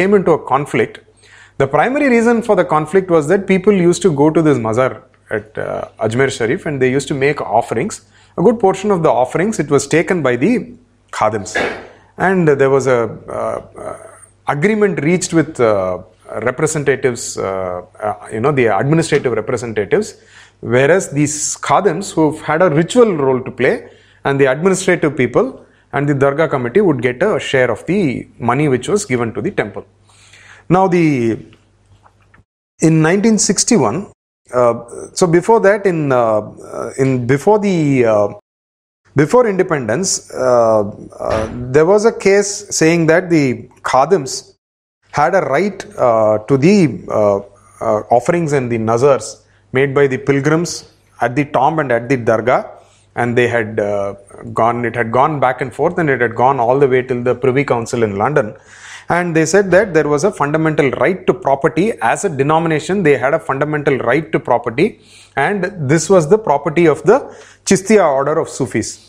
came 0.00 0.14
into 0.18 0.32
a 0.38 0.40
conflict. 0.52 0.98
The 1.62 1.66
primary 1.66 2.08
reason 2.14 2.42
for 2.42 2.54
the 2.60 2.64
conflict 2.64 3.10
was 3.16 3.28
that 3.28 3.46
people 3.52 3.72
used 3.72 4.02
to 4.06 4.10
go 4.22 4.26
to 4.36 4.42
this 4.48 4.58
mazar 4.58 4.90
at 5.36 5.56
uh, 5.58 5.88
Ajmer 6.06 6.30
Sharif 6.30 6.66
and 6.66 6.82
they 6.82 6.90
used 6.90 7.08
to 7.08 7.14
make 7.14 7.40
offerings. 7.40 8.04
A 8.36 8.42
good 8.42 8.58
portion 8.60 8.90
of 8.90 9.02
the 9.02 9.12
offerings 9.22 9.58
it 9.58 9.70
was 9.70 9.86
taken 9.86 10.22
by 10.22 10.36
the 10.36 10.52
Khadims, 11.12 11.52
and 12.18 12.46
there 12.60 12.68
was 12.68 12.86
a 12.86 13.00
uh, 13.28 13.80
uh, 13.84 13.96
agreement 14.54 15.02
reached 15.02 15.32
with 15.32 15.58
uh, 15.58 16.02
representatives, 16.42 17.38
uh, 17.38 17.82
uh, 18.00 18.28
you 18.32 18.40
know, 18.40 18.52
the 18.52 18.66
administrative 18.66 19.32
representatives, 19.32 20.16
whereas 20.60 21.10
these 21.10 21.56
khadims 21.58 22.12
who've 22.12 22.40
had 22.40 22.62
a 22.62 22.70
ritual 22.70 23.14
role 23.16 23.40
to 23.42 23.50
play 23.50 23.88
and 24.24 24.40
the 24.40 24.46
administrative 24.46 25.16
people 25.16 25.64
and 25.92 26.08
the 26.08 26.14
Dargah 26.14 26.48
committee 26.50 26.80
would 26.80 27.00
get 27.02 27.22
a 27.22 27.38
share 27.38 27.70
of 27.70 27.84
the 27.86 28.28
money 28.38 28.68
which 28.68 28.88
was 28.88 29.04
given 29.04 29.32
to 29.34 29.40
the 29.40 29.50
temple. 29.50 29.84
Now, 30.68 30.88
the 30.88 31.32
in 32.82 33.02
1961, 33.02 34.12
uh, 34.52 34.84
so 35.12 35.26
before 35.26 35.60
that, 35.60 35.86
in 35.86 36.12
uh, 36.12 36.42
in 36.98 37.26
before 37.26 37.58
the 37.58 38.04
uh, 38.04 38.28
before 39.14 39.46
independence, 39.46 40.30
uh, 40.32 40.82
there 41.70 41.86
was 41.86 42.04
a 42.04 42.12
case 42.12 42.66
saying 42.70 43.06
that 43.06 43.30
the 43.30 43.68
khadims 43.82 44.55
had 45.16 45.34
a 45.34 45.42
right 45.54 45.80
uh, 46.06 46.38
to 46.48 46.56
the 46.64 46.76
uh, 47.08 47.38
uh, 47.86 48.00
offerings 48.16 48.52
and 48.52 48.70
the 48.72 48.78
nazars 48.78 49.26
made 49.72 49.94
by 49.98 50.06
the 50.06 50.18
pilgrims 50.28 50.70
at 51.20 51.34
the 51.38 51.44
tomb 51.56 51.78
and 51.78 51.90
at 51.98 52.08
the 52.08 52.16
dargah. 52.16 52.62
And 53.20 53.36
they 53.38 53.48
had 53.48 53.80
uh, 53.80 54.14
gone 54.52 54.84
it 54.84 54.94
had 54.94 55.10
gone 55.10 55.40
back 55.40 55.60
and 55.62 55.72
forth 55.78 55.96
and 55.98 56.10
it 56.10 56.20
had 56.20 56.34
gone 56.34 56.58
all 56.60 56.78
the 56.78 56.88
way 56.94 57.00
till 57.02 57.22
the 57.22 57.34
privy 57.34 57.64
council 57.64 58.02
in 58.02 58.16
london. 58.22 58.54
And 59.08 59.34
they 59.36 59.46
said 59.46 59.70
that 59.70 59.94
there 59.94 60.08
was 60.14 60.24
a 60.24 60.32
fundamental 60.32 60.90
right 61.02 61.26
to 61.28 61.32
property. 61.32 61.86
As 62.12 62.24
a 62.24 62.28
denomination 62.28 63.02
they 63.02 63.16
had 63.16 63.32
a 63.32 63.38
fundamental 63.38 63.96
right 63.98 64.30
to 64.32 64.38
property. 64.38 65.00
And 65.36 65.64
this 65.92 66.10
was 66.10 66.28
the 66.28 66.38
property 66.38 66.86
of 66.86 67.02
the 67.04 67.18
chistiya 67.64 68.06
order 68.18 68.38
of 68.38 68.48
sufis 68.50 69.05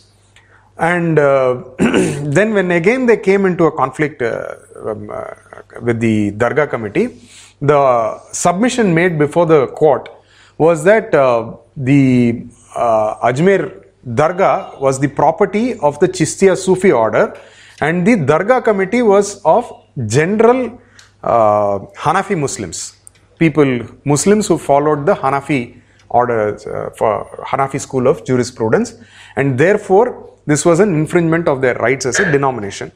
and 0.79 1.17
uh, 1.17 1.63
then, 1.79 2.53
when 2.53 2.71
again 2.71 3.05
they 3.05 3.17
came 3.17 3.45
into 3.45 3.65
a 3.65 3.71
conflict 3.71 4.21
uh, 4.21 4.55
um, 4.85 5.09
uh, 5.09 5.33
with 5.81 5.99
the 5.99 6.31
Dargah 6.31 6.69
committee, 6.69 7.19
the 7.61 8.19
submission 8.31 8.93
made 8.93 9.17
before 9.17 9.45
the 9.45 9.67
court 9.67 10.09
was 10.57 10.83
that 10.83 11.13
uh, 11.15 11.55
the 11.75 12.45
uh, 12.75 13.27
Ajmer 13.27 13.85
Dargah 14.07 14.79
was 14.79 14.99
the 14.99 15.07
property 15.07 15.77
of 15.79 15.99
the 15.99 16.07
Chistiya 16.07 16.55
Sufi 16.55 16.91
order, 16.91 17.37
and 17.81 18.05
the 18.05 18.15
Dargah 18.15 18.63
committee 18.63 19.01
was 19.01 19.41
of 19.43 19.71
general 20.05 20.79
uh, 21.23 21.79
Hanafi 21.97 22.39
Muslims, 22.39 22.97
people, 23.39 23.81
Muslims 24.05 24.47
who 24.47 24.57
followed 24.57 25.05
the 25.05 25.15
Hanafi 25.15 25.81
order, 26.09 26.57
for 26.95 27.43
Hanafi 27.45 27.81
school 27.81 28.07
of 28.07 28.23
jurisprudence, 28.25 28.95
and 29.37 29.57
therefore 29.57 30.07
this 30.45 30.65
was 30.69 30.79
an 30.79 30.91
infringement 31.01 31.47
of 31.47 31.61
their 31.61 31.75
rights 31.75 32.05
as 32.05 32.19
a 32.19 32.31
denomination. 32.31 32.91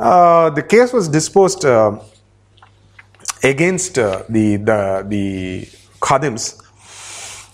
Uh, 0.00 0.50
the 0.50 0.62
case 0.62 0.92
was 0.92 1.06
disposed 1.08 1.64
uh, 1.64 1.98
against 3.42 3.98
uh, 3.98 4.24
the, 4.28 4.56
the, 4.56 4.80
the 5.08 5.68
khadims. 6.00 6.60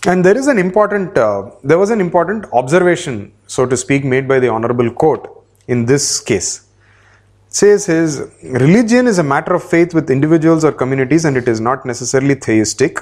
And 0.07 0.25
there 0.25 0.37
is 0.37 0.47
an 0.47 0.57
important, 0.57 1.17
uh, 1.17 1.51
there 1.63 1.77
was 1.77 1.91
an 1.91 2.01
important 2.01 2.45
observation, 2.53 3.31
so 3.45 3.65
to 3.67 3.77
speak, 3.77 4.03
made 4.03 4.27
by 4.27 4.39
the 4.39 4.47
Honorable 4.47 4.89
Court 4.91 5.29
in 5.67 5.85
this 5.85 6.19
case. 6.19 6.65
It 7.49 7.53
says 7.53 7.85
his 7.85 8.21
religion 8.41 9.05
is 9.05 9.19
a 9.19 9.23
matter 9.23 9.53
of 9.53 9.63
faith 9.63 9.93
with 9.93 10.09
individuals 10.09 10.63
or 10.63 10.71
communities 10.71 11.25
and 11.25 11.37
it 11.37 11.47
is 11.47 11.59
not 11.59 11.85
necessarily 11.85 12.35
theistic. 12.35 12.99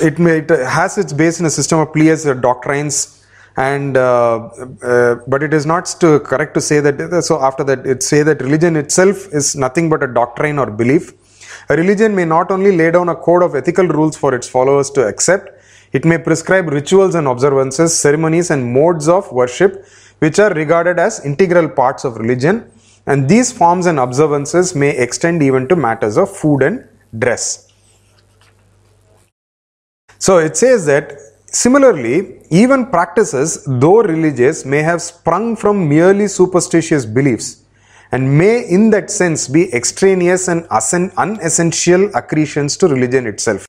It, 0.00 0.18
may, 0.18 0.38
it 0.38 0.50
has 0.50 0.98
its 0.98 1.12
base 1.12 1.38
in 1.40 1.46
a 1.46 1.50
system 1.50 1.78
of 1.78 1.92
pleiades 1.92 2.24
doctrines 2.40 3.24
and 3.56 3.96
uh, 3.96 4.48
uh, 4.82 5.16
but 5.26 5.42
it 5.42 5.52
is 5.52 5.66
not 5.66 5.84
to, 6.00 6.20
correct 6.20 6.54
to 6.54 6.60
say 6.60 6.80
that 6.80 7.22
so 7.22 7.40
after 7.42 7.62
that 7.64 7.86
it 7.86 8.02
say 8.02 8.22
that 8.22 8.40
religion 8.40 8.76
itself 8.76 9.26
is 9.32 9.54
nothing 9.54 9.90
but 9.90 10.02
a 10.02 10.06
doctrine 10.06 10.58
or 10.58 10.70
belief. 10.70 11.12
A 11.68 11.76
religion 11.76 12.14
may 12.14 12.24
not 12.24 12.50
only 12.50 12.74
lay 12.74 12.90
down 12.90 13.10
a 13.10 13.14
code 13.14 13.42
of 13.42 13.54
ethical 13.54 13.86
rules 13.86 14.16
for 14.16 14.34
its 14.34 14.48
followers 14.48 14.90
to 14.90 15.06
accept 15.06 15.50
it 15.92 16.06
may 16.06 16.16
prescribe 16.16 16.68
rituals 16.68 17.14
and 17.14 17.28
observances 17.28 17.96
ceremonies 17.96 18.50
and 18.50 18.72
modes 18.72 19.08
of 19.08 19.30
worship 19.30 19.84
which 20.20 20.38
are 20.38 20.52
regarded 20.54 20.98
as 20.98 21.24
integral 21.24 21.68
parts 21.68 22.04
of 22.04 22.16
religion. 22.16 22.70
And 23.06 23.28
these 23.28 23.52
forms 23.52 23.86
and 23.86 23.98
observances 23.98 24.74
may 24.74 24.96
extend 24.96 25.42
even 25.42 25.68
to 25.68 25.76
matters 25.76 26.16
of 26.16 26.34
food 26.34 26.62
and 26.62 26.88
dress 27.18 27.71
so 30.24 30.32
it 30.46 30.56
says 30.62 30.80
that 30.92 31.06
Similarly, 31.52 32.40
even 32.48 32.86
practices, 32.86 33.62
though 33.66 34.02
religious, 34.02 34.64
may 34.64 34.82
have 34.82 35.02
sprung 35.02 35.54
from 35.54 35.86
merely 35.86 36.26
superstitious 36.26 37.04
beliefs 37.04 37.64
and 38.10 38.38
may, 38.38 38.66
in 38.66 38.88
that 38.90 39.10
sense, 39.10 39.48
be 39.48 39.72
extraneous 39.74 40.48
and 40.48 40.66
unessential 41.18 42.10
accretions 42.16 42.78
to 42.78 42.88
religion 42.88 43.26
itself. 43.26 43.66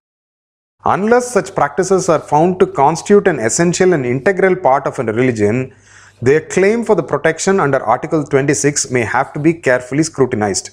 Unless 0.85 1.33
such 1.33 1.53
practices 1.53 2.07
are 2.07 2.19
found 2.19 2.59
to 2.61 2.67
constitute 2.67 3.27
an 3.27 3.39
essential 3.39 3.91
and 3.91 4.05
integral 4.05 4.55
part 4.55 4.87
of 4.87 4.97
a 4.97 5.03
religion, 5.03 5.75
their 6.21 6.39
claim 6.39 6.85
for 6.85 6.95
the 6.95 7.03
protection 7.03 7.59
under 7.59 7.83
Article 7.83 8.23
26 8.23 8.91
may 8.91 9.01
have 9.01 9.33
to 9.33 9.39
be 9.39 9.53
carefully 9.53 10.03
scrutinized. 10.03 10.69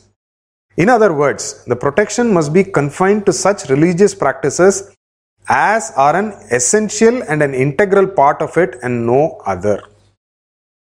In 0.77 0.89
other 0.89 1.13
words, 1.13 1.65
the 1.65 1.77
protection 1.77 2.33
must 2.33 2.53
be 2.53 2.63
confined 2.63 3.27
to 3.27 3.33
such 3.33 3.69
religious 3.69 4.15
practices 4.15 4.95
as 5.49 5.93
are 5.97 6.17
an 6.17 6.33
essential 6.51 7.23
and 7.23 7.43
an 7.43 7.55
integral 7.55 8.07
part 8.07 8.41
of 8.41 8.57
it 8.57 8.77
and 8.83 9.07
no 9.07 9.41
other. 9.47 9.83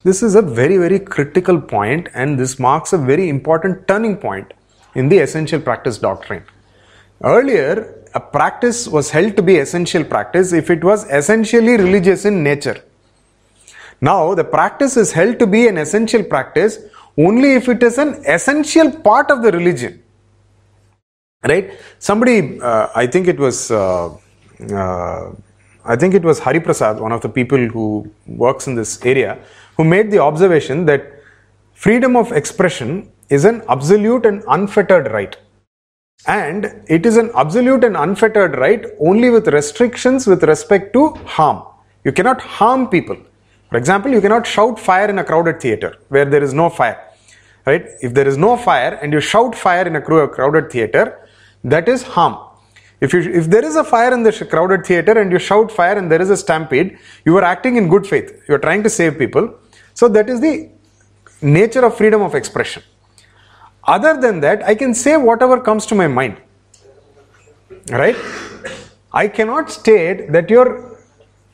This 0.03 0.23
is 0.23 0.35
a 0.35 0.41
very, 0.41 0.77
very 0.77 0.99
critical 0.99 1.59
point, 1.59 2.07
and 2.13 2.39
this 2.39 2.57
marks 2.57 2.93
a 2.93 2.97
very 2.97 3.27
important 3.27 3.87
turning 3.87 4.15
point 4.17 4.53
in 4.95 5.09
the 5.09 5.17
essential 5.17 5.59
practice 5.59 5.97
doctrine. 5.97 6.43
Earlier, 7.23 8.05
a 8.13 8.19
practice 8.19 8.87
was 8.87 9.11
held 9.11 9.35
to 9.35 9.43
be 9.43 9.57
essential 9.57 10.03
practice 10.03 10.53
if 10.53 10.69
it 10.69 10.83
was 10.83 11.03
essentially 11.09 11.73
religious 11.77 12.25
in 12.25 12.43
nature. 12.43 12.81
Now, 14.01 14.33
the 14.33 14.45
practice 14.45 14.95
is 14.95 15.11
held 15.11 15.37
to 15.39 15.47
be 15.47 15.67
an 15.67 15.77
essential 15.77 16.23
practice 16.23 16.79
only 17.17 17.55
if 17.55 17.67
it 17.67 17.83
is 17.83 17.97
an 17.97 18.23
essential 18.25 18.91
part 18.91 19.29
of 19.29 19.41
the 19.41 19.51
religion. 19.51 20.01
Right? 21.43 21.77
Somebody, 21.99 22.59
uh, 22.61 22.87
I 22.95 23.07
think 23.07 23.27
it 23.27 23.37
was. 23.37 23.69
Uh, 23.69 24.15
Uh, 24.59 25.31
I 25.85 25.95
think 25.95 26.13
it 26.13 26.23
was 26.23 26.39
Hari 26.39 26.59
Prasad, 26.59 26.99
one 26.99 27.11
of 27.11 27.21
the 27.21 27.29
people 27.29 27.57
who 27.57 28.11
works 28.27 28.67
in 28.67 28.75
this 28.75 29.03
area, 29.05 29.39
who 29.77 29.83
made 29.83 30.11
the 30.11 30.19
observation 30.19 30.85
that 30.85 31.13
freedom 31.73 32.15
of 32.15 32.31
expression 32.31 33.11
is 33.29 33.45
an 33.45 33.63
absolute 33.69 34.25
and 34.25 34.43
unfettered 34.47 35.11
right. 35.11 35.37
And 36.27 36.83
it 36.87 37.05
is 37.05 37.15
an 37.15 37.31
absolute 37.35 37.83
and 37.85 37.95
unfettered 37.95 38.57
right 38.57 38.85
only 38.99 39.29
with 39.29 39.47
restrictions 39.47 40.27
with 40.27 40.43
respect 40.43 40.91
to 40.93 41.11
harm. 41.25 41.63
You 42.03 42.11
cannot 42.11 42.41
harm 42.41 42.89
people. 42.89 43.17
For 43.69 43.77
example, 43.77 44.11
you 44.11 44.19
cannot 44.19 44.45
shout 44.45 44.79
fire 44.79 45.09
in 45.09 45.19
a 45.19 45.23
crowded 45.23 45.61
theater 45.61 45.95
where 46.09 46.25
there 46.25 46.43
is 46.43 46.53
no 46.53 46.69
fire. 46.69 46.99
Right? 47.65 47.85
If 48.01 48.13
there 48.13 48.27
is 48.27 48.35
no 48.35 48.57
fire 48.57 48.99
and 49.01 49.13
you 49.13 49.21
shout 49.21 49.55
fire 49.55 49.87
in 49.87 49.95
a 49.95 50.01
crowded 50.01 50.71
theater, 50.71 51.29
that 51.63 51.87
is 51.87 52.03
harm. 52.03 52.48
If, 53.01 53.13
you, 53.13 53.21
if 53.21 53.49
there 53.49 53.63
is 53.63 53.75
a 53.75 53.83
fire 53.83 54.13
in 54.13 54.23
the 54.23 54.31
crowded 54.49 54.85
theater 54.85 55.19
and 55.19 55.31
you 55.31 55.39
shout 55.39 55.71
fire 55.71 55.97
and 55.97 56.11
there 56.11 56.21
is 56.21 56.29
a 56.29 56.37
stampede, 56.37 56.97
you 57.25 57.37
are 57.37 57.43
acting 57.43 57.77
in 57.77 57.87
good 57.87 58.05
faith. 58.05 58.43
You 58.47 58.55
are 58.55 58.59
trying 58.59 58.83
to 58.83 58.89
save 58.89 59.17
people. 59.17 59.55
So 59.93 60.09
that 60.09 60.29
is 60.29 60.41
the 60.41 60.69
nature 61.41 61.85
of 61.85 61.95
freedom 61.95 62.21
of 62.21 62.35
expression. 62.35 62.83
Other 63.85 64.19
than 64.19 64.41
that, 64.41 64.63
I 64.63 64.75
can 64.75 64.93
say 64.93 65.15
whatever 65.15 65.59
comes 65.61 65.85
to 65.87 65.95
my 65.95 66.07
mind. 66.07 66.37
Right? 67.89 68.15
I 69.11 69.27
cannot 69.27 69.71
state 69.71 70.31
that 70.31 70.49
your 70.49 70.97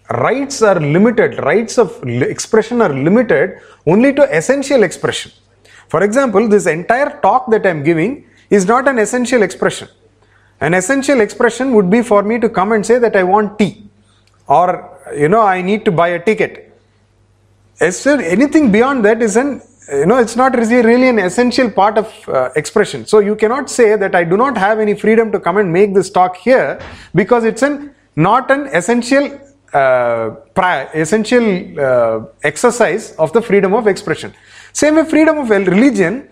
rights 0.10 0.62
are 0.62 0.80
limited, 0.80 1.38
rights 1.40 1.78
of 1.78 2.04
expression 2.08 2.82
are 2.82 2.94
limited 2.94 3.60
only 3.86 4.14
to 4.14 4.24
essential 4.36 4.84
expression. 4.84 5.32
For 5.88 6.04
example, 6.04 6.48
this 6.50 6.66
entire 6.66 7.20
talk 7.22 7.50
that 7.52 7.66
I 7.66 7.70
am 7.70 7.84
giving 7.84 8.28
is 8.50 8.66
not 8.66 8.88
an 8.88 9.00
essential 9.00 9.44
expression. 9.44 9.88
An 10.65 10.73
essential 10.73 11.21
expression 11.21 11.73
would 11.75 11.89
be 11.95 12.01
for 12.01 12.23
me 12.23 12.39
to 12.39 12.49
come 12.49 12.71
and 12.71 12.84
say 12.84 12.97
that 12.97 13.15
I 13.15 13.23
want 13.23 13.60
tea 13.60 13.84
or 14.47 14.69
you 15.15 15.30
know 15.30 15.41
I 15.41 15.62
need 15.62 15.86
to 15.86 15.91
buy 15.91 16.10
a 16.17 16.19
ticket. 16.30 16.54
Anything 17.80 18.71
beyond 18.71 19.06
that 19.06 19.21
is 19.21 19.36
an 19.36 19.62
you 19.91 20.08
know 20.08 20.17
it's 20.17 20.36
not 20.36 20.56
really 20.58 21.10
an 21.10 21.19
essential 21.19 21.69
part 21.69 21.99
of 21.99 22.08
uh, 22.30 22.49
expression. 22.56 23.06
So 23.06 23.19
you 23.19 23.36
cannot 23.36 23.69
say 23.69 23.95
that 23.95 24.15
I 24.15 24.23
do 24.23 24.38
not 24.38 24.58
have 24.58 24.80
any 24.80 24.95
freedom 24.95 25.32
to 25.34 25.39
come 25.39 25.58
and 25.58 25.71
make 25.71 25.93
this 25.93 26.10
talk 26.10 26.38
here 26.38 26.80
because 27.13 27.43
it's 27.43 27.62
an 27.62 27.93
not 28.15 28.49
an 28.49 28.67
essential 28.80 29.25
uh, 29.73 30.30
pri- 30.56 30.89
essential 30.95 31.80
uh, 31.80 32.25
exercise 32.43 33.12
of 33.17 33.34
the 33.34 33.41
freedom 33.41 33.75
of 33.75 33.86
expression. 33.88 34.34
Same 34.73 34.95
with 34.95 35.10
freedom 35.10 35.38
of 35.38 35.49
religion 35.49 36.30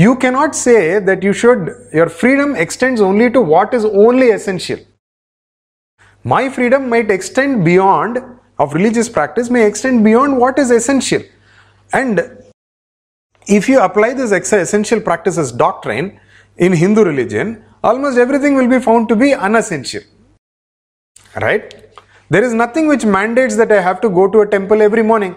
you 0.00 0.16
cannot 0.16 0.56
say 0.56 0.98
that 0.98 1.22
you 1.22 1.32
should, 1.34 1.70
your 1.92 2.08
freedom 2.08 2.56
extends 2.56 3.00
only 3.02 3.30
to 3.30 3.40
what 3.40 3.74
is 3.74 3.84
only 3.84 4.30
essential. 4.30 4.78
My 6.24 6.48
freedom 6.48 6.88
might 6.88 7.10
extend 7.10 7.64
beyond, 7.64 8.18
of 8.58 8.72
religious 8.74 9.08
practice, 9.08 9.50
may 9.50 9.66
extend 9.66 10.04
beyond 10.04 10.38
what 10.38 10.58
is 10.58 10.70
essential. 10.70 11.22
And 11.92 12.20
if 13.46 13.68
you 13.68 13.80
apply 13.80 14.14
this 14.14 14.32
essential 14.32 15.00
practices 15.00 15.52
doctrine 15.52 16.18
in 16.56 16.72
Hindu 16.72 17.04
religion, 17.04 17.62
almost 17.82 18.16
everything 18.16 18.54
will 18.54 18.68
be 18.68 18.80
found 18.80 19.08
to 19.10 19.16
be 19.16 19.34
unessential. 19.34 20.02
Right? 21.36 21.74
There 22.30 22.44
is 22.44 22.54
nothing 22.54 22.86
which 22.86 23.04
mandates 23.04 23.56
that 23.56 23.70
I 23.70 23.82
have 23.82 24.00
to 24.02 24.08
go 24.08 24.28
to 24.28 24.40
a 24.40 24.46
temple 24.46 24.80
every 24.80 25.02
morning. 25.02 25.36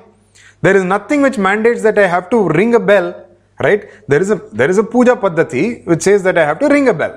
There 0.61 0.77
is 0.77 0.83
nothing 0.85 1.21
which 1.21 1.37
mandates 1.37 1.81
that 1.83 1.97
I 1.97 2.07
have 2.07 2.29
to 2.29 2.47
ring 2.49 2.75
a 2.75 2.79
bell 2.79 3.22
right? 3.67 3.83
There 4.07 4.21
is 4.21 4.31
a 4.35 4.37
there 4.59 4.69
is 4.69 4.77
a 4.77 4.83
puja 4.83 5.15
paddhati 5.15 5.85
which 5.89 6.03
says 6.09 6.23
that 6.27 6.37
i 6.37 6.45
have 6.49 6.59
to 6.63 6.67
ring 6.75 6.89
a 6.89 6.93
bell 7.01 7.15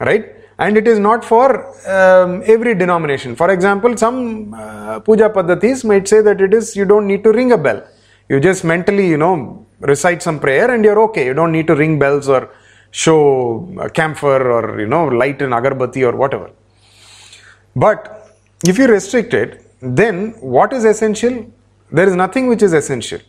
right? 0.00 0.34
And 0.58 0.76
it 0.76 0.86
is 0.86 0.98
not 0.98 1.24
for 1.24 1.46
um, 1.90 2.42
every 2.46 2.74
denomination. 2.74 3.34
For 3.34 3.50
example 3.50 3.96
some 3.96 4.54
uh, 4.54 5.00
puja 5.00 5.28
paddhatis 5.28 5.84
might 5.84 6.06
say 6.06 6.20
that 6.20 6.40
it 6.40 6.54
is 6.54 6.76
you 6.76 6.84
don't 6.84 7.06
need 7.06 7.24
to 7.24 7.32
ring 7.32 7.52
a 7.52 7.58
bell. 7.58 7.82
You 8.28 8.40
just 8.40 8.64
mentally 8.64 9.08
you 9.08 9.16
know 9.16 9.66
recite 9.80 10.22
some 10.22 10.38
prayer 10.38 10.70
and 10.72 10.84
you're 10.84 11.00
okay. 11.06 11.26
You 11.26 11.34
don't 11.34 11.52
need 11.52 11.66
to 11.66 11.74
ring 11.74 11.98
bells 11.98 12.28
or 12.28 12.50
show 12.90 13.90
camphor 13.94 14.50
or 14.50 14.80
you 14.80 14.86
know 14.86 15.06
light 15.06 15.42
an 15.42 15.50
agarbatti 15.50 16.02
or 16.08 16.16
whatever. 16.16 16.50
But 17.74 18.30
if 18.64 18.78
you 18.78 18.86
restrict 18.86 19.34
it 19.34 19.60
then 19.80 20.32
what 20.40 20.72
is 20.72 20.84
essential? 20.84 21.52
There 21.90 22.08
is 22.08 22.14
nothing 22.14 22.46
which 22.46 22.62
is 22.62 22.72
essential. 22.72 23.20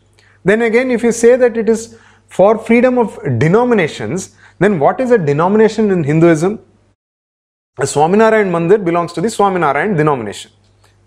Then 0.44 0.62
again 0.62 0.92
if 0.92 1.04
you 1.04 1.12
say 1.12 1.36
that 1.36 1.58
it 1.58 1.68
is 1.68 1.98
for 2.36 2.58
freedom 2.58 2.98
of 2.98 3.18
denominations, 3.40 4.36
then 4.60 4.80
what 4.80 5.00
is 5.00 5.12
a 5.12 5.18
denomination 5.18 5.92
in 5.92 6.04
Hinduism? 6.04 6.60
A 7.78 7.84
Swaminarayan 7.84 8.50
Mandir 8.56 8.84
belongs 8.84 9.14
to 9.14 9.22
the 9.22 9.30
Swaminarayan 9.30 9.96
denomination, 9.96 10.52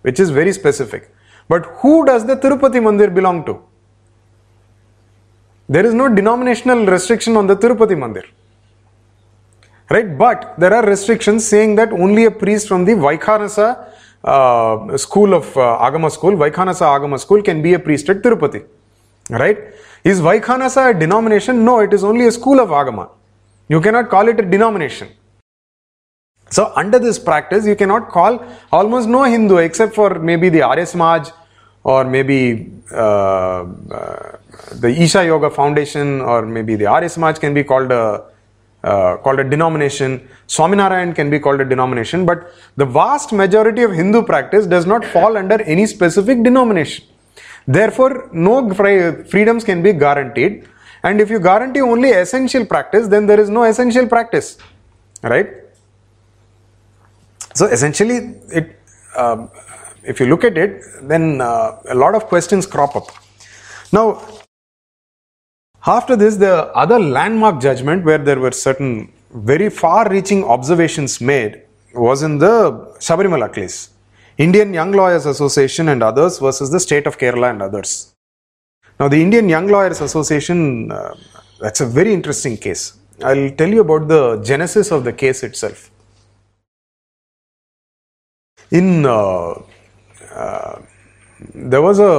which 0.02 0.20
is 0.20 0.30
very 0.30 0.52
specific. 0.52 1.10
But 1.48 1.66
who 1.80 2.06
does 2.06 2.26
the 2.26 2.36
Tirupati 2.36 2.80
Mandir 2.86 3.14
belong 3.14 3.44
to? 3.46 3.62
There 5.68 5.84
is 5.84 5.92
no 5.92 6.08
denominational 6.08 6.86
restriction 6.86 7.36
on 7.36 7.46
the 7.46 7.56
Tirupati 7.56 7.96
Mandir. 8.02 8.24
Right? 9.90 10.16
But 10.16 10.54
there 10.58 10.72
are 10.72 10.84
restrictions 10.86 11.46
saying 11.46 11.76
that 11.76 11.92
only 11.92 12.24
a 12.24 12.30
priest 12.30 12.68
from 12.68 12.84
the 12.86 12.92
Vaikhanasa 12.92 13.68
uh, 14.24 14.96
school 14.96 15.34
of 15.34 15.56
uh, 15.56 15.78
Agama 15.88 16.10
school, 16.10 16.32
Vaikhanasa 16.32 16.86
Agama 16.96 17.20
school, 17.20 17.42
can 17.42 17.60
be 17.60 17.74
a 17.74 17.78
priest 17.78 18.08
at 18.08 18.22
Tirupati. 18.22 18.64
Right? 19.30 19.58
Is 20.04 20.20
Vaikhanasa 20.20 20.94
a 20.94 20.98
denomination? 20.98 21.64
No, 21.64 21.80
it 21.80 21.92
is 21.92 22.04
only 22.04 22.26
a 22.26 22.32
school 22.32 22.60
of 22.60 22.68
Agama. 22.68 23.10
You 23.68 23.80
cannot 23.80 24.08
call 24.08 24.28
it 24.28 24.38
a 24.40 24.42
denomination. 24.42 25.08
So, 26.50 26.72
under 26.76 26.98
this 26.98 27.18
practice, 27.18 27.66
you 27.66 27.76
cannot 27.76 28.08
call 28.08 28.42
almost 28.72 29.08
no 29.08 29.24
Hindu 29.24 29.58
except 29.58 29.94
for 29.94 30.18
maybe 30.18 30.48
the 30.48 30.62
Arya 30.62 30.86
Samaj 30.86 31.28
or 31.84 32.04
maybe 32.04 32.72
uh, 32.90 33.64
uh, 33.64 34.36
the 34.72 34.88
Isha 34.88 35.24
Yoga 35.26 35.50
Foundation 35.50 36.20
or 36.22 36.46
maybe 36.46 36.74
the 36.74 36.86
Arya 36.86 37.08
Samaj 37.08 37.38
can 37.38 37.52
be 37.52 37.64
called 37.64 37.92
a 37.92 38.24
uh, 38.84 39.16
called 39.18 39.40
a 39.40 39.44
denomination. 39.44 40.26
Swaminarayan 40.46 41.14
can 41.14 41.28
be 41.30 41.38
called 41.38 41.60
a 41.60 41.64
denomination, 41.64 42.24
but 42.24 42.54
the 42.76 42.86
vast 42.86 43.32
majority 43.32 43.82
of 43.82 43.92
Hindu 43.92 44.22
practice 44.22 44.66
does 44.66 44.86
not 44.86 45.04
fall 45.04 45.36
under 45.36 45.60
any 45.62 45.84
specific 45.86 46.42
denomination. 46.42 47.04
Therefore, 47.68 48.30
no 48.32 48.72
freedoms 48.72 49.62
can 49.62 49.82
be 49.82 49.92
guaranteed. 49.92 50.66
And 51.04 51.20
if 51.20 51.28
you 51.30 51.38
guarantee 51.38 51.82
only 51.82 52.10
essential 52.10 52.64
practice, 52.64 53.06
then 53.08 53.26
there 53.26 53.38
is 53.38 53.50
no 53.50 53.64
essential 53.64 54.06
practice, 54.06 54.56
right? 55.22 55.48
So 57.54 57.66
essentially, 57.66 58.16
it 58.50 58.80
uh, 59.14 59.46
if 60.02 60.18
you 60.18 60.26
look 60.26 60.44
at 60.44 60.56
it, 60.56 60.82
then 61.02 61.40
uh, 61.40 61.78
a 61.90 61.94
lot 61.94 62.14
of 62.14 62.24
questions 62.26 62.66
crop 62.66 62.96
up. 62.96 63.08
Now, 63.92 64.06
after 65.86 66.16
this, 66.16 66.36
the 66.36 66.66
other 66.74 66.98
landmark 66.98 67.60
judgment 67.60 68.04
where 68.04 68.18
there 68.18 68.40
were 68.40 68.52
certain 68.52 69.12
very 69.32 69.68
far 69.68 70.08
reaching 70.08 70.42
observations 70.44 71.20
made 71.20 71.62
was 71.94 72.22
in 72.22 72.38
the 72.38 72.70
Sabarimala 72.98 73.52
case. 73.52 73.90
Indian 74.38 74.72
Young 74.72 74.92
Lawyers 74.92 75.26
Association 75.26 75.88
and 75.88 76.00
others 76.00 76.38
versus 76.38 76.70
the 76.70 76.78
state 76.78 77.06
of 77.08 77.18
Kerala 77.18 77.50
and 77.50 77.60
others. 77.60 78.14
Now, 79.00 79.08
the 79.08 79.20
Indian 79.20 79.48
Young 79.48 79.66
Lawyers 79.66 80.00
Association, 80.00 80.92
uh, 80.92 81.14
that's 81.60 81.80
a 81.80 81.86
very 81.86 82.12
interesting 82.12 82.56
case. 82.56 82.94
I'll 83.24 83.50
tell 83.50 83.68
you 83.68 83.80
about 83.80 84.06
the 84.06 84.40
genesis 84.42 84.92
of 84.92 85.02
the 85.02 85.12
case 85.12 85.42
itself. 85.42 85.90
In 88.70 89.06
uh, 89.06 89.54
uh, 90.34 90.82
there 91.54 91.82
was 91.82 91.98
a, 91.98 92.14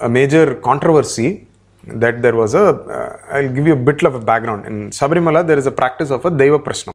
a 0.00 0.08
major 0.08 0.54
controversy 0.56 1.46
that 1.86 2.22
there 2.22 2.36
was 2.36 2.54
a. 2.54 2.72
will 2.72 2.90
uh, 2.90 3.42
give 3.56 3.66
you 3.66 3.74
a 3.74 3.82
bit 3.88 4.02
of 4.02 4.14
a 4.14 4.20
background. 4.20 4.64
In 4.64 4.90
Sabarimala, 4.90 5.46
there 5.46 5.58
is 5.58 5.66
a 5.66 5.72
practice 5.72 6.10
of 6.10 6.24
a 6.24 6.30
Deva 6.30 6.58
Prashnam, 6.58 6.92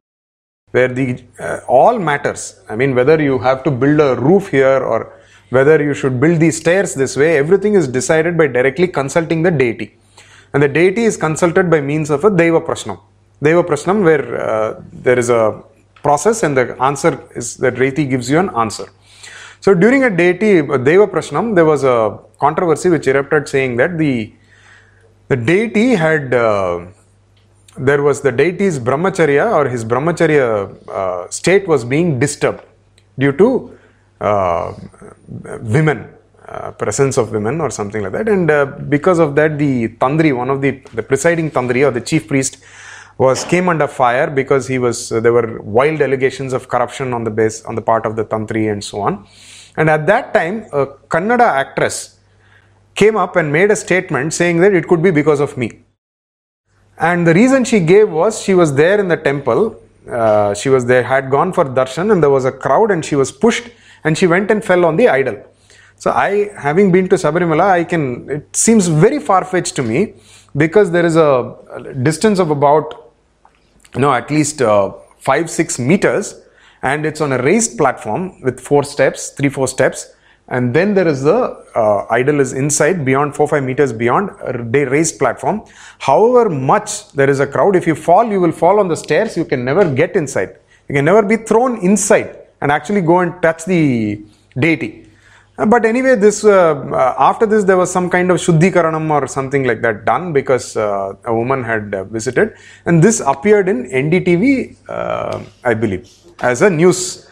where 0.72 0.88
the 0.88 1.22
uh, 1.38 1.60
all 1.68 1.98
matters. 1.98 2.60
I 2.68 2.76
mean, 2.76 2.94
whether 2.94 3.20
you 3.20 3.38
have 3.38 3.64
to 3.64 3.70
build 3.70 4.00
a 4.00 4.14
roof 4.20 4.48
here 4.48 4.78
or 4.78 5.12
whether 5.50 5.82
you 5.82 5.94
should 5.94 6.20
build 6.20 6.38
these 6.40 6.58
stairs 6.58 6.94
this 6.94 7.16
way, 7.16 7.36
everything 7.36 7.74
is 7.74 7.88
decided 7.88 8.36
by 8.38 8.46
directly 8.46 8.86
consulting 8.86 9.42
the 9.42 9.50
deity. 9.50 9.96
And 10.52 10.62
the 10.62 10.68
deity 10.68 11.04
is 11.04 11.16
consulted 11.16 11.70
by 11.70 11.80
means 11.80 12.10
of 12.10 12.24
a 12.24 12.30
Deva 12.30 12.60
Prashnam. 12.60 13.00
Deva 13.42 13.62
Prashnam, 13.64 14.04
where 14.04 14.40
uh, 14.40 14.80
there 14.92 15.18
is 15.18 15.30
a 15.30 15.62
process 16.02 16.42
and 16.42 16.56
the 16.56 16.80
answer 16.82 17.12
is 17.34 17.56
that 17.58 17.74
deity 17.76 18.06
gives 18.06 18.30
you 18.30 18.38
an 18.38 18.50
answer. 18.56 18.86
So 19.60 19.74
during 19.74 20.04
a 20.04 20.10
deity 20.10 20.62
Deva 20.62 21.06
Prashnam, 21.06 21.54
there 21.54 21.64
was 21.64 21.84
a 21.84 22.18
controversy 22.38 22.88
which 22.88 23.06
erupted 23.06 23.48
saying 23.48 23.76
that 23.76 23.98
the 23.98 24.32
the 25.28 25.36
deity 25.36 25.94
had 25.94 26.34
uh, 26.34 26.86
there 27.88 28.02
was 28.08 28.20
the 28.26 28.32
deity's 28.40 28.78
brahmacharya 28.88 29.44
or 29.58 29.64
his 29.74 29.84
brahmacharya 29.90 30.46
uh, 30.98 31.28
state 31.38 31.66
was 31.72 31.82
being 31.94 32.08
disturbed 32.24 32.62
due 33.22 33.34
to 33.42 33.48
uh, 34.28 34.66
women 35.76 35.98
uh, 36.48 36.70
presence 36.82 37.16
of 37.22 37.32
women 37.36 37.60
or 37.64 37.70
something 37.78 38.02
like 38.04 38.14
that 38.18 38.28
and 38.28 38.50
uh, 38.50 38.66
because 38.94 39.18
of 39.18 39.34
that 39.38 39.58
the 39.64 39.88
tantri 40.02 40.32
one 40.42 40.50
of 40.54 40.60
the 40.64 40.72
the 40.98 41.04
presiding 41.10 41.50
tantri 41.56 41.82
or 41.86 41.92
the 41.98 42.04
chief 42.10 42.24
priest 42.32 42.58
was 43.24 43.44
came 43.52 43.68
under 43.72 43.88
fire 44.00 44.28
because 44.40 44.66
he 44.72 44.78
was 44.86 44.98
uh, 45.12 45.20
there 45.24 45.34
were 45.38 45.48
wild 45.78 46.00
allegations 46.08 46.52
of 46.58 46.68
corruption 46.74 47.08
on 47.18 47.24
the 47.28 47.34
base 47.40 47.58
on 47.70 47.74
the 47.80 47.86
part 47.90 48.04
of 48.10 48.14
the 48.20 48.24
tantri 48.34 48.64
and 48.72 48.82
so 48.90 49.00
on 49.08 49.14
and 49.76 49.88
at 49.88 50.06
that 50.06 50.34
time, 50.34 50.66
a 50.72 50.86
Kannada 51.08 51.46
actress 51.62 52.18
came 52.94 53.16
up 53.16 53.36
and 53.36 53.52
made 53.52 53.70
a 53.70 53.76
statement 53.76 54.34
saying 54.34 54.58
that 54.60 54.74
it 54.74 54.86
could 54.88 55.02
be 55.02 55.10
because 55.10 55.40
of 55.40 55.56
me. 55.56 55.80
And 57.00 57.26
the 57.26 57.34
reason 57.34 57.64
she 57.64 57.80
gave 57.80 58.10
was 58.10 58.40
she 58.40 58.54
was 58.54 58.74
there 58.74 59.00
in 59.00 59.08
the 59.08 59.16
temple. 59.16 59.82
Uh, 60.08 60.54
she 60.54 60.68
was 60.68 60.84
there, 60.86 61.02
had 61.02 61.30
gone 61.30 61.52
for 61.52 61.64
darshan, 61.64 62.12
and 62.12 62.22
there 62.22 62.30
was 62.30 62.44
a 62.44 62.52
crowd, 62.52 62.90
and 62.90 63.04
she 63.04 63.16
was 63.16 63.32
pushed, 63.32 63.70
and 64.04 64.16
she 64.16 64.26
went 64.26 64.50
and 64.50 64.64
fell 64.64 64.84
on 64.84 64.96
the 64.96 65.08
idol. 65.08 65.36
So 65.96 66.10
I, 66.10 66.50
having 66.58 66.92
been 66.92 67.08
to 67.08 67.16
Sabarimala, 67.16 67.70
I 67.80 67.84
can. 67.84 68.30
It 68.30 68.56
seems 68.56 68.88
very 68.88 69.18
far 69.18 69.44
fetched 69.44 69.76
to 69.76 69.82
me 69.82 70.14
because 70.56 70.90
there 70.90 71.06
is 71.06 71.16
a, 71.16 71.56
distance 72.02 72.38
of 72.38 72.50
about, 72.50 73.12
you 73.94 74.00
know, 74.00 74.12
at 74.12 74.30
least 74.30 74.62
uh, 74.62 74.92
five 75.18 75.50
six 75.50 75.78
meters 75.78 76.40
and 76.82 77.04
it's 77.04 77.20
on 77.20 77.32
a 77.32 77.42
raised 77.42 77.76
platform 77.76 78.40
with 78.42 78.58
four 78.60 78.82
steps, 78.84 79.30
three, 79.30 79.48
four 79.48 79.68
steps. 79.68 80.14
And 80.50 80.74
then 80.74 80.94
there 80.94 81.06
is 81.06 81.22
the 81.22 81.64
uh, 81.76 82.06
idol 82.10 82.40
is 82.40 82.52
inside 82.52 83.04
beyond 83.04 83.36
four, 83.36 83.46
five 83.46 83.62
meters 83.62 83.92
beyond 83.92 84.30
a 84.42 84.84
raised 84.94 85.18
platform. 85.18 85.62
However 86.00 86.50
much 86.50 87.12
there 87.12 87.30
is 87.30 87.40
a 87.40 87.46
crowd, 87.46 87.76
if 87.76 87.86
you 87.86 87.94
fall, 87.94 88.26
you 88.30 88.40
will 88.40 88.52
fall 88.52 88.80
on 88.80 88.88
the 88.88 88.96
stairs. 88.96 89.36
You 89.36 89.44
can 89.44 89.64
never 89.64 89.88
get 89.94 90.16
inside. 90.16 90.56
You 90.88 90.94
can 90.96 91.04
never 91.04 91.22
be 91.22 91.36
thrown 91.36 91.78
inside 91.78 92.36
and 92.60 92.72
actually 92.72 93.00
go 93.00 93.20
and 93.20 93.40
touch 93.40 93.64
the 93.64 94.20
deity. 94.58 95.06
Uh, 95.60 95.66
but 95.66 95.84
anyway, 95.84 96.14
this 96.14 96.42
uh, 96.42 96.74
uh, 97.00 97.14
after 97.18 97.46
this 97.46 97.64
there 97.64 97.76
was 97.76 97.90
some 97.92 98.08
kind 98.08 98.30
of 98.30 98.38
shuddhikaranam 98.38 99.10
or 99.10 99.26
something 99.26 99.64
like 99.64 99.82
that 99.82 100.04
done 100.04 100.32
because 100.32 100.76
uh, 100.76 101.12
a 101.24 101.34
woman 101.34 101.62
had 101.62 101.94
uh, 101.94 102.04
visited, 102.04 102.54
and 102.86 103.02
this 103.02 103.20
appeared 103.20 103.68
in 103.68 103.84
NDTV, 103.90 104.76
I 105.64 105.74
believe 105.74 106.08
as 106.40 106.62
a 106.62 106.70
news 106.70 107.29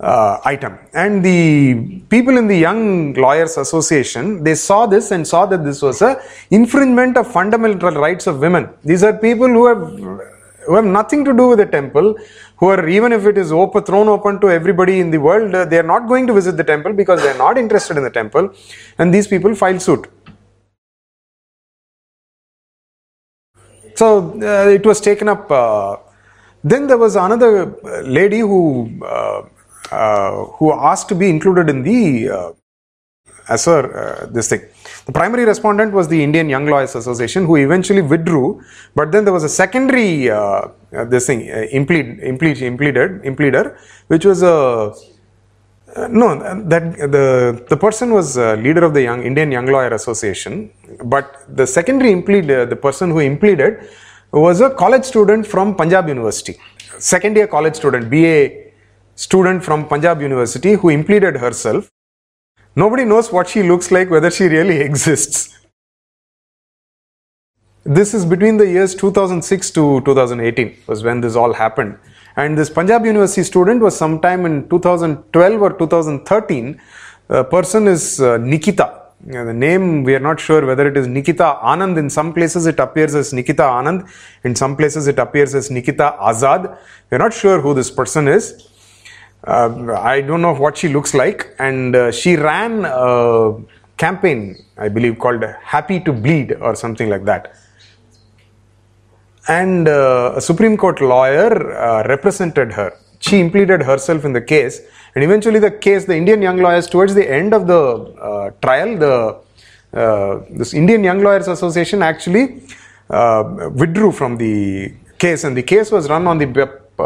uh, 0.00 0.40
item. 0.44 0.78
And 0.94 1.24
the 1.24 2.02
people 2.08 2.36
in 2.38 2.46
the 2.46 2.56
Young 2.56 3.14
Lawyers 3.14 3.56
Association, 3.56 4.42
they 4.42 4.54
saw 4.54 4.86
this 4.86 5.10
and 5.10 5.26
saw 5.26 5.46
that 5.46 5.64
this 5.64 5.82
was 5.82 6.02
a 6.02 6.20
infringement 6.50 7.16
of 7.16 7.30
fundamental 7.30 7.90
rights 7.90 8.26
of 8.26 8.40
women. 8.40 8.68
These 8.84 9.02
are 9.02 9.12
people 9.12 9.48
who 9.48 9.66
have 9.66 9.82
who 10.66 10.74
have 10.76 10.84
nothing 10.84 11.24
to 11.24 11.32
do 11.32 11.48
with 11.48 11.58
the 11.58 11.66
temple, 11.66 12.16
who 12.56 12.66
are 12.68 12.86
even 12.88 13.12
if 13.12 13.24
it 13.26 13.38
is 13.38 13.50
open, 13.50 13.82
thrown 13.82 14.08
open 14.08 14.40
to 14.40 14.50
everybody 14.50 15.00
in 15.00 15.10
the 15.10 15.18
world, 15.18 15.54
uh, 15.54 15.64
they 15.64 15.78
are 15.78 15.90
not 15.94 16.06
going 16.06 16.26
to 16.26 16.34
visit 16.34 16.56
the 16.56 16.64
temple 16.64 16.92
because 16.92 17.22
they 17.22 17.30
are 17.30 17.38
not 17.38 17.56
interested 17.58 17.96
in 17.96 18.02
the 18.02 18.10
temple, 18.10 18.54
and 18.98 19.12
these 19.12 19.26
people 19.26 19.54
file 19.54 19.80
suit. 19.80 20.06
So 23.96 24.40
uh, 24.40 24.68
it 24.70 24.84
was 24.86 25.00
taken 25.00 25.28
up 25.28 25.50
uh, 25.50 25.96
then 26.62 26.86
there 26.86 26.98
was 26.98 27.16
another 27.16 27.74
lady 28.02 28.40
who 28.40 29.02
uh, 29.04 29.42
uh, 29.90 30.44
who 30.56 30.72
asked 30.72 31.08
to 31.08 31.14
be 31.14 31.28
included 31.28 31.68
in 31.68 31.82
the 31.82 32.28
uh, 32.30 32.52
as 33.48 33.66
uh, 33.66 34.28
this 34.30 34.48
thing. 34.48 34.62
The 35.06 35.12
primary 35.12 35.44
respondent 35.44 35.92
was 35.92 36.06
the 36.06 36.22
Indian 36.22 36.48
Young 36.48 36.66
Lawyers 36.66 36.94
Association, 36.94 37.44
who 37.44 37.56
eventually 37.56 38.02
withdrew. 38.02 38.62
But 38.94 39.10
then 39.10 39.24
there 39.24 39.32
was 39.32 39.42
a 39.42 39.48
secondary 39.48 40.30
uh, 40.30 40.68
uh, 40.96 41.04
this 41.04 41.26
thing 41.26 41.40
implead, 41.72 42.20
implead, 42.20 42.58
impleaded, 42.58 43.24
impleader, 43.24 43.78
which 44.06 44.24
was 44.24 44.42
a 44.42 44.94
no, 46.08 46.38
that 46.68 46.96
the 47.10 47.64
the 47.68 47.76
person 47.76 48.12
was 48.12 48.36
leader 48.36 48.84
of 48.84 48.94
the 48.94 49.02
young 49.02 49.24
Indian 49.24 49.50
Young 49.50 49.66
Lawyer 49.66 49.92
Association, 49.92 50.70
but 51.04 51.44
the 51.48 51.66
secondary 51.66 52.12
implead, 52.12 52.46
the 52.46 52.76
person 52.76 53.10
who 53.10 53.16
impleaded 53.16 53.88
was 54.30 54.60
a 54.60 54.70
college 54.70 55.04
student 55.04 55.44
from 55.44 55.74
Punjab 55.74 56.06
University, 56.06 56.56
second 56.98 57.34
year 57.36 57.48
college 57.48 57.74
student, 57.74 58.08
BA 58.08 58.69
student 59.24 59.62
from 59.62 59.86
Punjab 59.86 60.22
University 60.22 60.72
who 60.72 60.88
impleaded 60.88 61.38
herself. 61.38 61.90
Nobody 62.74 63.04
knows 63.04 63.30
what 63.30 63.48
she 63.48 63.62
looks 63.62 63.90
like, 63.90 64.08
whether 64.08 64.30
she 64.30 64.44
really 64.44 64.80
exists. 64.88 65.58
This 67.84 68.14
is 68.14 68.24
between 68.24 68.56
the 68.56 68.66
years 68.66 68.94
2006 68.94 69.70
to 69.72 70.00
2018 70.02 70.76
was 70.86 71.02
when 71.02 71.20
this 71.20 71.36
all 71.36 71.52
happened. 71.52 71.98
And 72.36 72.56
this 72.56 72.70
Punjab 72.70 73.04
University 73.04 73.42
student 73.42 73.82
was 73.82 73.96
sometime 73.96 74.46
in 74.46 74.68
2012 74.70 75.62
or 75.62 75.72
2013. 75.72 76.80
The 77.28 77.44
person 77.44 77.88
is 77.88 78.20
uh, 78.20 78.38
Nikita 78.38 79.00
the 79.26 79.52
name 79.52 80.02
we 80.02 80.14
are 80.14 80.20
not 80.20 80.40
sure 80.40 80.64
whether 80.64 80.88
it 80.88 80.96
is 80.96 81.06
Nikita 81.06 81.58
Anand. 81.62 81.98
In 81.98 82.08
some 82.08 82.32
places 82.32 82.66
it 82.66 82.80
appears 82.80 83.14
as 83.14 83.32
Nikita 83.32 83.62
Anand. 83.62 84.08
In 84.44 84.54
some 84.54 84.76
places 84.76 85.06
it 85.06 85.18
appears 85.18 85.54
as 85.54 85.70
Nikita 85.70 86.16
Azad. 86.20 86.78
We 87.10 87.16
are 87.16 87.18
not 87.18 87.34
sure 87.34 87.60
who 87.60 87.74
this 87.74 87.90
person 87.90 88.28
is. 88.28 88.69
Uh, 89.44 89.94
I 89.98 90.20
don't 90.20 90.42
know 90.42 90.54
what 90.54 90.76
she 90.76 90.88
looks 90.88 91.14
like. 91.14 91.54
And 91.58 91.96
uh, 91.96 92.12
she 92.12 92.36
ran 92.36 92.84
a 92.84 93.56
campaign, 93.96 94.62
I 94.76 94.88
believe, 94.88 95.18
called 95.18 95.44
Happy 95.62 96.00
to 96.00 96.12
Bleed 96.12 96.52
or 96.60 96.74
something 96.74 97.08
like 97.08 97.24
that. 97.24 97.54
And 99.48 99.88
uh, 99.88 100.34
a 100.36 100.40
Supreme 100.40 100.76
Court 100.76 101.00
lawyer 101.00 101.76
uh, 101.76 102.06
represented 102.06 102.72
her. 102.72 102.96
She 103.18 103.42
impleaded 103.42 103.84
herself 103.84 104.24
in 104.24 104.32
the 104.32 104.40
case 104.40 104.80
and 105.14 105.24
eventually, 105.24 105.58
the 105.58 105.72
case, 105.72 106.04
the 106.04 106.16
Indian 106.16 106.40
Young 106.40 106.58
Lawyers, 106.58 106.86
towards 106.86 107.14
the 107.14 107.28
end 107.28 107.52
of 107.52 107.66
the 107.66 107.80
uh, 107.80 108.50
trial, 108.62 108.96
the 108.96 109.40
uh, 109.92 110.44
this 110.50 110.72
Indian 110.72 111.02
Young 111.02 111.20
Lawyers 111.20 111.48
Association 111.48 112.00
actually 112.00 112.62
withdrew 113.08 114.12
from 114.12 114.36
the 114.36 114.94
case, 115.18 115.42
and 115.42 115.56
the 115.56 115.64
case 115.64 115.90
was 115.90 116.08
run 116.08 116.28
on 116.28 116.38
the 116.38 116.46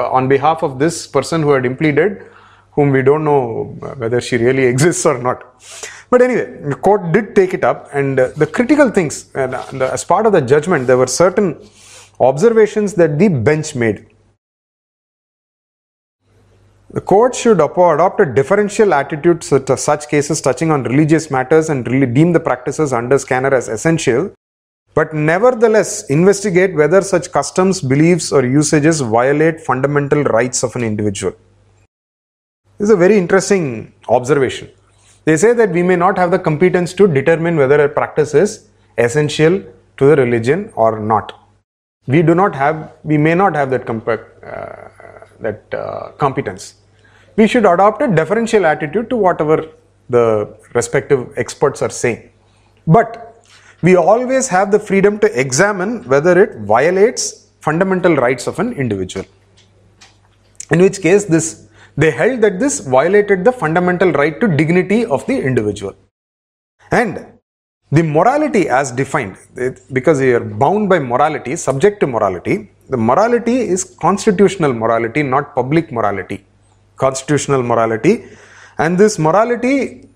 on 0.00 0.28
behalf 0.28 0.62
of 0.62 0.78
this 0.78 1.06
person 1.06 1.42
who 1.42 1.50
had 1.50 1.64
impleaded, 1.64 2.28
whom 2.72 2.90
we 2.90 3.02
don't 3.02 3.24
know 3.24 3.76
whether 3.96 4.20
she 4.20 4.36
really 4.36 4.64
exists 4.72 5.06
or 5.06 5.18
not. 5.18 5.62
But 6.10 6.22
anyway, 6.22 6.60
the 6.62 6.74
court 6.74 7.12
did 7.12 7.34
take 7.34 7.54
it 7.54 7.64
up, 7.64 7.88
and 7.92 8.20
uh, 8.20 8.28
the 8.36 8.46
critical 8.46 8.90
things, 8.90 9.34
uh, 9.34 9.46
the, 9.72 9.90
as 9.92 10.04
part 10.04 10.26
of 10.26 10.32
the 10.32 10.40
judgment, 10.40 10.86
there 10.86 10.96
were 10.96 11.06
certain 11.06 11.60
observations 12.20 12.94
that 12.94 13.18
the 13.18 13.28
bench 13.28 13.74
made. 13.74 14.06
The 16.90 17.00
court 17.00 17.34
should 17.34 17.60
adopt 17.60 18.20
a 18.20 18.24
differential 18.24 18.94
attitude 18.94 19.40
to 19.40 19.76
such 19.76 20.08
cases 20.08 20.40
touching 20.40 20.70
on 20.70 20.84
religious 20.84 21.28
matters 21.28 21.68
and 21.68 21.84
really 21.88 22.06
deem 22.06 22.32
the 22.32 22.38
practices 22.38 22.92
under 22.92 23.18
scanner 23.18 23.52
as 23.52 23.68
essential, 23.68 24.32
but 24.94 25.12
nevertheless 25.12 26.08
investigate 26.08 26.74
whether 26.74 27.00
such 27.02 27.32
customs, 27.32 27.80
beliefs, 27.80 28.32
or 28.32 28.44
usages 28.44 29.00
violate 29.00 29.60
fundamental 29.60 30.22
rights 30.24 30.62
of 30.62 30.74
an 30.76 30.84
individual. 30.84 31.34
This 32.78 32.88
is 32.88 32.90
a 32.90 32.96
very 32.96 33.16
interesting 33.18 33.92
observation. 34.08 34.68
They 35.24 35.36
say 35.36 35.52
that 35.54 35.70
we 35.70 35.82
may 35.82 35.96
not 35.96 36.18
have 36.18 36.30
the 36.30 36.38
competence 36.38 36.92
to 36.94 37.06
determine 37.06 37.56
whether 37.56 37.82
a 37.84 37.88
practice 37.88 38.34
is 38.34 38.68
essential 38.98 39.62
to 39.96 40.06
the 40.06 40.16
religion 40.16 40.70
or 40.74 40.98
not. 40.98 41.40
We 42.06 42.22
do 42.22 42.34
not 42.34 42.54
have, 42.54 42.92
we 43.02 43.16
may 43.16 43.34
not 43.34 43.54
have 43.56 43.70
that, 43.70 43.86
comp- 43.86 44.08
uh, 44.08 44.18
that 45.40 45.62
uh, 45.72 46.12
competence. 46.18 46.74
We 47.36 47.48
should 47.48 47.64
adopt 47.64 48.02
a 48.02 48.08
deferential 48.08 48.66
attitude 48.66 49.08
to 49.10 49.16
whatever 49.16 49.66
the 50.08 50.54
respective 50.74 51.32
experts 51.36 51.80
are 51.80 51.90
saying. 51.90 52.30
But 52.86 53.33
we 53.86 53.92
always 53.96 54.46
have 54.54 54.68
the 54.74 54.80
freedom 54.88 55.14
to 55.22 55.28
examine 55.44 55.92
whether 56.12 56.34
it 56.42 56.52
violates 56.72 57.22
fundamental 57.66 58.14
rights 58.24 58.46
of 58.50 58.58
an 58.62 58.72
individual. 58.82 59.26
In 60.70 60.80
which 60.84 60.98
case, 61.06 61.24
this 61.34 61.46
they 62.02 62.10
held 62.20 62.40
that 62.44 62.58
this 62.62 62.74
violated 62.94 63.44
the 63.48 63.52
fundamental 63.62 64.10
right 64.20 64.36
to 64.42 64.46
dignity 64.60 65.00
of 65.16 65.24
the 65.28 65.36
individual. 65.50 65.94
And 66.90 67.12
the 67.96 68.02
morality 68.02 68.62
as 68.68 68.90
defined, 68.90 69.36
because 69.92 70.20
you 70.20 70.36
are 70.38 70.46
bound 70.62 70.88
by 70.88 70.98
morality, 70.98 71.54
subject 71.54 72.00
to 72.00 72.06
morality, 72.06 72.70
the 72.88 72.96
morality 73.10 73.58
is 73.74 73.84
constitutional 74.06 74.72
morality, 74.72 75.22
not 75.22 75.54
public 75.54 75.92
morality. 75.92 76.38
Constitutional 76.96 77.62
morality. 77.62 78.14
And 78.78 78.98
this 78.98 79.18
morality 79.18 80.08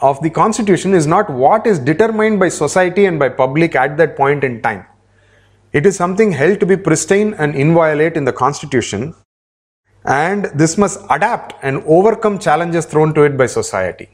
of 0.00 0.20
the 0.22 0.30
constitution 0.30 0.94
is 0.94 1.06
not 1.06 1.28
what 1.30 1.66
is 1.66 1.78
determined 1.78 2.38
by 2.38 2.48
society 2.48 3.06
and 3.06 3.18
by 3.18 3.28
public 3.28 3.74
at 3.74 3.96
that 3.96 4.16
point 4.16 4.44
in 4.44 4.62
time. 4.62 4.86
It 5.72 5.86
is 5.86 5.96
something 5.96 6.32
held 6.32 6.60
to 6.60 6.66
be 6.66 6.76
pristine 6.76 7.34
and 7.34 7.54
inviolate 7.54 8.16
in 8.16 8.24
the 8.24 8.32
constitution 8.32 9.14
and 10.04 10.46
this 10.54 10.78
must 10.78 11.00
adapt 11.10 11.54
and 11.62 11.82
overcome 11.84 12.38
challenges 12.38 12.86
thrown 12.86 13.12
to 13.14 13.22
it 13.22 13.36
by 13.36 13.46
society. 13.46 14.08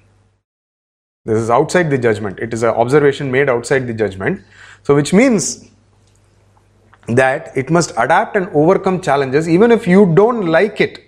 This 1.25 1.39
is 1.39 1.51
outside 1.51 1.91
the 1.91 1.99
judgment. 1.99 2.39
It 2.39 2.53
is 2.53 2.63
an 2.63 2.71
observation 2.71 3.31
made 3.31 3.49
outside 3.49 3.87
the 3.87 3.95
judgment. 3.95 4.43
So, 4.83 4.95
which 4.95 5.13
means 5.13 5.71
that 7.07 7.57
it 7.57 7.71
must 7.71 7.93
adapt 7.97 8.37
and 8.37 8.49
overcome 8.49 9.01
challenges 9.01 9.49
even 9.49 9.71
if 9.71 9.87
you 9.87 10.13
don't 10.15 10.47
like 10.47 10.81
it. 10.81 11.01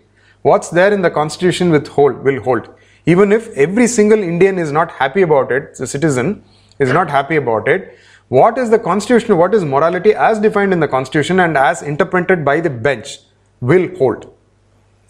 What's 0.43 0.71
there 0.71 0.93
in 0.93 1.03
the 1.03 1.11
constitution 1.11 1.71
with 1.71 1.89
hold, 1.89 2.23
will 2.23 2.41
hold. 2.43 2.69
Even 3.07 3.33
if 3.33 3.49
every 3.57 3.87
single 3.87 4.23
Indian 4.23 4.59
is 4.59 4.73
not 4.73 4.91
happy 4.91 5.23
about 5.23 5.53
it, 5.53 5.77
the 5.77 5.87
citizen 5.87 6.43
is 6.79 6.93
not 6.93 7.09
happy 7.09 7.37
about 7.37 7.69
it, 7.69 7.97
what 8.29 8.59
is 8.59 8.71
the 8.71 8.79
constitution, 8.79 9.37
what 9.37 9.55
is 9.55 9.65
morality 9.65 10.13
as 10.13 10.41
defined 10.41 10.73
in 10.73 10.81
the 10.81 10.89
constitution 10.89 11.39
and 11.41 11.57
as 11.57 11.83
interpreted 11.83 12.45
by 12.45 12.61
the 12.61 12.71
bench 12.71 13.19
will 13.61 13.89
hold. 13.97 14.35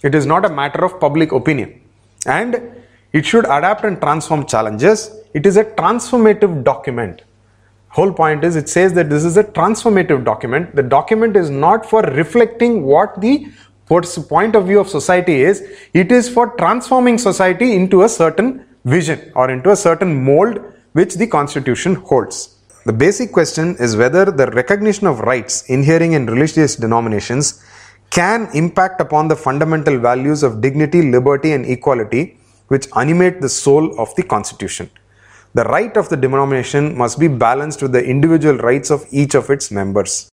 It 0.02 0.14
is 0.14 0.26
not 0.26 0.44
a 0.44 0.50
matter 0.50 0.84
of 0.84 1.00
public 1.00 1.32
opinion. 1.32 1.80
And 2.26 2.60
it 3.12 3.24
should 3.24 3.46
adapt 3.46 3.84
and 3.84 3.98
transform 3.98 4.44
challenges. 4.44 5.10
It 5.32 5.46
is 5.46 5.56
a 5.56 5.64
transformative 5.64 6.64
document. 6.64 7.22
Whole 7.88 8.12
point 8.12 8.44
is 8.44 8.56
it 8.56 8.68
says 8.68 8.92
that 8.92 9.08
this 9.08 9.24
is 9.24 9.38
a 9.38 9.44
transformative 9.44 10.22
document. 10.22 10.76
The 10.76 10.82
document 10.82 11.34
is 11.34 11.48
not 11.48 11.88
for 11.88 12.02
reflecting 12.02 12.82
what 12.82 13.18
the 13.88 14.26
point 14.28 14.56
of 14.56 14.66
view 14.66 14.80
of 14.80 14.88
society 14.88 15.42
is. 15.42 15.62
It 15.94 16.10
is 16.12 16.28
for 16.28 16.56
transforming 16.56 17.18
society 17.18 17.74
into 17.74 18.02
a 18.02 18.08
certain 18.08 18.64
vision 18.84 19.32
or 19.34 19.50
into 19.50 19.70
a 19.70 19.76
certain 19.76 20.24
mold 20.24 20.60
which 20.92 21.14
the 21.14 21.26
constitution 21.26 21.94
holds. 21.94 22.56
The 22.84 22.92
basic 22.92 23.32
question 23.32 23.76
is 23.80 23.96
whether 23.96 24.24
the 24.26 24.46
recognition 24.52 25.06
of 25.06 25.20
rights 25.20 25.62
inhering 25.68 26.12
in 26.12 26.26
religious 26.26 26.76
denominations 26.76 27.62
can 28.10 28.48
impact 28.54 29.00
upon 29.00 29.28
the 29.28 29.36
fundamental 29.36 29.98
values 29.98 30.42
of 30.42 30.60
dignity, 30.60 31.02
liberty, 31.02 31.52
and 31.52 31.66
equality 31.66 32.38
which 32.68 32.86
animate 32.96 33.40
the 33.40 33.48
soul 33.48 33.98
of 34.00 34.14
the 34.14 34.22
Constitution. 34.22 34.90
The 35.54 35.64
right 35.64 35.96
of 35.96 36.08
the 36.08 36.16
denomination 36.16 36.96
must 36.96 37.18
be 37.18 37.28
balanced 37.28 37.82
with 37.82 37.92
the 37.92 38.04
individual 38.04 38.58
rights 38.58 38.90
of 38.90 39.04
each 39.10 39.34
of 39.34 39.50
its 39.50 39.70
members. 39.70 40.28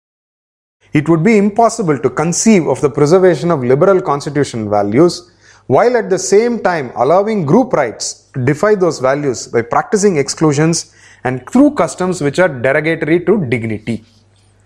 It 0.93 1.07
would 1.07 1.23
be 1.23 1.37
impossible 1.37 1.97
to 1.99 2.09
conceive 2.09 2.67
of 2.67 2.81
the 2.81 2.89
preservation 2.89 3.49
of 3.51 3.63
liberal 3.63 4.01
constitutional 4.01 4.69
values 4.69 5.31
while 5.67 5.95
at 5.95 6.09
the 6.09 6.19
same 6.19 6.59
time 6.61 6.91
allowing 6.95 7.45
group 7.45 7.71
rights 7.71 8.29
to 8.33 8.43
defy 8.43 8.75
those 8.75 8.99
values 8.99 9.47
by 9.47 9.61
practicing 9.61 10.17
exclusions 10.17 10.93
and 11.23 11.49
through 11.49 11.71
customs 11.71 12.21
which 12.21 12.39
are 12.39 12.49
derogatory 12.49 13.23
to 13.25 13.45
dignity. 13.45 14.03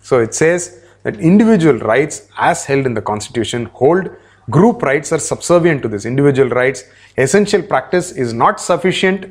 So 0.01 0.19
it 0.19 0.33
says 0.33 0.83
that 1.03 1.19
individual 1.19 1.77
rights 1.79 2.27
as 2.37 2.65
held 2.65 2.85
in 2.85 2.93
the 2.95 3.01
constitution 3.01 3.65
hold 3.65 4.09
group 4.49 4.81
rights 4.81 5.11
are 5.11 5.19
subservient 5.19 5.81
to 5.83 5.87
this 5.87 6.05
individual 6.05 6.49
rights 6.49 6.83
essential 7.17 7.61
practice 7.61 8.11
is 8.11 8.33
not 8.33 8.59
sufficient 8.59 9.25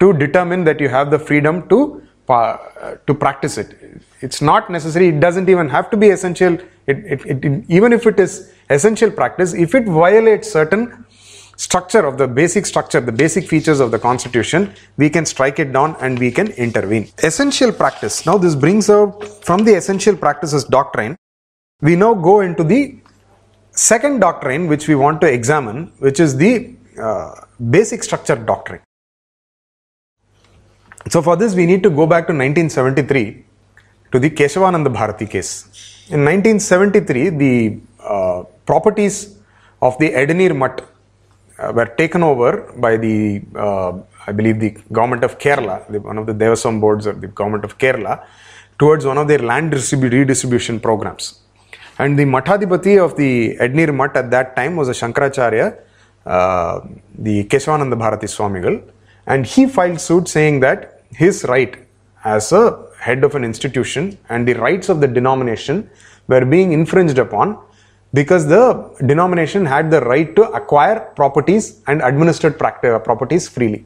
to 0.00 0.12
determine 0.12 0.64
that 0.64 0.80
you 0.80 0.88
have 0.88 1.10
the 1.10 1.18
freedom 1.18 1.66
to 1.68 2.02
uh, 2.28 2.56
to 3.06 3.14
practice 3.14 3.56
it 3.56 4.02
it's 4.20 4.40
not 4.40 4.70
necessary 4.70 5.08
it 5.08 5.20
doesn't 5.20 5.48
even 5.48 5.68
have 5.68 5.90
to 5.90 5.96
be 5.96 6.08
essential 6.10 6.54
it, 6.86 6.98
it, 7.14 7.20
it, 7.26 7.64
even 7.68 7.92
if 7.92 8.06
it 8.06 8.18
is 8.20 8.52
essential 8.70 9.10
practice 9.10 9.52
if 9.54 9.74
it 9.74 9.84
violates 9.84 10.50
certain 10.50 11.04
structure 11.56 12.06
of 12.06 12.18
the 12.18 12.28
basic 12.28 12.66
structure, 12.66 13.00
the 13.00 13.12
basic 13.12 13.48
features 13.48 13.80
of 13.80 13.90
the 13.90 13.98
constitution, 13.98 14.72
we 14.96 15.08
can 15.10 15.24
strike 15.24 15.58
it 15.58 15.72
down 15.72 15.96
and 16.00 16.18
we 16.18 16.30
can 16.30 16.48
intervene. 16.52 17.08
Essential 17.22 17.72
practice. 17.72 18.26
Now, 18.26 18.38
this 18.38 18.54
brings 18.54 18.90
out 18.90 19.24
from 19.44 19.64
the 19.64 19.74
essential 19.74 20.16
practices 20.16 20.64
doctrine, 20.64 21.16
we 21.80 21.96
now 21.96 22.14
go 22.14 22.40
into 22.40 22.62
the 22.62 22.98
second 23.70 24.20
doctrine 24.20 24.66
which 24.66 24.88
we 24.88 24.94
want 24.94 25.20
to 25.22 25.32
examine, 25.32 25.92
which 25.98 26.20
is 26.20 26.36
the 26.36 26.74
uh, 27.00 27.34
basic 27.70 28.02
structure 28.02 28.36
doctrine. 28.36 28.80
So, 31.08 31.22
for 31.22 31.36
this, 31.36 31.54
we 31.54 31.66
need 31.66 31.82
to 31.84 31.90
go 31.90 32.06
back 32.06 32.26
to 32.26 32.32
1973 32.32 33.44
to 34.12 34.18
the 34.18 34.30
Keshavananda 34.30 34.92
Bharati 34.92 35.26
case. 35.26 35.52
In 36.08 36.24
1973, 36.24 37.30
the 37.30 37.80
uh, 38.00 38.44
properties 38.64 39.36
of 39.82 39.98
the 39.98 40.10
Edanir 40.10 40.56
Mutt 40.56 40.88
uh, 41.58 41.72
were 41.74 41.86
taken 41.86 42.22
over 42.22 42.72
by 42.76 42.96
the, 42.96 43.42
uh, 43.56 43.92
I 44.26 44.32
believe, 44.32 44.60
the 44.60 44.70
government 44.92 45.24
of 45.24 45.38
Kerala, 45.38 45.90
the, 45.90 46.00
one 46.00 46.18
of 46.18 46.26
the 46.26 46.34
Devaswam 46.34 46.80
boards 46.80 47.06
of 47.06 47.20
the 47.20 47.28
government 47.28 47.64
of 47.64 47.78
Kerala, 47.78 48.24
towards 48.78 49.04
one 49.04 49.18
of 49.18 49.26
their 49.28 49.38
land 49.38 49.72
redistribution 49.72 50.80
programs. 50.80 51.40
And 51.98 52.18
the 52.18 52.24
Mathadipati 52.24 53.02
of 53.02 53.16
the 53.16 53.56
Edanir 53.56 53.94
Mutt 53.94 54.16
at 54.16 54.30
that 54.30 54.54
time 54.54 54.76
was 54.76 54.88
a 54.88 54.92
Shankaracharya, 54.92 55.78
uh, 56.26 56.80
the 57.18 57.44
Keshavananda 57.44 57.98
Bharati 57.98 58.26
Swamigal, 58.26 58.82
and 59.26 59.46
he 59.46 59.66
filed 59.66 60.00
suit 60.00 60.28
saying 60.28 60.60
that 60.60 61.02
his 61.10 61.44
right 61.44 61.86
as 62.24 62.52
a 62.52 62.85
head 63.06 63.24
of 63.28 63.34
an 63.38 63.44
institution 63.50 64.18
and 64.28 64.48
the 64.48 64.54
rights 64.66 64.88
of 64.88 65.00
the 65.00 65.08
denomination 65.18 65.88
were 66.32 66.44
being 66.44 66.72
infringed 66.72 67.18
upon 67.26 67.58
because 68.18 68.46
the 68.46 68.64
denomination 69.12 69.64
had 69.74 69.90
the 69.90 70.00
right 70.12 70.30
to 70.36 70.42
acquire 70.60 70.98
properties 71.20 71.82
and 71.86 72.00
administer 72.02 72.48
uh, 72.64 72.98
properties 72.98 73.48
freely. 73.48 73.84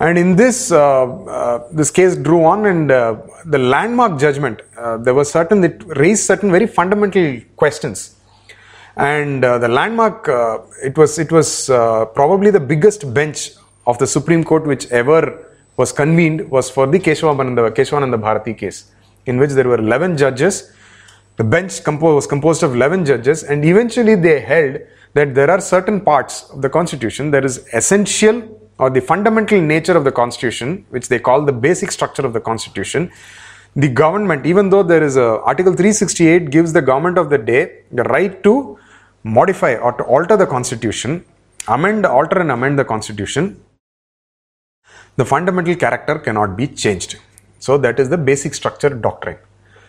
And 0.00 0.18
in 0.18 0.34
this, 0.36 0.72
uh, 0.72 1.04
uh, 1.38 1.68
this 1.72 1.90
case 1.90 2.16
drew 2.16 2.44
on, 2.44 2.66
and 2.66 2.90
uh, 2.90 3.16
the 3.46 3.58
landmark 3.58 4.18
judgment, 4.18 4.60
uh, 4.76 4.96
there 4.96 5.14
was 5.14 5.30
certain 5.30 5.62
it 5.62 5.84
raised 5.96 6.24
certain 6.24 6.50
very 6.50 6.66
fundamental 6.66 7.40
questions. 7.56 8.16
And 8.96 9.44
uh, 9.44 9.58
the 9.58 9.68
landmark, 9.68 10.28
it 10.82 10.96
was 10.98 11.18
it 11.18 11.30
was 11.32 11.66
probably 12.18 12.50
the 12.50 12.60
biggest 12.60 13.12
bench 13.14 13.50
of 13.86 13.98
the 13.98 14.06
Supreme 14.06 14.44
Court 14.44 14.66
which 14.66 14.86
ever 14.90 15.20
was 15.76 15.92
convened 15.92 16.50
was 16.50 16.70
for 16.70 16.86
the 16.86 16.98
Keshavananda, 16.98 17.70
Keshavananda 17.70 18.20
Bharati 18.20 18.54
case, 18.54 18.92
in 19.26 19.38
which 19.38 19.50
there 19.50 19.68
were 19.68 19.78
11 19.78 20.16
judges 20.16 20.72
the 21.36 21.42
bench 21.42 21.84
was 21.84 22.28
composed 22.28 22.62
of 22.62 22.74
11 22.74 23.04
judges, 23.04 23.42
and 23.42 23.64
eventually 23.64 24.14
they 24.14 24.40
held 24.40 24.78
that 25.14 25.34
there 25.34 25.50
are 25.50 25.60
certain 25.60 26.00
parts 26.00 26.48
of 26.50 26.62
the 26.62 26.68
constitution 26.68 27.32
that 27.32 27.44
is 27.44 27.66
essential 27.72 28.60
or 28.78 28.88
the 28.88 29.00
fundamental 29.00 29.60
nature 29.60 29.96
of 29.96 30.04
the 30.04 30.12
constitution, 30.12 30.86
which 30.90 31.08
they 31.08 31.18
call 31.18 31.44
the 31.44 31.52
basic 31.52 31.90
structure 31.90 32.24
of 32.24 32.32
the 32.32 32.40
constitution. 32.40 33.10
The 33.74 33.88
government, 33.88 34.46
even 34.46 34.70
though 34.70 34.84
there 34.84 35.02
is 35.02 35.16
a 35.16 35.40
Article 35.40 35.72
368 35.72 36.50
gives 36.50 36.72
the 36.72 36.82
government 36.82 37.18
of 37.18 37.30
the 37.30 37.38
day 37.38 37.82
the 37.90 38.04
right 38.04 38.40
to 38.44 38.78
modify 39.24 39.74
or 39.74 39.92
to 39.94 40.04
alter 40.04 40.36
the 40.36 40.46
constitution, 40.46 41.24
amend, 41.66 42.06
alter 42.06 42.38
and 42.38 42.52
amend 42.52 42.78
the 42.78 42.84
constitution. 42.84 43.60
The 45.16 45.24
fundamental 45.24 45.76
character 45.76 46.18
cannot 46.18 46.56
be 46.56 46.66
changed. 46.66 47.16
So 47.58 47.78
that 47.78 48.00
is 48.00 48.08
the 48.08 48.18
basic 48.18 48.54
structure 48.54 48.90
doctrine. 48.90 49.38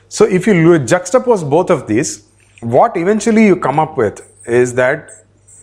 So 0.08 0.26
if 0.26 0.46
you 0.48 0.54
juxtapose 0.54 1.48
both 1.50 1.70
of 1.70 1.88
these, 1.88 2.28
what 2.62 2.96
eventually 2.96 3.46
you 3.46 3.56
come 3.56 3.80
up 3.80 3.98
with 3.98 4.22
is 4.48 4.74
that 4.76 5.10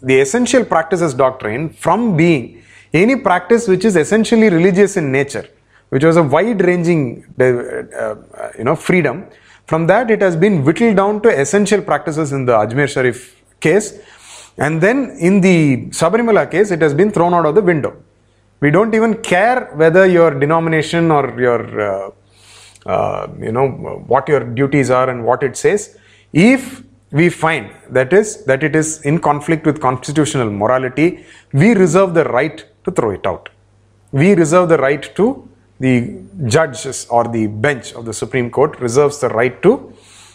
the 0.02 0.20
essential 0.20 0.64
practices 0.64 1.14
doctrine 1.14 1.70
from 1.70 2.16
being 2.16 2.62
any 2.92 3.16
practice 3.16 3.68
which 3.68 3.84
is 3.84 3.96
essentially 3.96 4.50
religious 4.50 4.96
in 4.96 5.10
nature, 5.12 5.48
which 5.90 6.04
was 6.04 6.16
a 6.16 6.22
wide 6.22 6.60
ranging 6.62 7.24
uh, 7.40 7.44
uh, 7.44 8.50
you 8.58 8.64
know 8.64 8.76
freedom, 8.76 9.26
from 9.66 9.86
that 9.86 10.10
it 10.10 10.20
has 10.20 10.36
been 10.36 10.64
whittled 10.64 10.96
down 10.96 11.22
to 11.22 11.28
essential 11.28 11.80
practices 11.80 12.32
in 12.32 12.44
the 12.44 12.52
Ajmer 12.52 12.88
Sharif 12.88 13.40
case 13.60 14.00
and 14.58 14.80
then 14.80 15.16
in 15.18 15.40
the 15.40 15.86
Sabarimala 15.90 16.50
case 16.50 16.70
it 16.70 16.82
has 16.82 16.92
been 16.92 17.10
thrown 17.10 17.32
out 17.32 17.46
of 17.46 17.54
the 17.54 17.62
window. 17.62 17.96
We 18.62 18.70
don't 18.70 18.94
even 18.94 19.14
care 19.32 19.70
whether 19.74 20.06
your 20.06 20.30
denomination 20.42 21.10
or 21.10 21.24
your 21.46 21.62
uh, 21.80 22.10
uh, 22.86 23.28
you 23.40 23.52
know 23.52 23.68
what 24.12 24.28
your 24.28 24.42
duties 24.60 24.88
are 24.90 25.08
and 25.10 25.24
what 25.24 25.42
it 25.42 25.56
says. 25.56 25.98
If 26.32 26.82
we 27.10 27.28
find 27.28 27.70
that 27.90 28.12
is 28.12 28.44
that 28.44 28.62
it 28.62 28.74
is 28.74 29.02
in 29.02 29.18
conflict 29.18 29.66
with 29.66 29.80
constitutional 29.80 30.50
morality 30.50 31.08
we 31.52 31.72
reserve 31.74 32.14
the 32.14 32.24
right 32.24 32.64
to 32.84 32.90
throw 32.90 33.10
it 33.10 33.26
out. 33.26 33.50
We 34.12 34.34
reserve 34.34 34.68
the 34.70 34.78
right 34.78 35.04
to 35.16 35.26
the 35.78 35.94
judges 36.46 37.06
or 37.10 37.24
the 37.24 37.46
bench 37.48 37.92
of 37.92 38.04
the 38.04 38.14
supreme 38.14 38.50
court 38.50 38.80
reserves 38.80 39.18
the 39.20 39.28
right 39.28 39.60
to 39.62 39.92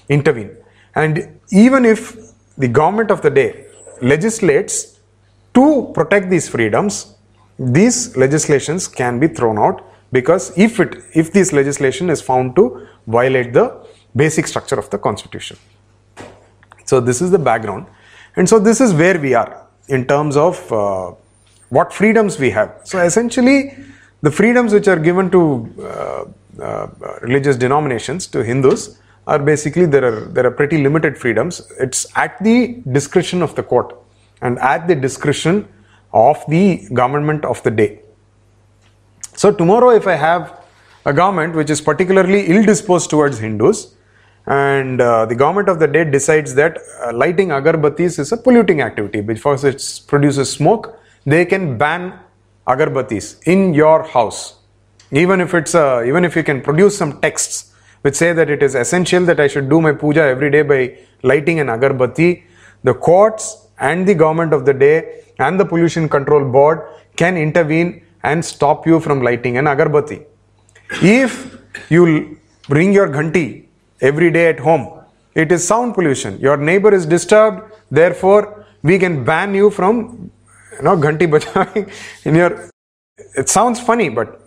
intervene. 0.09 0.51
And 0.95 1.39
even 1.51 1.85
if 1.85 2.01
the 2.57 2.67
government 2.67 3.09
of 3.11 3.21
the 3.21 3.29
day 3.29 3.65
legislates 4.01 4.99
to 5.53 5.91
protect 5.95 6.29
these 6.29 6.47
freedoms 6.49 7.16
these 7.59 8.15
legislations 8.15 8.87
can 8.87 9.19
be 9.19 9.27
thrown 9.27 9.57
out 9.57 9.83
because 10.11 10.57
if 10.57 10.79
it 10.79 10.95
if 11.13 11.33
this 11.33 11.51
legislation 11.51 12.09
is 12.09 12.21
found 12.21 12.55
to 12.55 12.87
violate 13.07 13.53
the 13.53 13.65
basic 14.15 14.47
structure 14.47 14.77
of 14.77 14.89
the 14.89 14.97
constitution. 14.97 15.57
So 16.85 16.99
this 16.99 17.21
is 17.21 17.31
the 17.31 17.39
background. 17.39 17.87
And 18.35 18.47
so 18.47 18.59
this 18.59 18.79
is 18.79 18.93
where 18.93 19.19
we 19.19 19.33
are 19.33 19.67
in 19.87 20.05
terms 20.05 20.37
of 20.37 20.71
uh, 20.71 21.11
what 21.69 21.91
freedoms 21.91 22.39
we 22.39 22.49
have. 22.51 22.81
So 22.83 22.99
essentially 22.99 23.75
the 24.21 24.31
freedoms 24.31 24.73
which 24.73 24.87
are 24.87 24.99
given 24.99 25.29
to 25.31 25.73
uh, 25.81 26.25
uh, 26.61 26.87
religious 27.21 27.55
denominations 27.55 28.27
to 28.27 28.43
hindus 28.43 28.99
are 29.25 29.39
basically 29.39 29.85
there 29.85 30.05
are 30.05 30.21
there 30.25 30.45
are 30.45 30.51
pretty 30.51 30.77
limited 30.77 31.17
freedoms. 31.17 31.61
It's 31.79 32.05
at 32.15 32.41
the 32.43 32.81
discretion 32.91 33.41
of 33.41 33.55
the 33.55 33.63
court. 33.63 33.95
And 34.41 34.59
at 34.59 34.87
the 34.87 34.95
discretion 34.95 35.67
of 36.13 36.43
the 36.47 36.87
government 36.93 37.45
of 37.45 37.61
the 37.63 37.71
day 37.71 37.99
so 39.37 39.51
tomorrow, 39.51 39.89
if 39.91 40.07
I 40.07 40.15
have 40.15 40.65
a 41.05 41.13
government 41.13 41.55
which 41.55 41.69
is 41.69 41.79
particularly 41.79 42.47
ill 42.47 42.63
disposed 42.63 43.11
towards 43.11 43.37
Hindus, 43.37 43.93
and 44.47 44.99
uh, 44.99 45.27
the 45.27 45.35
government 45.35 45.69
of 45.69 45.77
the 45.77 45.85
day 45.85 46.03
decides 46.05 46.55
that 46.55 46.79
uh, 47.03 47.13
lighting 47.13 47.49
agarbattis 47.49 48.17
is 48.17 48.31
a 48.31 48.37
polluting 48.37 48.81
activity 48.81 49.21
because 49.21 49.63
it 49.63 50.01
produces 50.07 50.51
smoke, 50.51 50.99
they 51.27 51.45
can 51.45 51.77
ban 51.77 52.19
agarbattis 52.65 53.39
in 53.45 53.75
your 53.75 54.01
house. 54.01 54.55
Even 55.11 55.39
if 55.39 55.53
it's 55.53 55.75
a, 55.75 56.03
even 56.03 56.25
if 56.25 56.35
you 56.35 56.43
can 56.43 56.59
produce 56.59 56.97
some 56.97 57.21
texts 57.21 57.75
which 58.01 58.15
say 58.15 58.33
that 58.33 58.49
it 58.49 58.63
is 58.63 58.73
essential 58.73 59.23
that 59.25 59.39
I 59.39 59.47
should 59.47 59.69
do 59.69 59.79
my 59.79 59.91
puja 59.91 60.21
every 60.21 60.49
day 60.49 60.63
by 60.63 60.97
lighting 61.21 61.59
an 61.59 61.67
agarbati, 61.67 62.43
the 62.83 62.95
courts 62.95 63.67
and 63.79 64.07
the 64.07 64.15
government 64.15 64.51
of 64.51 64.65
the 64.65 64.73
day 64.73 65.25
and 65.39 65.59
the 65.59 65.65
pollution 65.65 66.09
control 66.09 66.43
board 66.43 66.81
can 67.15 67.37
intervene 67.37 68.03
and 68.23 68.43
stop 68.43 68.85
you 68.85 68.99
from 68.99 69.21
lighting 69.21 69.57
an 69.57 69.65
agarbati. 69.65 70.25
If 71.01 71.57
you 71.89 72.39
bring 72.67 72.93
your 72.93 73.07
ghanti 73.07 73.65
every 74.01 74.31
day 74.31 74.47
at 74.47 74.59
home, 74.59 75.01
it 75.35 75.51
is 75.51 75.67
sound 75.67 75.93
pollution. 75.93 76.39
Your 76.39 76.57
neighbor 76.57 76.93
is 76.93 77.05
disturbed, 77.05 77.71
therefore 77.91 78.65
we 78.83 78.97
can 78.99 79.23
ban 79.23 79.53
you 79.53 79.69
from 79.69 80.31
you 80.77 80.83
know 80.83 80.95
ghanti 80.95 81.29
bajaving 81.35 81.89
in 82.25 82.35
your 82.35 82.69
it 83.35 83.49
sounds 83.49 83.79
funny 83.79 84.09
but 84.09 84.41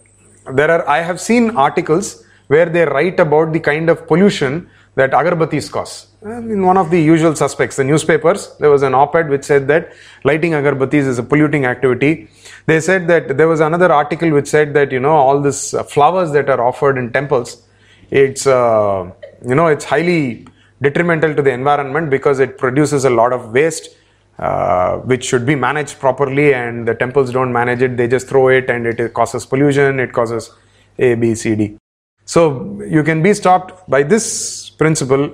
there 0.54 0.70
are 0.70 0.88
i 0.88 1.00
have 1.00 1.20
seen 1.20 1.50
articles 1.66 2.24
where 2.48 2.68
they 2.76 2.84
write 2.84 3.18
about 3.20 3.52
the 3.52 3.60
kind 3.60 3.88
of 3.92 4.06
pollution 4.06 4.68
that 4.96 5.12
agarbatis 5.12 5.70
cause. 5.70 6.08
In 6.22 6.64
one 6.66 6.76
of 6.76 6.90
the 6.90 7.00
usual 7.00 7.34
suspects, 7.34 7.76
the 7.76 7.84
newspapers, 7.84 8.56
there 8.58 8.70
was 8.70 8.82
an 8.82 8.94
op-ed 8.94 9.28
which 9.28 9.44
said 9.44 9.68
that 9.68 9.92
lighting 10.24 10.52
agarbatis 10.52 11.06
is 11.06 11.18
a 11.18 11.22
polluting 11.22 11.64
activity. 11.64 12.28
They 12.66 12.80
said 12.80 13.06
that 13.08 13.36
there 13.36 13.48
was 13.48 13.60
another 13.60 13.92
article 13.92 14.30
which 14.30 14.46
said 14.46 14.74
that 14.74 14.92
you 14.92 15.00
know 15.00 15.14
all 15.14 15.40
these 15.40 15.74
uh, 15.74 15.82
flowers 15.84 16.32
that 16.32 16.50
are 16.50 16.60
offered 16.60 16.98
in 16.98 17.12
temples, 17.12 17.62
it's 18.10 18.46
uh, 18.46 19.10
you 19.46 19.54
know 19.54 19.68
it's 19.68 19.84
highly 19.84 20.46
detrimental 20.82 21.34
to 21.34 21.42
the 21.42 21.50
environment 21.50 22.10
because 22.10 22.40
it 22.40 22.58
produces 22.58 23.04
a 23.04 23.10
lot 23.10 23.32
of 23.32 23.52
waste. 23.52 23.96
Uh, 24.38 24.96
which 25.00 25.22
should 25.22 25.44
be 25.44 25.54
managed 25.54 25.98
properly, 25.98 26.54
and 26.54 26.88
the 26.88 26.94
temples 26.94 27.30
don't 27.30 27.52
manage 27.52 27.82
it. 27.82 27.98
They 27.98 28.08
just 28.08 28.26
throw 28.26 28.48
it, 28.48 28.70
and 28.70 28.86
it 28.86 29.12
causes 29.12 29.44
pollution. 29.44 30.00
It 30.00 30.14
causes 30.14 30.50
A, 30.98 31.14
B, 31.14 31.34
C, 31.34 31.54
D. 31.54 31.76
So 32.24 32.80
you 32.88 33.02
can 33.02 33.22
be 33.22 33.34
stopped 33.34 33.90
by 33.90 34.02
this 34.02 34.59
principle, 34.82 35.24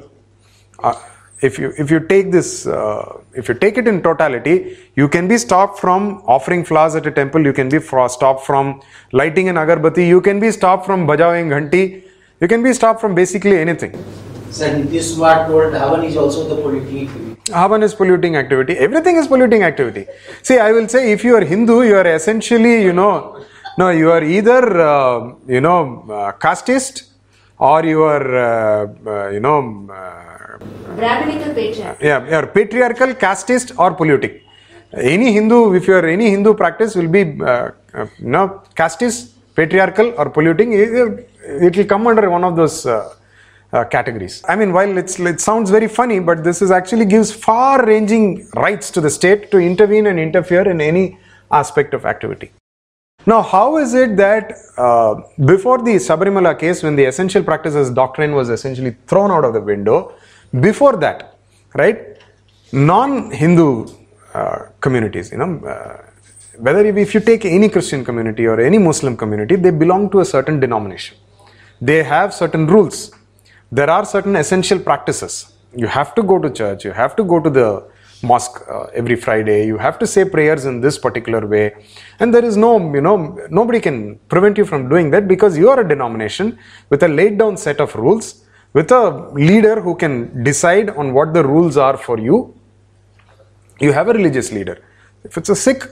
uh, 0.88 0.94
if 1.48 1.58
you 1.60 1.72
if 1.82 1.90
you 1.94 2.00
take 2.12 2.32
this 2.36 2.50
uh, 2.66 3.18
if 3.40 3.48
you 3.48 3.54
take 3.64 3.78
it 3.80 3.86
in 3.92 4.02
totality, 4.08 4.56
you 5.00 5.08
can 5.16 5.28
be 5.32 5.38
stopped 5.46 5.78
from 5.84 6.06
offering 6.36 6.64
flowers 6.70 6.94
at 7.00 7.06
a 7.06 7.14
temple. 7.20 7.44
You 7.50 7.54
can 7.60 7.68
be 7.68 7.80
stopped 8.16 8.44
from 8.48 8.80
lighting 9.12 9.48
an 9.52 9.56
agarbati. 9.62 10.06
You 10.14 10.20
can 10.28 10.40
be 10.46 10.50
stopped 10.58 10.86
from 10.90 11.06
bajawing 11.10 11.50
ghanti. 11.54 11.84
You 12.40 12.48
can 12.48 12.62
be 12.68 12.72
stopped 12.78 13.00
from 13.00 13.14
basically 13.14 13.58
anything. 13.58 13.92
Sir, 14.50 14.70
this 14.94 15.16
what 15.18 15.48
told 15.48 15.72
Havan 15.82 16.04
is 16.04 16.16
also 16.16 16.48
the 16.48 16.56
polluting 16.62 17.00
activity. 17.06 17.52
Havan 17.60 17.82
is 17.82 17.94
polluting 17.94 18.36
activity. 18.36 18.76
Everything 18.86 19.16
is 19.16 19.26
polluting 19.32 19.62
activity. 19.62 20.06
See, 20.42 20.58
I 20.58 20.72
will 20.72 20.88
say 20.88 21.12
if 21.12 21.24
you 21.24 21.36
are 21.36 21.44
Hindu, 21.44 21.82
you 21.82 21.96
are 21.96 22.06
essentially, 22.06 22.82
you 22.82 22.92
know, 22.92 23.44
no, 23.78 23.90
you 23.90 24.10
are 24.10 24.22
either, 24.24 24.80
uh, 24.80 25.34
you 25.46 25.60
know, 25.60 25.80
uh, 26.08 26.32
casteist 26.44 27.02
or 27.58 27.84
you 27.84 28.02
are, 28.02 28.36
uh, 28.36 28.86
uh, 29.06 29.28
you 29.30 29.40
know, 29.40 29.88
uh, 29.90 30.58
Brahminical 30.96 31.54
patriarch. 31.54 32.00
Yeah, 32.00 32.26
you 32.26 32.34
are 32.34 32.46
patriarchal, 32.46 33.14
casteist, 33.14 33.78
or 33.78 33.94
polluting. 33.94 34.40
Any 34.92 35.32
Hindu, 35.32 35.74
if 35.74 35.86
you 35.86 35.94
are 35.94 36.06
any 36.06 36.30
Hindu 36.30 36.54
practice, 36.54 36.94
will 36.94 37.08
be, 37.08 37.38
uh, 37.40 37.70
uh, 37.94 38.06
you 38.18 38.28
know, 38.28 38.62
casteist, 38.74 39.32
patriarchal, 39.54 40.14
or 40.16 40.30
polluting. 40.30 40.72
It, 40.72 41.28
it 41.42 41.76
will 41.76 41.84
come 41.84 42.06
under 42.06 42.28
one 42.30 42.44
of 42.44 42.56
those. 42.56 42.86
Uh, 42.86 43.12
categories. 43.90 44.42
I 44.48 44.56
mean, 44.56 44.72
while 44.72 44.96
it 44.96 45.40
sounds 45.40 45.70
very 45.70 45.88
funny, 45.88 46.18
but 46.18 46.42
this 46.42 46.62
is 46.62 46.70
actually 46.70 47.04
gives 47.04 47.30
far-ranging 47.30 48.48
rights 48.54 48.90
to 48.92 49.02
the 49.02 49.10
state 49.10 49.50
to 49.50 49.58
intervene 49.58 50.06
and 50.06 50.18
interfere 50.18 50.66
in 50.66 50.80
any 50.80 51.18
aspect 51.50 51.92
of 51.92 52.06
activity. 52.06 52.52
Now, 53.28 53.42
how 53.42 53.76
is 53.78 53.92
it 53.94 54.16
that 54.16 54.52
uh, 54.76 55.16
before 55.44 55.78
the 55.78 55.96
Sabarimala 55.96 56.56
case, 56.58 56.84
when 56.84 56.94
the 56.94 57.04
essential 57.04 57.42
practices 57.42 57.90
doctrine 57.90 58.34
was 58.34 58.50
essentially 58.50 58.94
thrown 59.08 59.32
out 59.32 59.44
of 59.44 59.52
the 59.52 59.60
window, 59.60 60.14
before 60.60 60.96
that, 60.98 61.36
right, 61.74 62.18
non-Hindu 62.72 63.86
uh, 64.32 64.58
communities, 64.80 65.32
you 65.32 65.38
know, 65.38 65.58
uh, 65.66 66.02
whether 66.58 66.86
if 66.86 67.14
you 67.14 67.20
take 67.20 67.44
any 67.44 67.68
Christian 67.68 68.04
community 68.04 68.46
or 68.46 68.60
any 68.60 68.78
Muslim 68.78 69.16
community, 69.16 69.56
they 69.56 69.70
belong 69.70 70.08
to 70.10 70.20
a 70.20 70.24
certain 70.24 70.60
denomination. 70.60 71.16
They 71.80 72.04
have 72.04 72.32
certain 72.32 72.66
rules. 72.68 73.10
There 73.72 73.90
are 73.90 74.04
certain 74.04 74.36
essential 74.36 74.78
practices. 74.78 75.52
You 75.74 75.88
have 75.88 76.14
to 76.14 76.22
go 76.22 76.38
to 76.38 76.48
church. 76.48 76.84
You 76.84 76.92
have 76.92 77.16
to 77.16 77.24
go 77.24 77.40
to 77.40 77.50
the 77.50 77.84
mosque 78.30 78.58
uh, 78.68 79.00
every 79.00 79.16
Friday. 79.26 79.58
You 79.70 79.78
have 79.86 79.96
to 80.02 80.06
say 80.14 80.22
prayers 80.36 80.64
in 80.70 80.80
this 80.80 80.96
particular 81.06 81.42
way. 81.54 81.66
And 82.20 82.34
there 82.34 82.44
is 82.50 82.56
no, 82.56 82.70
you 82.96 83.00
know, 83.06 83.16
nobody 83.50 83.80
can 83.86 84.18
prevent 84.34 84.58
you 84.60 84.64
from 84.64 84.88
doing 84.88 85.10
that 85.14 85.28
because 85.34 85.56
you 85.56 85.68
are 85.72 85.80
a 85.80 85.88
denomination 85.94 86.58
with 86.90 87.02
a 87.08 87.08
laid 87.08 87.38
down 87.38 87.56
set 87.56 87.80
of 87.80 87.94
rules, 87.94 88.44
with 88.72 88.90
a 88.90 89.04
leader 89.32 89.80
who 89.80 89.94
can 89.94 90.42
decide 90.42 90.90
on 90.90 91.12
what 91.12 91.32
the 91.36 91.44
rules 91.52 91.76
are 91.76 91.96
for 91.96 92.18
you. 92.18 92.38
You 93.80 93.92
have 93.92 94.08
a 94.08 94.12
religious 94.12 94.50
leader. 94.52 94.76
If 95.24 95.36
it's 95.36 95.48
a 95.48 95.56
Sikh, 95.56 95.82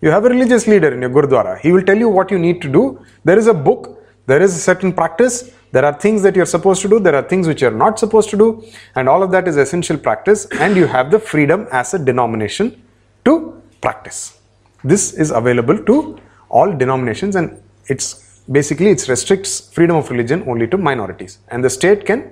you 0.00 0.10
have 0.10 0.24
a 0.24 0.28
religious 0.28 0.66
leader 0.66 0.92
in 0.94 1.00
your 1.00 1.10
Gurdwara. 1.10 1.60
He 1.60 1.72
will 1.72 1.82
tell 1.82 1.98
you 2.04 2.08
what 2.08 2.30
you 2.30 2.38
need 2.38 2.60
to 2.62 2.68
do. 2.68 2.84
There 3.24 3.38
is 3.38 3.46
a 3.46 3.54
book, 3.54 3.82
there 4.26 4.42
is 4.42 4.54
a 4.56 4.58
certain 4.58 4.92
practice, 4.92 5.52
there 5.72 5.84
are 5.84 5.92
things 5.92 6.22
that 6.22 6.36
you're 6.36 6.46
supposed 6.46 6.82
to 6.82 6.88
do, 6.88 7.00
there 7.00 7.14
are 7.14 7.22
things 7.22 7.48
which 7.48 7.62
you're 7.62 7.70
not 7.84 7.98
supposed 7.98 8.30
to 8.30 8.36
do, 8.36 8.64
and 8.94 9.08
all 9.08 9.22
of 9.22 9.30
that 9.30 9.48
is 9.48 9.56
essential 9.56 9.96
practice, 9.96 10.46
and 10.60 10.76
you 10.76 10.86
have 10.86 11.10
the 11.10 11.18
freedom 11.18 11.66
as 11.72 11.94
a 11.94 11.98
denomination 11.98 12.82
to 13.24 13.60
practice. 13.80 14.38
This 14.84 15.14
is 15.14 15.30
available 15.30 15.82
to 15.84 16.18
all 16.50 16.72
denominations, 16.72 17.36
and 17.36 17.62
it's 17.86 18.42
basically 18.50 18.90
it 18.90 19.06
restricts 19.08 19.72
freedom 19.72 19.96
of 19.96 20.10
religion 20.10 20.44
only 20.46 20.66
to 20.68 20.76
minorities, 20.76 21.38
and 21.48 21.64
the 21.64 21.70
state 21.70 22.04
can 22.04 22.30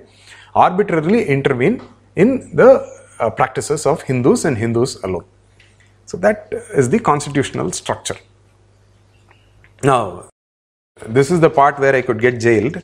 arbitrarily 0.53 1.25
intervene 1.25 1.81
in 2.15 2.55
the 2.55 2.69
uh, 3.19 3.29
practices 3.29 3.85
of 3.85 4.01
Hindus 4.03 4.45
and 4.45 4.57
Hindus 4.57 5.01
alone. 5.03 5.25
So 6.05 6.17
that 6.17 6.53
is 6.73 6.89
the 6.89 6.99
constitutional 6.99 7.71
structure. 7.71 8.17
Now, 9.83 10.29
this 11.07 11.31
is 11.31 11.39
the 11.39 11.49
part 11.49 11.79
where 11.79 11.95
I 11.95 12.01
could 12.01 12.19
get 12.19 12.39
jailed, 12.39 12.81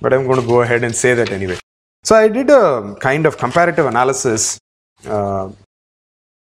but 0.00 0.12
I'm 0.12 0.26
going 0.26 0.40
to 0.40 0.46
go 0.46 0.62
ahead 0.62 0.84
and 0.84 0.94
say 0.94 1.14
that 1.14 1.30
anyway. 1.30 1.58
So 2.04 2.14
I 2.14 2.28
did 2.28 2.50
a 2.50 2.94
kind 3.00 3.26
of 3.26 3.36
comparative 3.36 3.86
analysis 3.86 4.58
uh, 5.06 5.50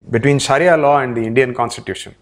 between 0.09 0.39
Sharia 0.39 0.77
law 0.77 1.01
and 1.01 1.17
the 1.17 1.23
Indian 1.23 1.55
Constitution. 1.55 2.15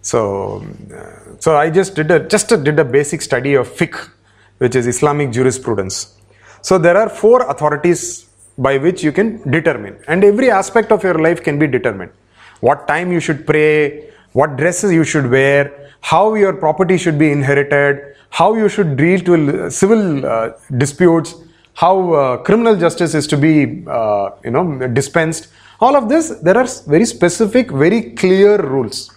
So, 0.00 0.64
uh, 0.94 1.38
so 1.38 1.56
I 1.56 1.70
just 1.70 1.94
did 1.94 2.10
a 2.10 2.20
just 2.28 2.52
a, 2.52 2.56
did 2.56 2.78
a 2.78 2.84
basic 2.84 3.22
study 3.22 3.54
of 3.54 3.68
fiqh, 3.68 4.10
which 4.58 4.76
is 4.76 4.86
Islamic 4.86 5.32
jurisprudence. 5.32 6.14
So 6.62 6.78
there 6.78 6.96
are 6.96 7.08
four 7.08 7.42
authorities 7.50 8.26
by 8.56 8.78
which 8.78 9.02
you 9.02 9.12
can 9.12 9.50
determine, 9.50 9.98
and 10.06 10.22
every 10.22 10.50
aspect 10.50 10.92
of 10.92 11.02
your 11.02 11.14
life 11.14 11.42
can 11.42 11.58
be 11.58 11.66
determined. 11.66 12.12
What 12.60 12.86
time 12.86 13.12
you 13.12 13.20
should 13.20 13.46
pray, 13.46 14.10
what 14.34 14.56
dresses 14.56 14.92
you 14.92 15.04
should 15.04 15.30
wear, 15.30 15.60
how 16.00 16.34
your 16.34 16.52
property 16.52 16.96
should 16.98 17.18
be 17.18 17.30
inherited, 17.30 18.14
how 18.30 18.54
you 18.54 18.68
should 18.68 18.96
deal 18.96 19.20
to 19.20 19.70
civil 19.70 20.26
uh, 20.26 20.50
disputes, 20.76 21.34
how 21.74 22.12
uh, 22.12 22.36
criminal 22.38 22.76
justice 22.76 23.14
is 23.14 23.26
to 23.28 23.36
be, 23.36 23.84
uh, 23.86 24.30
you 24.44 24.50
know, 24.50 24.86
dispensed. 24.88 25.48
All 25.80 25.96
of 25.96 26.08
this, 26.08 26.30
there 26.46 26.56
are 26.56 26.66
very 26.86 27.04
specific, 27.04 27.70
very 27.70 28.00
clear 28.22 28.60
rules. 28.60 29.12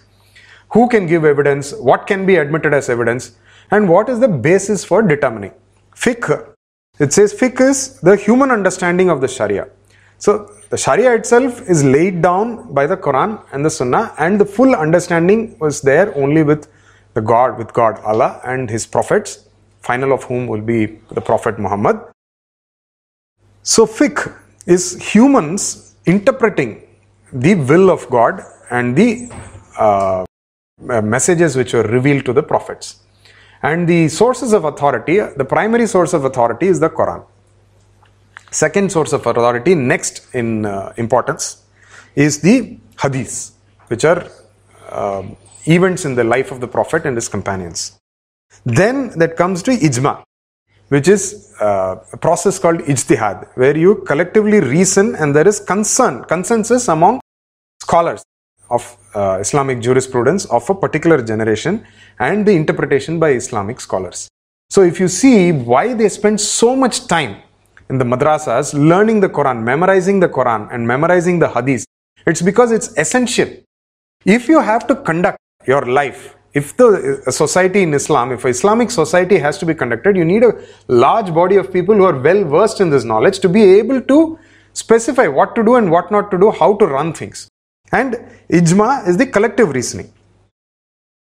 Who 0.72 0.88
can 0.88 1.06
give 1.06 1.24
evidence? 1.24 1.72
What 1.72 2.06
can 2.06 2.24
be 2.26 2.36
admitted 2.36 2.72
as 2.72 2.88
evidence? 2.88 3.32
And 3.70 3.88
what 3.88 4.08
is 4.08 4.20
the 4.20 4.28
basis 4.28 4.84
for 4.84 5.02
determining? 5.02 5.52
Fiqh. 5.94 6.54
It 7.00 7.12
says 7.12 7.32
fiqh 7.32 7.60
is 7.60 8.00
the 8.00 8.16
human 8.16 8.50
understanding 8.50 9.10
of 9.10 9.20
the 9.20 9.28
Sharia. 9.28 9.68
So 10.18 10.50
the 10.70 10.76
Sharia 10.76 11.14
itself 11.14 11.62
is 11.68 11.84
laid 11.84 12.20
down 12.22 12.74
by 12.74 12.86
the 12.86 12.96
Quran 12.96 13.40
and 13.52 13.64
the 13.64 13.70
Sunnah, 13.70 14.14
and 14.18 14.40
the 14.40 14.44
full 14.44 14.74
understanding 14.74 15.56
was 15.58 15.80
there 15.80 16.14
only 16.16 16.42
with 16.42 16.68
the 17.14 17.20
God, 17.20 17.56
with 17.56 17.72
God, 17.72 18.00
Allah, 18.04 18.40
and 18.44 18.68
His 18.68 18.84
prophets, 18.86 19.48
final 19.80 20.12
of 20.12 20.24
whom 20.24 20.46
will 20.48 20.60
be 20.60 20.86
the 21.10 21.20
Prophet 21.20 21.58
Muhammad. 21.58 22.00
So, 23.62 23.86
fiqh 23.86 24.34
is 24.66 25.00
humans 25.12 25.94
interpreting 26.04 26.82
the 27.32 27.54
will 27.54 27.90
of 27.90 28.08
God 28.10 28.42
and 28.70 28.96
the 28.96 29.30
uh, 29.78 30.24
messages 31.02 31.56
which 31.56 31.74
were 31.74 31.84
revealed 31.84 32.24
to 32.26 32.32
the 32.32 32.42
prophets. 32.42 33.00
And 33.62 33.88
the 33.88 34.08
sources 34.08 34.52
of 34.52 34.64
authority, 34.64 35.20
the 35.20 35.44
primary 35.44 35.86
source 35.86 36.12
of 36.12 36.24
authority 36.24 36.66
is 36.66 36.80
the 36.80 36.90
Quran. 36.90 37.24
Second 38.50 38.90
source 38.90 39.12
of 39.12 39.26
authority, 39.26 39.74
next 39.74 40.26
in 40.34 40.64
uh, 40.64 40.92
importance, 40.96 41.64
is 42.14 42.40
the 42.40 42.78
hadith, 43.00 43.52
which 43.88 44.04
are 44.04 44.26
uh, 44.88 45.22
events 45.66 46.04
in 46.04 46.14
the 46.14 46.24
life 46.24 46.50
of 46.50 46.60
the 46.60 46.66
Prophet 46.68 47.04
and 47.04 47.16
his 47.16 47.28
companions. 47.28 47.98
Then 48.64 49.10
that 49.18 49.36
comes 49.36 49.62
to 49.64 49.72
ijma, 49.72 50.22
which 50.88 51.08
is 51.08 51.54
uh, 51.60 51.96
a 52.12 52.16
process 52.16 52.58
called 52.58 52.80
ijtihad, 52.80 53.48
where 53.56 53.76
you 53.76 53.96
collectively 54.06 54.60
reason 54.60 55.14
and 55.16 55.34
there 55.34 55.46
is 55.46 55.60
concern, 55.60 56.24
consensus 56.24 56.88
among 56.88 57.20
scholars 57.82 58.22
of 58.70 58.96
uh, 59.14 59.38
Islamic 59.40 59.80
jurisprudence 59.80 60.44
of 60.46 60.68
a 60.68 60.74
particular 60.74 61.22
generation 61.22 61.84
and 62.18 62.46
the 62.46 62.52
interpretation 62.52 63.18
by 63.18 63.30
Islamic 63.30 63.80
scholars. 63.80 64.28
So, 64.70 64.82
if 64.82 65.00
you 65.00 65.08
see 65.08 65.52
why 65.52 65.94
they 65.94 66.08
spend 66.10 66.40
so 66.40 66.76
much 66.76 67.06
time 67.06 67.42
in 67.90 67.98
the 67.98 68.04
madrasas 68.04 68.74
learning 68.74 69.20
the 69.20 69.28
Quran, 69.28 69.62
memorizing 69.62 70.20
the 70.20 70.28
Quran, 70.28 70.72
and 70.72 70.86
memorizing 70.86 71.38
the 71.38 71.48
hadith, 71.48 71.84
it's 72.26 72.42
because 72.42 72.72
it's 72.72 72.88
essential. 72.96 73.48
If 74.24 74.48
you 74.48 74.60
have 74.60 74.86
to 74.88 74.94
conduct 74.94 75.38
your 75.66 75.82
life, 75.82 76.36
if 76.54 76.76
the 76.76 77.22
uh, 77.26 77.30
society 77.30 77.82
in 77.82 77.94
Islam, 77.94 78.32
if 78.32 78.44
an 78.44 78.50
Islamic 78.50 78.90
society 78.90 79.38
has 79.38 79.58
to 79.58 79.66
be 79.66 79.74
conducted, 79.74 80.16
you 80.16 80.24
need 80.24 80.42
a 80.42 80.52
large 80.88 81.32
body 81.32 81.56
of 81.56 81.72
people 81.72 81.94
who 81.94 82.04
are 82.04 82.18
well 82.18 82.44
versed 82.44 82.80
in 82.80 82.90
this 82.90 83.04
knowledge 83.04 83.38
to 83.40 83.48
be 83.48 83.62
able 83.78 84.00
to 84.12 84.38
specify 84.72 85.26
what 85.26 85.54
to 85.54 85.62
do 85.62 85.76
and 85.76 85.90
what 85.90 86.10
not 86.10 86.30
to 86.30 86.38
do, 86.38 86.50
how 86.50 86.74
to 86.76 86.86
run 86.86 87.12
things. 87.12 87.48
And 87.92 88.14
ijma 88.50 89.06
is 89.08 89.16
the 89.16 89.26
collective 89.26 89.70
reasoning. 89.70 90.12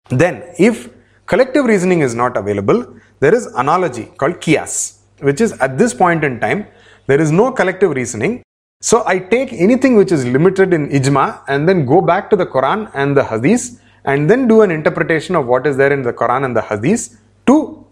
Then, 0.09 0.43
if 0.57 0.89
collective 1.25 1.65
reasoning 1.65 2.01
is 2.01 2.13
not 2.13 2.37
available, 2.37 2.79
there 3.19 3.33
is 3.33 3.47
analogy 3.63 4.05
called 4.17 4.35
qiyas, 4.35 4.99
which 5.19 5.41
is 5.41 5.53
at 5.53 5.77
this 5.77 5.93
point 5.93 6.23
in 6.23 6.39
time, 6.39 6.67
there 7.07 7.21
is 7.21 7.31
no 7.31 7.51
collective 7.51 7.91
reasoning. 7.91 8.43
So, 8.81 9.03
I 9.05 9.19
take 9.19 9.53
anything 9.53 9.95
which 9.95 10.11
is 10.11 10.25
limited 10.25 10.73
in 10.73 10.89
ijma 10.89 11.43
and 11.47 11.67
then 11.67 11.85
go 11.85 12.01
back 12.01 12.29
to 12.29 12.35
the 12.35 12.45
Quran 12.45 12.91
and 12.93 13.15
the 13.15 13.23
hadith 13.23 13.81
and 14.03 14.29
then 14.29 14.47
do 14.47 14.61
an 14.61 14.71
interpretation 14.71 15.35
of 15.35 15.47
what 15.47 15.65
is 15.65 15.77
there 15.77 15.91
in 15.91 16.01
the 16.03 16.13
Quran 16.13 16.45
and 16.45 16.55
the 16.55 16.61
hadith 16.61 17.19
to 17.47 17.85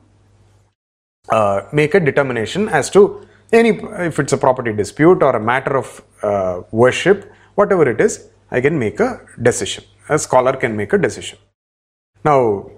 uh, 1.30 1.62
make 1.72 1.96
a 1.96 2.00
determination 2.00 2.70
as 2.70 2.90
to 2.92 3.26
any 3.52 3.70
if 4.10 4.20
it's 4.20 4.34
a 4.34 4.38
property 4.38 4.74
dispute 4.74 5.24
or 5.24 5.36
a 5.36 5.40
matter 5.40 5.78
of 5.78 6.04
uh, 6.22 6.62
worship, 6.72 7.32
whatever 7.56 7.90
it 7.90 8.02
is, 8.02 8.30
I 8.52 8.62
can 8.62 8.78
make 8.78 9.00
a 9.00 9.22
decision. 9.42 9.84
A 10.10 10.20
scholar 10.20 10.54
can 10.54 10.76
make 10.76 10.94
a 10.94 10.98
decision. 10.98 11.40
Now, 12.26 12.70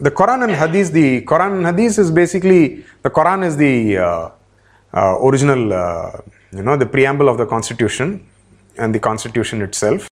the 0.00 0.10
Quran 0.10 0.42
and 0.42 0.52
Hadith, 0.52 0.92
the 0.92 1.22
Quran 1.22 1.58
and 1.58 1.66
Hadith 1.66 1.98
is 1.98 2.10
basically 2.10 2.84
the 3.02 3.10
Quran 3.10 3.44
is 3.44 3.56
the 3.56 3.98
uh, 3.98 4.30
uh, 4.92 5.18
original, 5.22 5.72
uh, 5.72 6.10
you 6.52 6.62
know, 6.62 6.76
the 6.76 6.86
preamble 6.86 7.28
of 7.28 7.38
the 7.38 7.46
Constitution 7.46 8.26
and 8.76 8.92
the 8.94 8.98
Constitution 8.98 9.62
itself, 9.62 10.08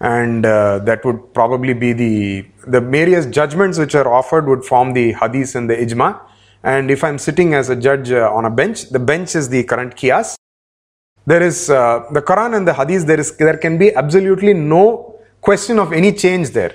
and 0.00 0.46
uh, 0.46 0.78
that 0.80 1.04
would 1.04 1.34
probably 1.34 1.74
be 1.74 1.92
the 1.92 2.46
the 2.66 2.80
various 2.80 3.26
judgments 3.26 3.78
which 3.78 3.94
are 3.94 4.08
offered 4.08 4.46
would 4.46 4.64
form 4.64 4.94
the 4.94 5.12
Hadith 5.12 5.54
and 5.54 5.68
the 5.68 5.76
Ijma. 5.76 6.20
And 6.62 6.90
if 6.90 7.04
I'm 7.04 7.18
sitting 7.18 7.54
as 7.54 7.68
a 7.68 7.76
judge 7.76 8.10
uh, 8.10 8.30
on 8.32 8.44
a 8.44 8.50
bench, 8.50 8.88
the 8.90 8.98
bench 8.98 9.34
is 9.34 9.48
the 9.48 9.64
current 9.64 9.96
Qiyas, 9.96 10.36
there 11.26 11.42
is 11.42 11.70
uh, 11.70 12.04
the 12.10 12.22
Quran 12.22 12.56
and 12.56 12.66
the 12.66 12.72
Hadith. 12.72 13.06
There 13.06 13.20
is 13.20 13.36
there 13.36 13.58
can 13.58 13.76
be 13.76 13.94
absolutely 13.94 14.54
no 14.54 15.20
question 15.42 15.78
of 15.78 15.92
any 15.92 16.12
change 16.12 16.50
there, 16.50 16.74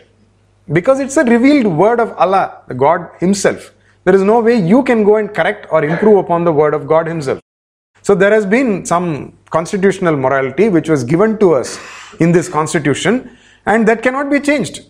because 0.72 1.00
it's 1.00 1.18
a 1.18 1.24
revealed 1.24 1.68
word 1.68 2.00
of 2.00 2.12
Allah, 2.14 2.62
the 2.68 2.74
God 2.74 3.10
Himself. 3.20 3.74
There 4.04 4.16
is 4.16 4.24
no 4.24 4.40
way 4.40 4.56
you 4.56 4.84
can 4.84 5.04
go 5.04 5.18
and 5.18 5.34
correct 5.34 5.68
or 5.72 5.84
improve 5.84 6.18
upon 6.18 6.44
the 6.44 6.52
word 6.52 6.74
of 6.74 6.88
God 6.88 7.08
Himself. 7.08 7.40
So 8.02 8.14
there 8.14 8.32
has 8.32 8.46
been 8.46 8.86
some 8.86 9.38
constitutional 9.50 10.16
morality 10.16 10.70
which 10.70 10.90
was 10.90 11.04
given 11.04 11.38
to 11.40 11.54
us 11.54 11.80
in 12.20 12.32
this 12.32 12.48
constitution, 12.48 13.38
and 13.66 13.88
that 13.88 14.04
cannot 14.04 14.30
be 14.30 14.40
changed 14.40 14.84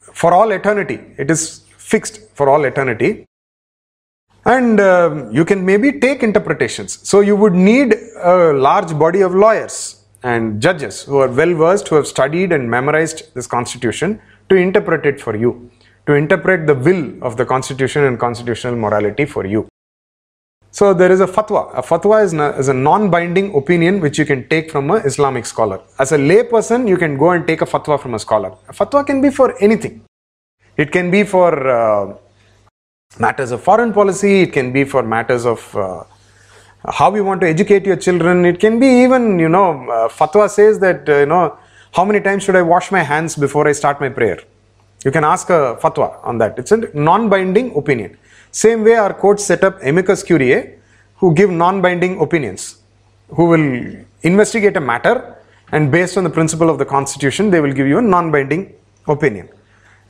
for 0.00 0.34
all 0.34 0.50
eternity. 0.50 1.00
It 1.16 1.30
is 1.30 1.60
fixed 1.76 2.20
for 2.34 2.48
all 2.48 2.64
eternity 2.64 3.24
and 4.44 4.80
uh, 4.80 5.26
you 5.30 5.44
can 5.44 5.64
maybe 5.64 6.00
take 6.00 6.22
interpretations. 6.22 7.06
So 7.06 7.20
you 7.20 7.36
would 7.36 7.52
need 7.52 7.94
a 8.22 8.52
large 8.52 8.98
body 8.98 9.20
of 9.20 9.34
lawyers 9.34 10.04
and 10.22 10.60
judges 10.60 11.02
who 11.02 11.18
are 11.18 11.28
well 11.28 11.54
versed, 11.54 11.88
who 11.88 11.96
have 11.96 12.06
studied 12.06 12.52
and 12.52 12.70
memorized 12.70 13.34
this 13.34 13.46
constitution 13.46 14.20
to 14.50 14.56
interpret 14.56 15.06
it 15.06 15.20
for 15.20 15.36
you, 15.36 15.70
to 16.06 16.14
interpret 16.14 16.66
the 16.66 16.74
will 16.74 17.22
of 17.22 17.36
the 17.36 17.46
constitution 17.46 18.04
and 18.04 18.18
constitutional 18.18 18.76
morality 18.76 19.24
for 19.24 19.46
you. 19.46 19.66
So 20.72 20.94
there 20.94 21.10
is 21.10 21.20
a 21.20 21.26
fatwa. 21.26 21.76
A 21.76 21.82
fatwa 21.82 22.24
is, 22.24 22.32
is 22.58 22.68
a 22.68 22.74
non-binding 22.74 23.54
opinion 23.54 24.00
which 24.00 24.18
you 24.18 24.24
can 24.24 24.48
take 24.48 24.70
from 24.70 24.90
an 24.90 25.02
Islamic 25.04 25.46
scholar. 25.46 25.80
As 25.98 26.12
a 26.12 26.18
layperson, 26.18 26.88
you 26.88 26.96
can 26.96 27.16
go 27.16 27.30
and 27.30 27.46
take 27.46 27.60
a 27.60 27.66
fatwa 27.66 28.00
from 28.00 28.14
a 28.14 28.18
scholar. 28.18 28.52
A 28.68 28.72
fatwa 28.72 29.04
can 29.04 29.20
be 29.20 29.30
for 29.30 29.60
anything. 29.60 30.04
It 30.76 30.92
can 30.92 31.10
be 31.10 31.24
for 31.24 31.68
uh, 31.68 32.14
matters 33.18 33.50
of 33.50 33.62
foreign 33.62 33.92
policy, 33.92 34.42
it 34.42 34.52
can 34.52 34.72
be 34.72 34.84
for 34.84 35.02
matters 35.02 35.44
of 35.44 35.76
uh, 35.76 36.04
how 36.88 37.14
you 37.14 37.24
want 37.24 37.40
to 37.40 37.48
educate 37.48 37.84
your 37.84 37.96
children, 37.96 38.44
it 38.44 38.60
can 38.60 38.78
be 38.78 38.86
even, 38.86 39.38
you 39.38 39.48
know, 39.48 39.72
uh, 39.90 40.08
fatwa 40.08 40.48
says 40.48 40.78
that, 40.78 41.08
uh, 41.08 41.18
you 41.18 41.26
know, 41.26 41.58
how 41.92 42.04
many 42.04 42.20
times 42.20 42.42
should 42.44 42.56
I 42.56 42.62
wash 42.62 42.90
my 42.90 43.02
hands 43.02 43.36
before 43.36 43.66
I 43.68 43.72
start 43.72 44.00
my 44.00 44.08
prayer? 44.08 44.38
You 45.04 45.10
can 45.10 45.24
ask 45.24 45.48
a 45.50 45.76
fatwa 45.82 46.24
on 46.24 46.38
that. 46.38 46.58
It's 46.58 46.72
a 46.72 46.78
non 46.94 47.28
binding 47.28 47.74
opinion. 47.76 48.16
Same 48.52 48.84
way, 48.84 48.94
our 48.94 49.14
courts 49.14 49.44
set 49.44 49.64
up 49.64 49.82
amicus 49.82 50.22
curiae 50.22 50.78
who 51.16 51.34
give 51.34 51.50
non 51.50 51.80
binding 51.80 52.20
opinions, 52.20 52.82
who 53.28 53.46
will 53.46 54.04
investigate 54.22 54.76
a 54.76 54.80
matter 54.80 55.36
and 55.72 55.90
based 55.90 56.16
on 56.16 56.24
the 56.24 56.30
principle 56.30 56.68
of 56.68 56.78
the 56.78 56.84
constitution, 56.84 57.50
they 57.50 57.60
will 57.60 57.72
give 57.72 57.86
you 57.86 57.98
a 57.98 58.02
non 58.02 58.30
binding 58.30 58.74
opinion. 59.06 59.48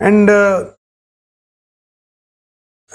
And 0.00 0.30
uh, 0.30 0.72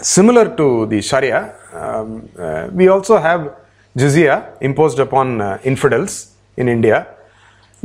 Similar 0.02 0.58
to 0.58 0.88
the 0.88 1.02
Sharia, 1.02 1.56
um, 1.72 2.28
uh, 2.38 2.68
we 2.74 2.90
also 2.90 3.18
have 3.18 3.56
jizya 3.98 4.58
imposed 4.60 5.00
upon 5.00 5.40
uh, 5.40 5.58
infidels 5.64 6.36
in 6.58 6.68
India. 6.68 7.08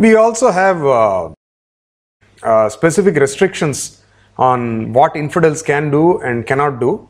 We 0.01 0.15
also 0.15 0.51
have 0.51 0.83
uh, 0.83 1.35
uh, 2.43 2.71
specific 2.71 3.17
restrictions 3.17 4.03
on 4.39 4.95
what 4.95 5.15
infidels 5.15 5.61
can 5.61 5.91
do 5.91 6.21
and 6.21 6.47
cannot 6.47 6.81
do, 6.81 7.07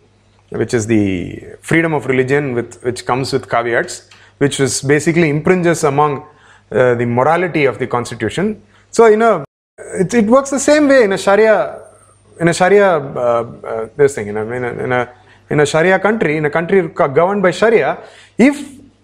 which 0.48 0.74
is 0.74 0.88
the 0.88 1.54
freedom 1.62 1.92
of 1.94 2.06
religion, 2.06 2.52
with, 2.52 2.82
which 2.82 3.06
comes 3.06 3.32
with 3.32 3.48
caveats, 3.48 4.10
which 4.38 4.58
is 4.58 4.82
basically 4.82 5.28
impringes 5.30 5.84
among 5.84 6.26
uh, 6.72 6.96
the 6.96 7.06
morality 7.06 7.64
of 7.64 7.78
the 7.78 7.86
constitution. 7.86 8.60
So, 8.90 9.06
you 9.06 9.18
know, 9.18 9.44
it, 9.78 10.12
it 10.12 10.26
works 10.26 10.50
the 10.50 10.58
same 10.58 10.88
way 10.88 11.04
in 11.04 11.12
a 11.12 11.18
Sharia 11.18 11.82
in 12.40 12.48
a 12.48 12.52
Sharia 12.52 12.88
uh, 12.96 13.20
uh, 13.20 13.88
this 13.96 14.16
thing 14.16 14.26
in 14.26 14.36
a, 14.36 14.44
in 14.50 14.64
a 14.64 14.72
in 14.84 14.92
a 14.92 15.14
in 15.48 15.60
a 15.60 15.66
Sharia 15.66 16.00
country, 16.00 16.38
in 16.38 16.44
a 16.44 16.50
country 16.50 16.88
governed 16.88 17.40
by 17.40 17.52
Sharia, 17.52 18.02
if 18.36 18.56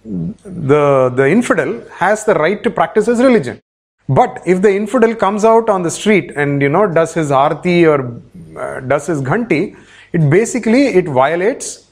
the 0.05 1.13
the 1.15 1.29
infidel 1.29 1.85
has 1.93 2.25
the 2.25 2.35
right 2.35 2.61
to 2.65 2.71
practice 2.71 3.07
his 3.07 3.21
religion, 3.21 3.61
but 4.09 4.43
if 4.47 4.63
the 4.63 4.73
infidel 4.75 5.15
comes 5.15 5.45
out 5.45 5.69
on 5.69 5.83
the 5.83 5.91
street 5.91 6.33
and 6.37 6.63
you 6.63 6.69
know 6.69 6.87
does 6.87 7.15
his 7.15 7.31
arti 7.31 7.87
or 7.87 8.21
uh, 8.57 8.81
does 8.81 9.07
his 9.07 9.21
ghanti, 9.21 9.77
it 10.13 10.31
basically 10.31 10.87
it 10.87 11.07
violates 11.07 11.89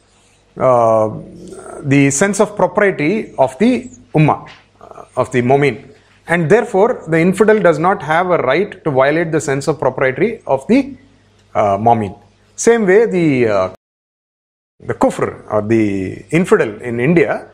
uh, 0.57 1.11
the 1.83 2.11
sense 2.11 2.41
of 2.41 2.55
propriety 2.57 3.35
of 3.37 3.59
the 3.59 3.91
ummah, 4.15 4.49
uh, 4.81 5.05
of 5.17 5.31
the 5.33 5.43
mu'min. 5.43 5.91
And 6.27 6.51
therefore, 6.51 7.05
the 7.09 7.19
infidel 7.19 7.61
does 7.61 7.79
not 7.79 8.03
have 8.03 8.31
a 8.31 8.39
right 8.39 8.83
to 8.85 8.91
violate 8.91 9.31
the 9.31 9.41
sense 9.41 9.69
of 9.69 9.79
propriety 9.79 10.41
of 10.47 10.67
the 10.69 10.97
uh. 11.55 12.09
Same 12.57 12.87
way, 12.87 13.07
the 13.07 13.49
uh, 13.49 13.75
the 14.81 14.95
kufr 14.95 15.45
or 15.51 15.63
the 15.63 16.25
infidel 16.31 16.81
in 16.81 17.01
India, 17.01 17.51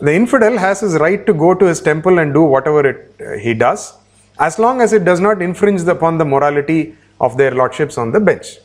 the 0.00 0.14
infidel 0.14 0.56
has 0.58 0.80
his 0.80 0.94
right 0.94 1.24
to 1.26 1.34
go 1.34 1.54
to 1.54 1.66
his 1.66 1.80
temple 1.80 2.18
and 2.18 2.32
do 2.32 2.42
whatever 2.42 2.86
it, 2.86 3.14
uh, 3.20 3.36
he 3.38 3.54
does, 3.54 3.94
as 4.38 4.58
long 4.58 4.80
as 4.80 4.92
it 4.92 5.04
does 5.04 5.20
not 5.20 5.42
infringe 5.42 5.82
upon 5.82 6.18
the 6.18 6.24
morality 6.24 6.94
of 7.20 7.36
their 7.36 7.50
lordships 7.50 7.98
on 7.98 8.12
the 8.12 8.20
bench 8.20 8.58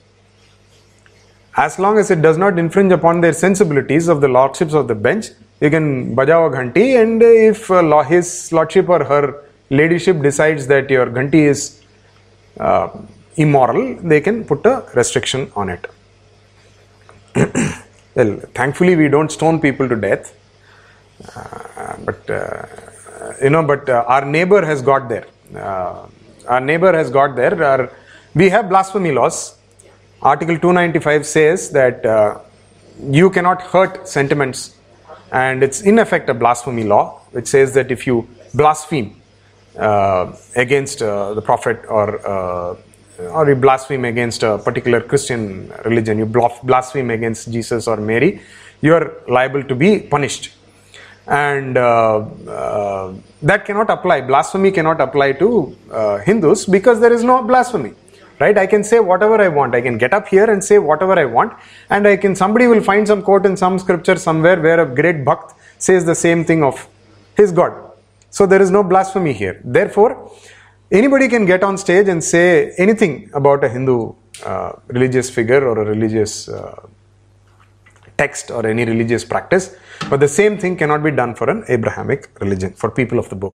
as 1.57 1.79
long 1.79 1.97
as 1.97 2.11
it 2.11 2.21
does 2.21 2.37
not 2.37 2.59
infringe 2.59 2.91
upon 2.91 3.21
their 3.21 3.33
sensibilities 3.33 4.07
of 4.07 4.21
the 4.21 4.27
lordships 4.27 4.73
of 4.73 4.87
the 4.87 4.95
bench, 4.95 5.27
you 5.61 5.69
can 5.69 6.15
bajawa 6.15 6.51
ghanti, 6.55 7.01
and 7.01 7.21
if 7.23 7.71
uh, 7.71 8.03
his 8.03 8.51
lordship 8.51 8.89
or 8.89 9.03
her 9.03 9.43
ladyship 9.69 10.21
decides 10.21 10.67
that 10.67 10.89
your 10.89 11.05
ghanti 11.07 11.43
is 11.53 11.81
uh, 12.59 12.89
immoral, 13.37 13.95
they 14.01 14.19
can 14.19 14.43
put 14.43 14.65
a 14.65 14.85
restriction 14.95 15.49
on 15.55 15.69
it. 15.69 15.87
well, 18.15 18.37
thankfully, 18.53 18.95
we 18.95 19.07
don't 19.07 19.31
stone 19.31 19.59
people 19.61 19.87
to 19.87 19.95
death, 19.95 20.35
but 22.05 22.29
uh, 22.29 22.65
you 23.41 23.49
know, 23.49 23.63
but 23.63 23.89
uh, 23.89 24.03
our 24.07 24.25
neighbor 24.25 24.65
has 24.65 24.81
got 24.81 25.09
there. 25.09 25.25
Uh, 25.55 26.07
our 26.47 26.59
neighbor 26.59 26.95
has 26.95 27.09
got 27.09 27.35
there. 27.35 27.63
Our, 27.63 27.91
we 28.33 28.49
have 28.49 28.69
blasphemy 28.69 29.11
laws. 29.11 29.57
Article 30.21 30.57
295 30.57 31.25
says 31.25 31.69
that 31.71 32.03
you 33.01 33.29
cannot 33.29 33.61
hurt 33.61 34.07
sentiments, 34.07 34.75
and 35.31 35.63
it's 35.63 35.81
in 35.81 35.99
effect 35.99 36.29
a 36.29 36.33
blasphemy 36.33 36.83
law, 36.83 37.21
which 37.31 37.47
says 37.47 37.73
that 37.73 37.91
if 37.91 38.07
you 38.07 38.27
blaspheme 38.53 39.21
uh, 39.77 40.33
against 40.55 41.01
uh, 41.01 41.33
the 41.33 41.41
prophet 41.41 41.83
or 41.89 42.25
uh, 42.25 42.75
or 43.31 43.47
you 43.47 43.55
blaspheme 43.55 44.05
against 44.05 44.43
a 44.43 44.57
particular 44.57 45.01
Christian 45.01 45.71
religion, 45.85 46.17
you 46.17 46.25
blaspheme 46.25 47.09
against 47.09 47.51
Jesus 47.51 47.87
or 47.87 47.97
Mary, 47.97 48.41
you 48.81 48.93
are 48.93 49.13
liable 49.27 49.63
to 49.63 49.75
be 49.75 49.99
punished. 49.99 50.54
And 51.27 51.77
uh, 51.77 52.17
uh, 52.47 53.13
that 53.41 53.65
cannot 53.65 53.89
apply, 53.89 54.21
blasphemy 54.21 54.71
cannot 54.71 55.01
apply 55.01 55.33
to 55.33 55.75
uh, 55.91 56.17
Hindus 56.19 56.65
because 56.65 56.99
there 56.99 57.13
is 57.13 57.23
no 57.23 57.43
blasphemy. 57.43 57.93
Right? 58.39 58.57
I 58.57 58.67
can 58.67 58.83
say 58.83 58.99
whatever 58.99 59.41
I 59.41 59.47
want. 59.47 59.73
I 59.75 59.81
can 59.81 59.97
get 59.97 60.13
up 60.13 60.27
here 60.27 60.49
and 60.51 60.61
say 60.61 60.77
whatever 60.77 61.17
I 61.17 61.23
want, 61.23 61.53
and 61.89 62.05
I 62.05 62.17
can 62.17 62.35
somebody 62.35 62.67
will 62.67 62.83
find 62.83 63.07
some 63.07 63.21
quote 63.21 63.45
in 63.45 63.55
some 63.55 63.79
scripture 63.79 64.17
somewhere 64.17 64.59
where 64.59 64.81
a 64.81 64.85
great 64.85 65.23
bhakt 65.23 65.53
says 65.77 66.03
the 66.03 66.15
same 66.15 66.43
thing 66.43 66.61
of 66.61 66.85
his 67.37 67.53
God. 67.53 67.73
So 68.29 68.45
there 68.45 68.61
is 68.61 68.71
no 68.71 68.83
blasphemy 68.83 69.31
here. 69.31 69.61
Therefore, 69.63 70.29
anybody 70.91 71.29
can 71.29 71.45
get 71.45 71.63
on 71.63 71.77
stage 71.77 72.09
and 72.09 72.21
say 72.21 72.73
anything 72.77 73.29
about 73.33 73.63
a 73.63 73.69
Hindu 73.69 74.13
uh, 74.43 74.73
religious 74.87 75.29
figure 75.29 75.65
or 75.65 75.81
a 75.81 75.85
religious 75.85 76.49
uh, 76.49 76.87
text 78.17 78.51
or 78.51 78.65
any 78.65 78.85
religious 78.85 79.23
practice, 79.23 79.75
but 80.09 80.19
the 80.19 80.27
same 80.27 80.57
thing 80.57 80.77
cannot 80.77 81.03
be 81.03 81.11
done 81.11 81.35
for 81.35 81.49
an 81.49 81.63
Abrahamic 81.67 82.29
religion, 82.39 82.73
for 82.73 82.89
people 82.89 83.19
of 83.19 83.29
the 83.29 83.35
book. 83.35 83.53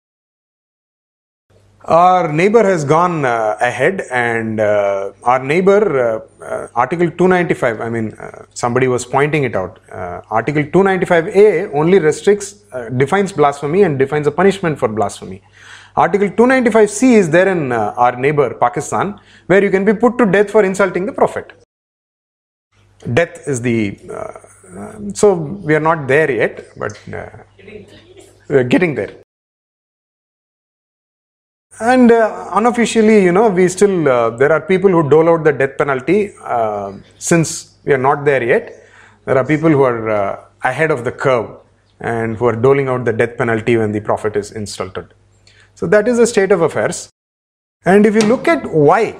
Our 1.86 2.32
neighbor 2.32 2.64
has 2.64 2.84
gone 2.84 3.24
uh, 3.24 3.56
ahead, 3.60 4.02
and 4.10 4.58
uh, 4.58 5.12
our 5.22 5.38
neighbor, 5.38 5.80
uh, 6.40 6.44
uh, 6.44 6.68
Article 6.74 7.08
295, 7.12 7.80
I 7.80 7.88
mean, 7.88 8.12
uh, 8.14 8.44
somebody 8.54 8.88
was 8.88 9.04
pointing 9.04 9.44
it 9.44 9.54
out. 9.54 9.78
Uh, 9.92 10.20
Article 10.28 10.64
295A 10.64 11.72
only 11.72 12.00
restricts, 12.00 12.64
defines 12.96 13.32
blasphemy 13.32 13.82
and 13.82 14.00
defines 14.00 14.26
a 14.26 14.32
punishment 14.32 14.80
for 14.80 14.88
blasphemy. 14.88 15.42
Article 15.94 16.28
295C 16.28 17.12
is 17.12 17.30
there 17.30 17.46
in 17.46 17.70
our 17.70 18.16
neighbor, 18.16 18.52
Pakistan, 18.54 19.20
where 19.46 19.62
you 19.62 19.70
can 19.70 19.84
be 19.84 19.94
put 19.94 20.18
to 20.18 20.26
death 20.26 20.50
for 20.50 20.64
insulting 20.64 21.06
the 21.06 21.12
Prophet. 21.12 21.65
Death 23.12 23.46
is 23.46 23.60
the. 23.60 23.98
Uh, 24.10 25.12
so 25.14 25.34
we 25.34 25.74
are 25.74 25.80
not 25.80 26.08
there 26.08 26.30
yet, 26.30 26.66
but 26.76 26.98
uh, 27.12 27.28
we 28.48 28.56
are 28.56 28.64
getting 28.64 28.94
there. 28.94 29.14
And 31.78 32.10
uh, 32.10 32.50
unofficially 32.54 33.22
you 33.22 33.32
know 33.32 33.48
we 33.50 33.68
still 33.68 34.08
uh, 34.08 34.30
there 34.30 34.50
are 34.50 34.62
people 34.62 34.90
who 34.90 35.08
dole 35.10 35.28
out 35.28 35.44
the 35.44 35.52
death 35.52 35.76
penalty 35.76 36.32
uh, 36.42 36.92
since 37.18 37.76
we 37.84 37.92
are 37.92 37.98
not 37.98 38.24
there 38.24 38.42
yet. 38.42 38.82
There 39.26 39.36
are 39.36 39.44
people 39.44 39.68
who 39.68 39.82
are 39.82 40.08
uh, 40.08 40.44
ahead 40.62 40.90
of 40.90 41.04
the 41.04 41.12
curve 41.12 41.50
and 42.00 42.36
who 42.36 42.46
are 42.46 42.56
doling 42.56 42.88
out 42.88 43.04
the 43.04 43.12
death 43.12 43.36
penalty 43.36 43.76
when 43.76 43.92
the 43.92 44.00
prophet 44.00 44.36
is 44.36 44.52
insulted. 44.52 45.12
So 45.74 45.86
that 45.88 46.08
is 46.08 46.16
the 46.16 46.26
state 46.26 46.50
of 46.50 46.62
affairs. 46.62 47.10
And 47.84 48.06
if 48.06 48.14
you 48.14 48.22
look 48.22 48.48
at 48.48 48.64
why 48.70 49.14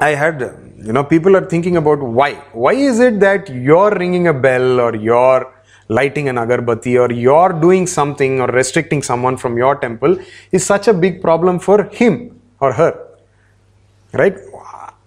i 0.00 0.10
had 0.10 0.40
you 0.86 0.92
know 0.96 1.04
people 1.04 1.36
are 1.36 1.44
thinking 1.44 1.76
about 1.76 2.02
why. 2.02 2.32
Why 2.52 2.72
is 2.72 3.00
it 3.00 3.20
that 3.20 3.48
you're 3.50 3.90
ringing 3.90 4.28
a 4.28 4.32
bell 4.32 4.80
or 4.80 4.96
you're 4.96 5.52
lighting 5.88 6.28
an 6.28 6.36
agarbatti 6.36 6.98
or 6.98 7.12
you're 7.12 7.52
doing 7.52 7.86
something 7.86 8.40
or 8.40 8.46
restricting 8.46 9.02
someone 9.02 9.36
from 9.36 9.58
your 9.58 9.76
temple 9.76 10.16
is 10.52 10.64
such 10.64 10.88
a 10.88 10.94
big 10.94 11.20
problem 11.20 11.58
for 11.58 11.84
him 11.84 12.40
or 12.60 12.72
her 12.72 12.92
right? 14.12 14.36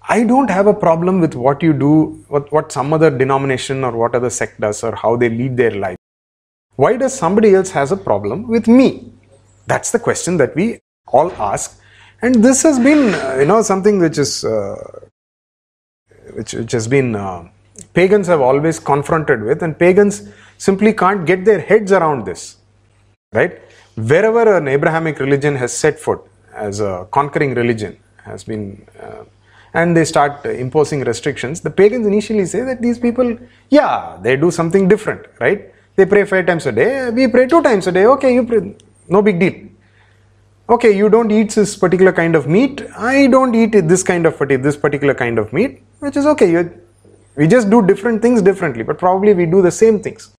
I 0.08 0.24
don't 0.26 0.50
have 0.50 0.68
a 0.68 0.74
problem 0.74 1.22
with 1.22 1.34
what 1.34 1.64
you 1.64 1.74
do 1.74 2.24
what, 2.28 2.52
what 2.52 2.72
some 2.72 2.94
other 2.94 3.10
denomination 3.10 3.84
or 3.84 3.94
what 3.94 4.14
other 4.14 4.30
sect 4.30 4.60
does 4.60 4.84
or 4.84 4.96
how 4.96 5.16
they 5.16 5.30
lead 5.30 5.58
their 5.58 5.72
life. 5.72 5.98
Why 6.76 6.98
does 6.98 7.18
somebody 7.18 7.56
else 7.56 7.72
has 7.72 7.92
a 7.92 7.98
problem 7.98 8.48
with 8.48 8.68
me? 8.68 9.12
That's 9.66 9.92
the 9.92 10.00
question 10.00 10.38
that 10.38 10.56
we 10.56 10.80
all 11.08 11.32
ask 11.34 11.80
and 12.24 12.44
this 12.48 12.64
has 12.68 12.78
been 12.88 13.02
uh, 13.14 13.36
you 13.40 13.46
know 13.52 13.62
something 13.72 14.00
which 14.04 14.18
is 14.24 14.32
uh, 14.46 14.76
which, 16.38 16.54
which 16.60 16.72
has 16.78 16.88
been 16.96 17.10
uh, 17.16 17.42
pagans 18.00 18.28
have 18.34 18.42
always 18.50 18.78
confronted 18.92 19.44
with 19.50 19.62
and 19.66 19.78
pagans 19.86 20.16
simply 20.68 20.92
can't 21.04 21.26
get 21.32 21.44
their 21.50 21.62
heads 21.70 21.92
around 21.92 22.26
this 22.26 22.58
right? 23.34 23.54
Wherever 23.96 24.44
an 24.58 24.68
abrahamic 24.68 25.20
religion 25.20 25.56
has 25.56 25.72
set 25.84 26.00
foot 26.00 26.22
as 26.68 26.80
a 26.80 27.08
conquering 27.12 27.54
religion 27.62 27.98
has 28.24 28.44
been 28.52 28.64
uh, 29.02 29.24
and 29.74 29.98
they 29.98 30.06
start 30.06 30.46
imposing 30.46 31.02
restrictions 31.12 31.62
the 31.68 31.74
pagans 31.82 32.08
initially 32.14 32.46
say 32.46 32.62
that 32.70 32.82
these 32.82 33.00
people 33.06 33.38
yeah 33.70 34.18
they 34.26 34.36
do 34.38 34.50
something 34.60 34.88
different 34.88 35.26
right? 35.40 35.70
They 35.96 36.08
pray 36.08 36.24
five 36.26 36.46
times 36.48 36.66
a 36.66 36.72
day 36.72 37.10
we 37.12 37.28
pray 37.28 37.46
two 37.48 37.62
times 37.62 37.86
a 37.88 37.92
day 37.92 38.06
okay 38.16 38.34
you 38.34 38.46
pray 38.52 38.62
no 39.16 39.22
big 39.22 39.40
deal 39.44 39.56
okay 40.70 40.96
you 40.96 41.10
don't 41.10 41.32
eat 41.32 41.52
this 41.52 41.76
particular 41.76 42.14
kind 42.14 42.36
of 42.36 42.48
meat. 42.48 42.82
I 42.98 43.28
don't 43.28 43.54
eat 43.56 43.72
this 43.72 44.04
kind 44.04 44.26
of 44.26 44.38
this 44.40 44.78
particular 44.78 45.14
kind 45.14 45.40
of 45.40 45.52
meat 45.54 45.82
which 46.00 46.18
is 46.18 46.26
okay. 46.26 46.70
We 47.36 47.48
just 47.48 47.70
do 47.70 47.86
different 47.86 48.22
things 48.22 48.42
differently 48.42 48.84
but 48.84 48.98
probably 48.98 49.34
we 49.34 49.46
do 49.46 49.62
the 49.62 49.72
same 49.72 50.02
things. 50.02 50.32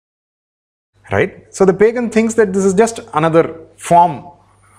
Right? 1.12 1.54
So 1.54 1.64
the 1.64 1.74
pagan 1.74 2.10
thinks 2.10 2.34
that 2.34 2.52
this 2.52 2.64
is 2.64 2.72
just 2.72 3.00
another 3.12 3.60
form 3.76 4.26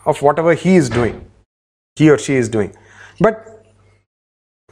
of 0.05 0.21
whatever 0.21 0.53
he 0.53 0.75
is 0.75 0.89
doing 0.89 1.29
he 1.95 2.09
or 2.09 2.17
she 2.17 2.35
is 2.35 2.49
doing. 2.49 2.75
But 3.19 3.63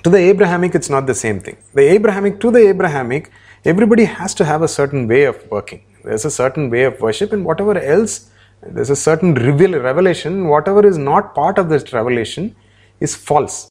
to 0.04 0.10
the 0.10 0.18
abrahamic 0.18 0.76
it's 0.76 0.90
not 0.90 1.08
the 1.08 1.16
same 1.16 1.40
thing. 1.40 1.58
The 1.74 1.84
abrahamic 1.84 2.40
to 2.42 2.52
the 2.52 2.68
abrahamic 2.70 3.32
everybody 3.64 4.06
has 4.06 4.34
to 4.36 4.46
have 4.46 4.62
a 4.62 4.68
certain 4.68 5.08
way 5.08 5.24
of 5.26 5.50
working. 5.50 5.86
There's 6.04 6.26
a 6.26 6.32
certain 6.32 6.70
way 6.70 6.84
of 6.84 7.00
worship 7.00 7.32
and 7.32 7.46
whatever 7.46 7.78
else 7.78 8.30
there's 8.68 8.90
a 8.90 8.96
certain 8.96 9.34
reveal, 9.34 9.80
revelation. 9.80 10.48
Whatever 10.48 10.86
is 10.86 10.98
not 10.98 11.36
part 11.36 11.58
of 11.58 11.70
this 11.70 11.92
revelation 11.94 12.56
is 13.00 13.16
false. 13.16 13.70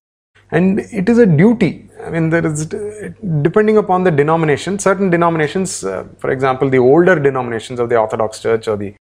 And 0.51 0.80
it 0.80 1.09
is 1.09 1.18
a 1.18 1.26
duty. 1.26 1.88
I 2.05 2.11
mean 2.11 2.30
there 2.30 2.45
is 2.45 2.66
depending 3.47 3.76
upon 3.76 4.03
the 4.03 4.11
denomination 4.11 4.78
certain 4.78 5.09
denominations 5.09 5.84
uh, 5.84 6.05
for 6.18 6.30
example 6.30 6.68
the 6.68 6.78
older 6.78 7.16
denominations 7.18 7.78
of 7.78 7.88
the 7.90 7.97
orthodox 7.97 8.40
church 8.43 8.66
or 8.66 8.76
the 8.76 8.95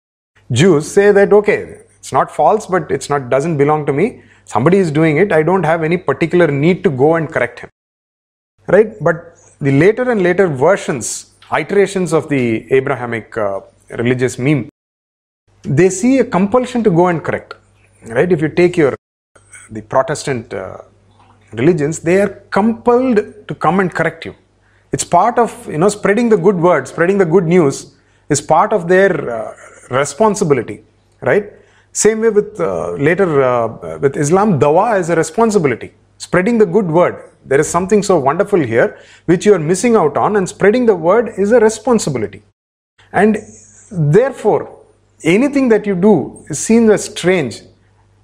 jews 0.51 0.91
say 0.91 1.11
that 1.11 1.33
okay 1.33 1.79
it's 1.97 2.11
not 2.11 2.29
false 2.29 2.67
but 2.67 2.91
it's 2.91 3.09
not 3.09 3.29
doesn't 3.29 3.57
belong 3.57 3.85
to 3.87 3.93
me. 3.93 4.23
Somebody 4.45 4.77
is 4.77 4.91
doing 4.91 5.17
it. 5.17 5.31
I 5.31 5.43
don't 5.43 5.63
have 5.63 5.83
any 5.83 5.97
particular 5.97 6.47
need 6.47 6.83
to 6.83 6.89
go 6.89 7.15
and 7.15 7.27
correct 7.31 7.61
him. 7.61 7.69
Right? 8.67 8.91
But 9.01 9.37
the 9.59 9.71
later 9.71 10.09
and 10.11 10.21
later 10.21 10.47
versions 10.47 11.31
iterations 11.51 12.13
of 12.13 12.29
the 12.29 12.71
abrahamic 12.71 13.37
uh, 13.37 13.61
religious 13.91 14.37
meme 14.39 14.70
they 15.64 15.89
see 15.89 16.20
a 16.20 16.26
compulsion 16.26 16.84
to 16.84 16.89
go 16.89 17.07
and 17.07 17.24
correct 17.24 17.53
right 18.18 18.32
if 18.32 18.41
you 18.41 18.49
take 18.49 18.76
your 18.78 18.95
the 19.72 19.82
protestant 19.82 20.53
uh, 20.53 20.78
religions, 21.53 21.99
they 21.99 22.22
are 22.22 22.30
compelled 22.49 23.47
to 23.47 23.55
come 23.55 23.80
and 23.80 23.93
correct 23.93 24.26
you. 24.26 24.36
It's 24.91 25.03
part 25.03 25.38
of 25.39 25.51
you 25.68 25.78
know 25.78 25.89
spreading 25.89 26.30
the 26.30 26.38
good 26.38 26.57
word, 26.57 26.88
spreading 26.88 27.18
the 27.18 27.26
good 27.26 27.45
news 27.45 27.95
is 28.30 28.41
part 28.41 28.74
of 28.74 28.88
their 28.88 29.14
uh, 29.30 29.53
responsibility, 29.89 30.84
right? 31.22 31.53
Same 31.93 32.22
way 32.22 32.30
with 32.30 32.59
uh, 32.59 32.91
later 32.93 33.41
uh, 33.41 33.97
with 33.99 34.16
Islam, 34.18 34.59
dawa 34.59 34.99
is 34.99 35.09
a 35.09 35.16
responsibility. 35.16 35.93
Spreading 36.18 36.57
the 36.57 36.66
good 36.66 36.89
word. 36.89 37.30
There 37.45 37.59
is 37.59 37.68
something 37.68 38.03
so 38.03 38.20
wonderful 38.20 38.59
here 38.59 38.99
which 39.26 39.45
you 39.45 39.53
are 39.53 39.59
missing 39.59 39.95
out 39.95 40.16
on, 40.18 40.36
and 40.36 40.47
spreading 40.47 40.86
the 40.86 40.95
word 40.95 41.34
is 41.38 41.51
a 41.51 41.59
responsibility. 41.59 42.43
And 43.12 43.38
therefore, 43.91 44.80
anything 45.24 45.69
that 45.69 45.86
you 45.86 45.95
do 45.95 46.45
seen 46.51 46.89
as 46.89 47.05
strange 47.05 47.61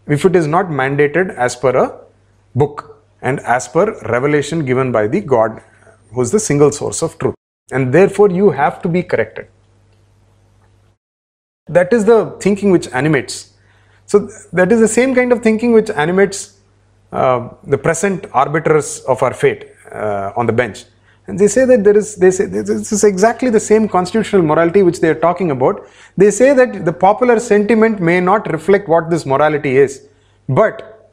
if 0.08 0.26
it 0.26 0.36
is 0.36 0.48
not 0.48 0.68
mandated 0.68 1.34
as 1.36 1.56
per 1.56 1.76
a 1.76 2.00
book 2.56 3.04
and 3.22 3.40
as 3.42 3.68
per 3.68 3.86
revelation 4.10 4.66
given 4.66 4.92
by 4.92 5.08
the 5.08 5.22
God 5.22 5.62
who 6.12 6.22
is 6.22 6.32
the 6.32 6.40
single 6.40 6.72
source 6.72 7.02
of 7.02 7.18
truth. 7.20 7.36
And 7.72 7.94
therefore, 7.94 8.30
you 8.30 8.52
have 8.52 8.82
to 8.84 8.88
be 8.90 9.04
corrected. 9.04 9.48
That 11.68 11.92
is 11.92 12.06
the 12.06 12.38
thinking 12.40 12.72
which 12.72 12.88
animates. 12.94 13.54
So, 14.06 14.30
that 14.54 14.72
is 14.72 14.80
the 14.80 14.88
same 14.88 15.14
kind 15.14 15.34
of 15.34 15.44
thinking 15.44 15.74
which 15.74 15.90
animates 15.90 16.60
uh, 17.12 17.50
the 17.64 17.78
present 17.78 18.26
arbiters 18.32 19.00
of 19.02 19.22
our 19.22 19.34
fate 19.34 19.72
uh, 19.92 20.32
on 20.38 20.46
the 20.46 20.54
bench. 20.54 20.86
And 21.28 21.38
they 21.38 21.48
say 21.48 21.66
that 21.66 21.84
there 21.84 21.98
is, 21.98 22.16
they 22.16 22.32
say 22.32 22.46
this 22.46 22.92
is 22.92 23.04
exactly 23.04 23.50
the 23.50 23.60
same 23.60 23.88
constitutional 23.90 24.42
morality 24.42 24.82
which 24.82 25.02
they 25.02 25.10
are 25.10 25.20
talking 25.28 25.52
about. 25.52 25.86
They 26.16 26.32
say 26.32 26.54
that 26.54 26.86
the 26.86 26.94
popular 26.94 27.40
sentiment 27.40 28.00
may 28.00 28.22
not 28.22 28.50
reflect 28.52 28.88
what 28.88 29.10
this 29.10 29.26
morality 29.26 29.76
is, 29.78 30.08
but 30.48 31.12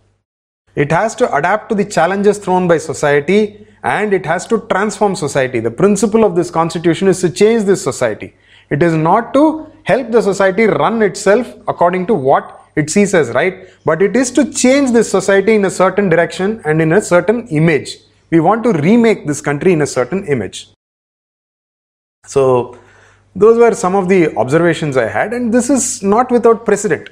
it 0.77 0.93
has 0.93 1.17
to 1.17 1.35
adapt 1.35 1.69
to 1.71 1.75
the 1.75 1.85
challenges 1.85 2.39
thrown 2.39 2.69
by 2.69 2.79
society 2.79 3.67
and 3.83 4.15
it 4.15 4.25
has 4.25 4.47
to 4.47 4.61
transform 4.71 5.17
society. 5.17 5.61
The 5.61 5.71
principle 5.71 6.25
of 6.25 6.37
this 6.37 6.51
constitution 6.51 7.09
is 7.09 7.21
to 7.21 7.31
change 7.31 7.65
this 7.65 7.83
society. 7.83 8.35
It 8.71 8.83
is 8.83 8.95
not 8.95 9.35
to 9.35 9.67
help 9.83 10.11
the 10.11 10.23
society 10.23 10.65
run 10.65 11.03
itself 11.03 11.53
according 11.69 12.07
to 12.07 12.15
what 12.15 12.61
it 12.77 12.89
sees 12.89 13.15
as 13.15 13.31
right, 13.31 13.69
but 13.85 14.01
it 14.01 14.17
is 14.17 14.31
to 14.33 14.51
change 14.53 14.93
this 14.93 15.11
society 15.11 15.55
in 15.55 15.65
a 15.65 15.71
certain 15.71 16.09
direction 16.09 16.61
and 16.65 16.81
in 16.81 16.93
a 16.93 17.01
certain 17.01 17.47
image. 17.49 17.99
We 18.31 18.41
want 18.41 18.64
to 18.64 18.72
remake 18.72 19.27
this 19.27 19.41
country 19.41 19.72
in 19.72 19.83
a 19.83 19.87
certain 19.87 20.27
image. 20.27 20.70
So, 22.27 22.79
those 23.37 23.59
were 23.59 23.75
some 23.75 23.95
of 23.95 24.09
the 24.09 24.35
observations 24.37 24.97
I 24.97 25.09
had, 25.09 25.33
and 25.33 25.53
this 25.53 25.68
is 25.68 26.03
not 26.03 26.31
without 26.31 26.64
precedent. 26.64 27.09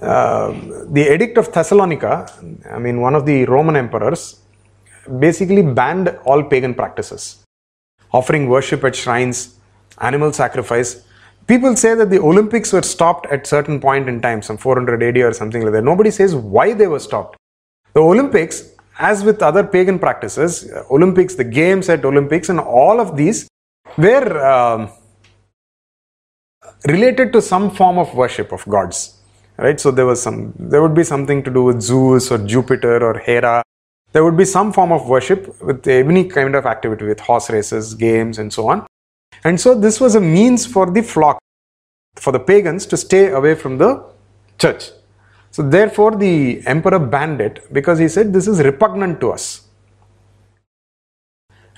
Uh, 0.00 0.52
the 0.90 1.12
Edict 1.12 1.36
of 1.36 1.52
Thessalonica, 1.52 2.26
I 2.70 2.78
mean, 2.78 3.00
one 3.00 3.14
of 3.14 3.26
the 3.26 3.44
Roman 3.44 3.76
emperors, 3.76 4.40
basically 5.18 5.62
banned 5.62 6.08
all 6.24 6.42
pagan 6.42 6.74
practices, 6.74 7.44
offering 8.12 8.48
worship 8.48 8.82
at 8.84 8.96
shrines, 8.96 9.56
animal 10.00 10.32
sacrifice. 10.32 11.04
People 11.46 11.76
say 11.76 11.94
that 11.94 12.10
the 12.10 12.20
Olympics 12.20 12.72
were 12.72 12.82
stopped 12.82 13.26
at 13.26 13.46
certain 13.46 13.80
point 13.80 14.08
in 14.08 14.22
time, 14.22 14.40
some 14.40 14.56
400 14.56 15.02
AD 15.02 15.16
or 15.18 15.32
something 15.32 15.62
like 15.62 15.72
that. 15.72 15.84
Nobody 15.84 16.10
says 16.10 16.34
why 16.34 16.72
they 16.72 16.86
were 16.86 17.00
stopped. 17.00 17.36
The 17.92 18.00
Olympics, 18.00 18.70
as 19.00 19.24
with 19.24 19.42
other 19.42 19.64
pagan 19.64 19.98
practices, 19.98 20.70
uh, 20.70 20.84
Olympics, 20.90 21.34
the 21.34 21.44
games 21.44 21.88
at 21.88 22.04
Olympics, 22.04 22.48
and 22.48 22.60
all 22.60 23.00
of 23.00 23.16
these 23.16 23.48
were 23.96 24.28
um, 24.46 24.90
related 26.86 27.32
to 27.32 27.42
some 27.42 27.70
form 27.70 27.98
of 27.98 28.14
worship 28.14 28.52
of 28.52 28.64
gods. 28.68 29.16
Right? 29.56 29.80
So 29.80 29.90
there 29.90 30.06
was 30.06 30.22
some, 30.22 30.54
there 30.58 30.82
would 30.82 30.94
be 30.94 31.04
something 31.04 31.42
to 31.42 31.50
do 31.50 31.64
with 31.64 31.82
Zeus 31.82 32.30
or 32.30 32.38
Jupiter 32.38 33.04
or 33.04 33.18
Hera 33.18 33.62
there 34.12 34.24
would 34.24 34.36
be 34.36 34.44
some 34.44 34.72
form 34.72 34.90
of 34.92 35.08
worship 35.08 35.60
with 35.62 35.86
any 35.86 36.24
kind 36.24 36.54
of 36.56 36.66
activity 36.66 37.04
with 37.04 37.20
horse 37.20 37.48
races, 37.48 37.94
games, 37.94 38.38
and 38.38 38.52
so 38.52 38.68
on. 38.68 38.86
And 39.44 39.60
so 39.60 39.74
this 39.74 40.00
was 40.00 40.14
a 40.16 40.20
means 40.20 40.66
for 40.66 40.90
the 40.90 41.02
flock, 41.02 41.38
for 42.16 42.32
the 42.32 42.40
pagans 42.40 42.86
to 42.86 42.96
stay 42.96 43.28
away 43.28 43.54
from 43.54 43.78
the 43.78 44.04
church. 44.58 44.90
So 45.50 45.62
therefore 45.62 46.12
the 46.16 46.62
emperor 46.66 46.98
banned 46.98 47.40
it 47.40 47.72
because 47.72 47.98
he 47.98 48.08
said 48.08 48.32
this 48.32 48.46
is 48.46 48.62
repugnant 48.62 49.20
to 49.20 49.32
us. 49.32 49.66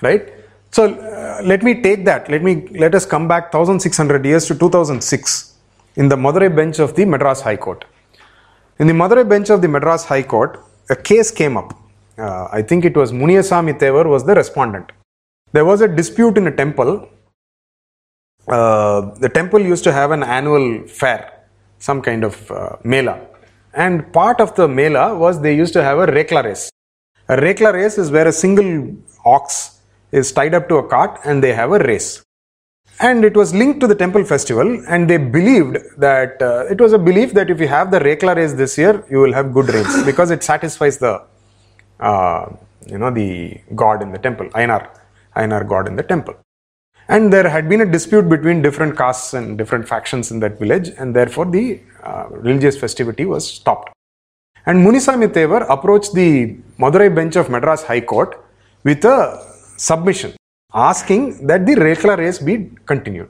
Right? 0.01 0.33
So 0.71 0.93
uh, 0.93 1.41
let 1.43 1.63
me 1.63 1.81
take 1.81 2.05
that. 2.05 2.29
Let 2.29 2.43
me 2.43 2.67
let 2.71 2.95
us 2.95 3.05
come 3.05 3.27
back 3.27 3.53
1600 3.53 4.25
years 4.25 4.45
to 4.47 4.55
2006 4.55 5.55
in 5.95 6.09
the 6.09 6.15
Madurai 6.15 6.53
bench 6.55 6.79
of 6.79 6.95
the 6.95 7.05
Madras 7.05 7.41
High 7.41 7.57
Court. 7.57 7.85
In 8.79 8.87
the 8.87 8.93
Madurai 8.93 9.27
bench 9.27 9.49
of 9.49 9.61
the 9.61 9.67
Madras 9.67 10.05
High 10.05 10.23
Court, 10.23 10.59
a 10.89 10.95
case 10.95 11.31
came 11.31 11.57
up 11.57 11.73
uh, 12.17 12.47
I 12.51 12.61
think 12.61 12.85
it 12.85 12.95
was 12.95 13.11
Muniyasami 13.11 13.79
Tevar 13.79 14.05
was 14.05 14.23
the 14.23 14.35
respondent. 14.35 14.91
There 15.51 15.65
was 15.65 15.81
a 15.81 15.87
dispute 15.87 16.37
in 16.37 16.47
a 16.47 16.55
temple. 16.55 17.09
Uh, 18.47 19.15
the 19.19 19.29
temple 19.29 19.59
used 19.61 19.83
to 19.85 19.93
have 19.93 20.11
an 20.11 20.23
annual 20.23 20.87
fair, 20.87 21.45
some 21.79 22.01
kind 22.01 22.23
of 22.23 22.51
uh, 22.51 22.75
mela. 22.83 23.27
And 23.73 24.11
part 24.13 24.39
of 24.39 24.55
the 24.55 24.67
mela 24.67 25.15
was 25.15 25.41
they 25.41 25.55
used 25.55 25.73
to 25.73 25.83
have 25.83 25.97
a 25.99 26.07
rekla 26.07 26.43
race. 26.43 26.69
A 27.29 27.35
rekla 27.35 27.73
race 27.73 27.97
is 27.97 28.11
where 28.11 28.27
a 28.27 28.31
single 28.31 28.95
ox 29.25 29.79
is 30.11 30.31
tied 30.31 30.53
up 30.53 30.69
to 30.69 30.75
a 30.75 30.87
cart 30.87 31.19
and 31.23 31.43
they 31.43 31.53
have 31.53 31.71
a 31.71 31.79
race. 31.79 32.23
And 32.99 33.25
it 33.25 33.35
was 33.35 33.53
linked 33.53 33.79
to 33.79 33.87
the 33.87 33.95
temple 33.95 34.23
festival, 34.23 34.85
and 34.87 35.09
they 35.09 35.17
believed 35.17 35.77
that 35.97 36.39
uh, 36.41 36.65
it 36.69 36.79
was 36.79 36.93
a 36.93 36.99
belief 36.99 37.33
that 37.33 37.49
if 37.49 37.59
you 37.59 37.67
have 37.67 37.89
the 37.89 37.99
rekla 37.99 38.35
race 38.35 38.53
this 38.53 38.77
year, 38.77 39.03
you 39.09 39.17
will 39.17 39.33
have 39.33 39.51
good 39.51 39.67
rains 39.69 40.03
because 40.05 40.29
it 40.29 40.43
satisfies 40.43 40.99
the 40.99 41.25
uh, 41.99 42.45
you 42.85 42.97
know, 42.97 43.09
the 43.09 43.59
god 43.75 44.01
in 44.01 44.11
the 44.11 44.19
temple, 44.19 44.47
Ainar, 44.49 44.89
Ainar 45.35 45.67
god 45.67 45.87
in 45.87 45.95
the 45.95 46.03
temple. 46.03 46.35
And 47.07 47.33
there 47.33 47.49
had 47.49 47.67
been 47.67 47.81
a 47.81 47.85
dispute 47.85 48.29
between 48.29 48.61
different 48.61 48.97
castes 48.97 49.33
and 49.33 49.57
different 49.57 49.87
factions 49.87 50.31
in 50.31 50.39
that 50.39 50.57
village, 50.59 50.89
and 50.97 51.15
therefore 51.15 51.45
the 51.45 51.81
uh, 52.03 52.27
religious 52.29 52.77
festivity 52.77 53.25
was 53.25 53.45
stopped. 53.47 53.91
And 54.65 54.85
Munisami 54.85 55.27
Tevar 55.27 55.65
approached 55.69 56.13
the 56.13 56.55
Madurai 56.79 57.13
bench 57.13 57.35
of 57.35 57.49
Madras 57.49 57.83
High 57.83 58.01
Court 58.01 58.41
with 58.83 59.03
a 59.03 59.45
submission 59.77 60.33
asking 60.73 61.45
that 61.47 61.65
the 61.65 61.75
Rekla 61.75 62.17
race 62.17 62.39
be 62.39 62.71
continued. 62.85 63.29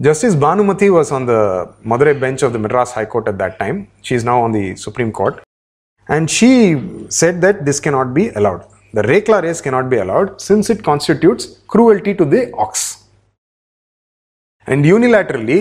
Justice 0.00 0.34
Bhanumati 0.34 0.92
was 0.92 1.12
on 1.12 1.26
the 1.26 1.72
Madurai 1.84 2.18
bench 2.18 2.42
of 2.42 2.52
the 2.52 2.58
Madras 2.58 2.92
High 2.92 3.04
Court 3.04 3.28
at 3.28 3.38
that 3.38 3.58
time. 3.58 3.88
She 4.00 4.14
is 4.14 4.24
now 4.24 4.42
on 4.42 4.52
the 4.52 4.74
Supreme 4.76 5.12
Court. 5.12 5.44
And 6.08 6.28
she 6.28 6.82
said 7.08 7.40
that 7.42 7.64
this 7.64 7.78
cannot 7.78 8.12
be 8.14 8.30
allowed. 8.30 8.66
The 8.94 9.02
Rekla 9.02 9.42
race 9.42 9.60
cannot 9.60 9.88
be 9.88 9.96
allowed 9.96 10.40
since 10.40 10.68
it 10.68 10.82
constitutes 10.82 11.60
cruelty 11.66 12.14
to 12.14 12.24
the 12.24 12.52
ox. 12.52 13.04
And 14.66 14.84
unilaterally, 14.84 15.60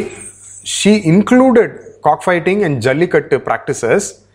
she 0.63 1.03
included 1.05 1.79
cockfighting 2.03 2.63
and 2.65 2.81
jallikattu 2.81 3.43
practices. 3.43 4.25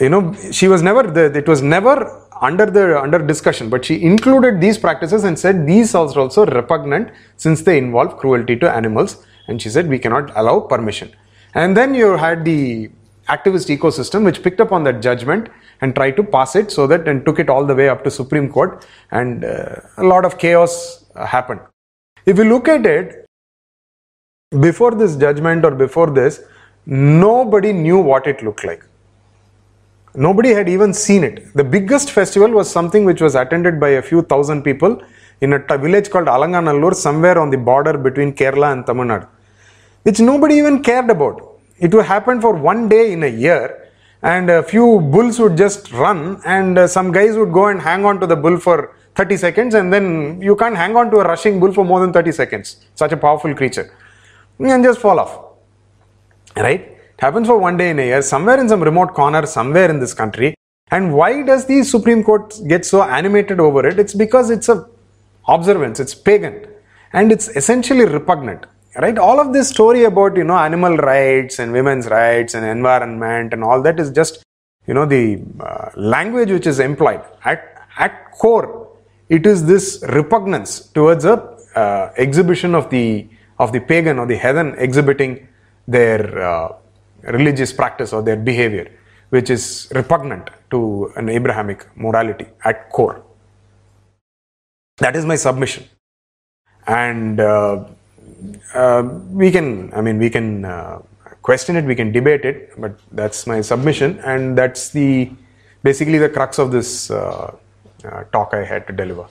You 0.00 0.08
know, 0.08 0.34
she 0.50 0.66
was 0.66 0.82
never, 0.82 1.02
the, 1.02 1.26
it 1.36 1.46
was 1.46 1.62
never 1.62 2.22
under 2.40 2.66
the 2.66 3.00
under 3.00 3.18
discussion, 3.18 3.70
but 3.70 3.84
she 3.84 4.02
included 4.02 4.60
these 4.60 4.76
practices 4.76 5.24
and 5.24 5.38
said 5.38 5.66
these 5.66 5.94
are 5.94 6.08
also 6.18 6.44
repugnant 6.46 7.10
since 7.36 7.62
they 7.62 7.78
involve 7.78 8.18
cruelty 8.18 8.56
to 8.56 8.70
animals. 8.70 9.24
And 9.46 9.60
she 9.60 9.68
said 9.68 9.88
we 9.88 9.98
cannot 9.98 10.32
allow 10.36 10.60
permission. 10.60 11.14
And 11.54 11.76
then 11.76 11.94
you 11.94 12.16
had 12.16 12.44
the 12.44 12.90
activist 13.34 13.68
ecosystem 13.76 14.24
which 14.24 14.42
picked 14.42 14.60
up 14.60 14.72
on 14.72 14.84
that 14.84 15.00
judgment 15.00 15.48
and 15.80 15.94
tried 15.94 16.16
to 16.20 16.22
pass 16.22 16.54
it 16.60 16.70
so 16.70 16.86
that 16.86 17.08
and 17.08 17.24
took 17.26 17.38
it 17.38 17.48
all 17.48 17.64
the 17.64 17.74
way 17.74 17.88
up 17.88 18.04
to 18.04 18.10
Supreme 18.10 18.48
Court 18.48 18.86
and 19.10 19.44
uh, 19.44 19.76
a 19.98 20.04
lot 20.04 20.24
of 20.24 20.38
chaos 20.38 21.04
uh, 21.14 21.26
happened. 21.26 21.60
If 22.26 22.38
you 22.38 22.44
look 22.44 22.68
at 22.68 22.86
it, 22.86 23.26
before 24.60 24.92
this 24.94 25.16
judgment 25.16 25.64
or 25.64 25.70
before 25.70 26.10
this, 26.10 26.40
nobody 26.86 27.72
knew 27.72 27.98
what 27.98 28.26
it 28.26 28.42
looked 28.42 28.64
like. 28.64 28.84
Nobody 30.14 30.50
had 30.52 30.68
even 30.68 30.92
seen 30.92 31.24
it. 31.24 31.54
The 31.54 31.64
biggest 31.64 32.10
festival 32.10 32.50
was 32.50 32.70
something 32.70 33.04
which 33.04 33.22
was 33.22 33.34
attended 33.34 33.80
by 33.80 33.90
a 33.90 34.02
few 34.02 34.22
thousand 34.22 34.62
people 34.62 35.02
in 35.40 35.54
a 35.54 35.78
village 35.78 36.10
called 36.10 36.26
Alanganallur, 36.26 36.94
somewhere 36.94 37.38
on 37.38 37.50
the 37.50 37.56
border 37.56 37.96
between 37.96 38.32
Kerala 38.34 38.72
and 38.72 38.86
Tamil 38.86 39.06
Nadu, 39.06 39.26
which 40.02 40.20
nobody 40.20 40.56
even 40.56 40.82
cared 40.82 41.08
about 41.08 41.51
it 41.82 41.92
would 41.92 42.06
happen 42.06 42.40
for 42.40 42.52
one 42.54 42.88
day 42.88 43.12
in 43.12 43.24
a 43.24 43.32
year, 43.44 43.90
and 44.22 44.48
a 44.48 44.62
few 44.62 45.00
bulls 45.14 45.40
would 45.40 45.56
just 45.56 45.92
run, 45.92 46.40
and 46.46 46.78
uh, 46.78 46.86
some 46.86 47.10
guys 47.10 47.36
would 47.36 47.52
go 47.52 47.66
and 47.66 47.80
hang 47.80 48.04
on 48.04 48.20
to 48.20 48.26
the 48.26 48.36
bull 48.36 48.56
for 48.56 48.94
30 49.16 49.36
seconds, 49.36 49.74
and 49.74 49.92
then 49.92 50.40
you 50.40 50.54
can't 50.54 50.76
hang 50.76 50.96
on 50.96 51.10
to 51.10 51.16
a 51.16 51.24
rushing 51.24 51.58
bull 51.58 51.72
for 51.72 51.84
more 51.84 51.98
than 52.00 52.12
30 52.12 52.30
seconds. 52.30 52.76
Such 52.94 53.10
a 53.10 53.16
powerful 53.16 53.52
creature. 53.54 53.92
And 54.60 54.84
just 54.84 55.00
fall 55.00 55.18
off. 55.18 55.32
Right? 56.56 56.82
It 56.82 57.20
happens 57.20 57.48
for 57.48 57.58
one 57.58 57.76
day 57.76 57.90
in 57.90 57.98
a 57.98 58.06
year, 58.06 58.22
somewhere 58.22 58.60
in 58.60 58.68
some 58.68 58.80
remote 58.80 59.12
corner, 59.12 59.44
somewhere 59.44 59.90
in 59.90 59.98
this 59.98 60.14
country. 60.14 60.54
And 60.92 61.12
why 61.12 61.42
does 61.42 61.66
the 61.66 61.82
Supreme 61.82 62.22
Court 62.22 62.54
get 62.68 62.84
so 62.84 63.02
animated 63.02 63.58
over 63.58 63.84
it? 63.88 63.98
It's 63.98 64.14
because 64.14 64.50
it's 64.50 64.68
a 64.68 64.88
observance, 65.48 65.98
it's 65.98 66.14
pagan, 66.14 66.64
and 67.12 67.32
it's 67.32 67.48
essentially 67.48 68.04
repugnant 68.04 68.66
right? 68.96 69.18
All 69.18 69.40
of 69.40 69.52
this 69.52 69.68
story 69.68 70.04
about 70.04 70.36
you 70.36 70.44
know 70.44 70.56
animal 70.56 70.96
rights 70.96 71.58
and 71.58 71.72
women's 71.72 72.06
rights 72.06 72.54
and 72.54 72.64
environment 72.64 73.52
and 73.52 73.64
all 73.64 73.82
that 73.82 73.98
is 73.98 74.10
just 74.10 74.42
you 74.86 74.94
know 74.94 75.06
the 75.06 75.42
uh, 75.60 75.90
language 75.96 76.50
which 76.50 76.66
is 76.66 76.78
employed. 76.80 77.22
At 77.44 77.88
at 77.98 78.32
core 78.32 78.88
it 79.28 79.46
is 79.46 79.66
this 79.66 80.02
repugnance 80.08 80.80
towards 80.80 81.24
a 81.24 81.34
uh, 81.74 82.12
exhibition 82.16 82.74
of 82.74 82.90
the 82.90 83.26
of 83.58 83.72
the 83.72 83.80
pagan 83.80 84.18
or 84.18 84.26
the 84.26 84.36
heathen 84.36 84.74
exhibiting 84.78 85.48
their 85.86 86.42
uh, 86.42 86.72
religious 87.22 87.72
practice 87.72 88.12
or 88.12 88.22
their 88.22 88.36
behavior 88.36 88.90
which 89.30 89.48
is 89.48 89.90
repugnant 89.94 90.50
to 90.70 91.10
an 91.16 91.28
abrahamic 91.30 91.86
morality 91.96 92.46
at 92.64 92.90
core. 92.90 93.24
That 94.98 95.16
is 95.16 95.24
my 95.24 95.36
submission. 95.36 95.84
And 96.86 97.40
uh, 98.74 98.78
uh, 98.78 99.02
we 99.30 99.50
can 99.50 99.92
i 99.94 100.00
mean 100.00 100.18
we 100.18 100.30
can 100.30 100.64
uh, 100.64 100.98
question 101.42 101.76
it 101.76 101.84
we 101.84 101.94
can 101.94 102.12
debate 102.12 102.44
it 102.44 102.70
but 102.78 102.98
that's 103.12 103.46
my 103.46 103.60
submission 103.60 104.18
and 104.20 104.56
that's 104.56 104.90
the 104.90 105.30
basically 105.82 106.18
the 106.18 106.28
crux 106.28 106.58
of 106.58 106.70
this 106.70 107.10
uh, 107.10 107.54
uh, 108.04 108.24
talk 108.32 108.54
i 108.54 108.64
had 108.64 108.86
to 108.86 108.92
deliver 108.92 109.26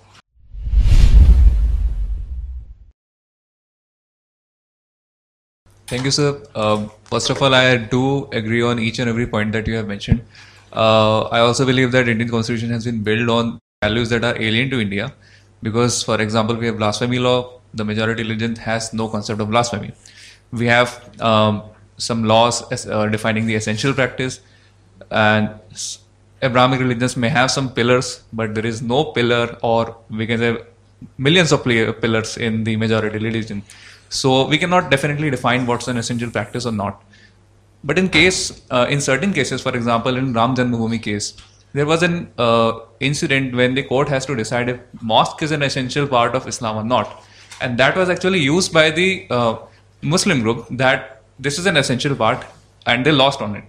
Thank 5.92 6.06
you, 6.06 6.12
sir. 6.12 6.42
Um, 6.56 6.90
first 7.04 7.30
of 7.30 7.42
all, 7.42 7.54
I 7.54 7.76
do 7.76 8.30
agree 8.32 8.62
on 8.62 8.80
each 8.80 9.00
and 9.00 9.10
every 9.10 9.28
point 9.28 9.52
that 9.52 9.68
you 9.68 9.76
have 9.76 9.88
mentioned. 9.88 10.22
Uh, 10.72 11.24
I 11.24 11.40
also 11.40 11.66
believe 11.66 11.92
that 11.92 12.08
Indian 12.08 12.30
constitution 12.30 12.70
has 12.70 12.86
been 12.86 13.04
built 13.04 13.28
on 13.30 13.60
values 13.84 14.08
that 14.12 14.24
are 14.24 14.42
alien 14.42 14.70
to 14.70 14.80
India, 14.80 15.14
because, 15.62 16.02
for 16.02 16.22
example, 16.22 16.56
we 16.56 16.68
have 16.68 16.78
blasphemy 16.78 17.20
law. 17.20 17.60
The 17.74 17.86
majority 17.86 18.24
religion 18.24 18.56
has 18.58 18.94
no 18.94 19.08
concept 19.08 19.40
of 19.42 19.50
blasphemy. 19.50 19.92
We 20.52 20.68
have 20.68 21.22
um, 21.22 21.64
some 21.98 22.24
laws 22.24 22.70
as, 22.72 22.88
uh, 22.88 23.08
defining 23.08 23.46
the 23.46 23.56
essential 23.56 23.94
practice, 23.94 24.42
and 25.10 25.50
Abrahamic 26.42 26.80
religions 26.80 27.16
may 27.16 27.30
have 27.30 27.52
some 27.52 27.72
pillars, 27.72 28.24
but 28.34 28.56
there 28.56 28.66
is 28.66 28.82
no 28.82 29.06
pillar, 29.06 29.58
or 29.62 29.98
we 30.10 30.26
can 30.26 30.40
say 30.40 30.58
millions 31.18 31.52
of 31.52 31.64
pillars 31.64 32.38
in 32.38 32.64
the 32.64 32.76
majority 32.76 33.18
religion. 33.20 33.64
So 34.10 34.48
we 34.48 34.58
cannot 34.58 34.92
definitely 34.92 35.30
define 35.30 35.66
what's 35.66 35.88
an 35.88 35.98
essential 35.98 36.30
practice 36.30 36.66
or 36.66 36.72
not. 36.72 37.04
But 37.84 37.98
in 37.98 38.10
case, 38.10 38.62
uh, 38.70 38.88
in 38.90 39.02
certain 39.02 39.34
cases, 39.34 39.62
for 39.62 39.76
example, 39.76 40.18
in 40.18 40.34
Ram 40.34 40.56
Janmabhoomi 40.56 41.02
case, 41.02 41.34
there 41.74 41.86
was 41.86 42.04
an 42.04 42.32
uh, 42.38 42.80
incident 43.00 43.56
when 43.56 43.74
the 43.74 43.84
court 43.84 44.10
has 44.10 44.26
to 44.26 44.36
decide 44.36 44.70
if 44.70 44.80
mosque 45.02 45.42
is 45.42 45.52
an 45.52 45.64
essential 45.64 46.08
part 46.08 46.36
of 46.36 46.48
Islam 46.48 46.78
or 46.78 46.84
not, 46.84 47.24
and 47.62 47.78
that 47.78 47.96
was 47.96 48.10
actually 48.10 48.40
used 48.40 48.74
by 48.74 48.90
the 48.92 49.28
uh, 49.30 49.58
Muslim 50.02 50.42
group 50.42 50.68
that 50.72 51.24
this 51.40 51.58
is 51.60 51.66
an 51.66 51.78
essential 51.78 52.16
part, 52.16 52.46
and 52.86 53.06
they 53.06 53.12
lost 53.12 53.42
on 53.42 53.56
it. 53.56 53.64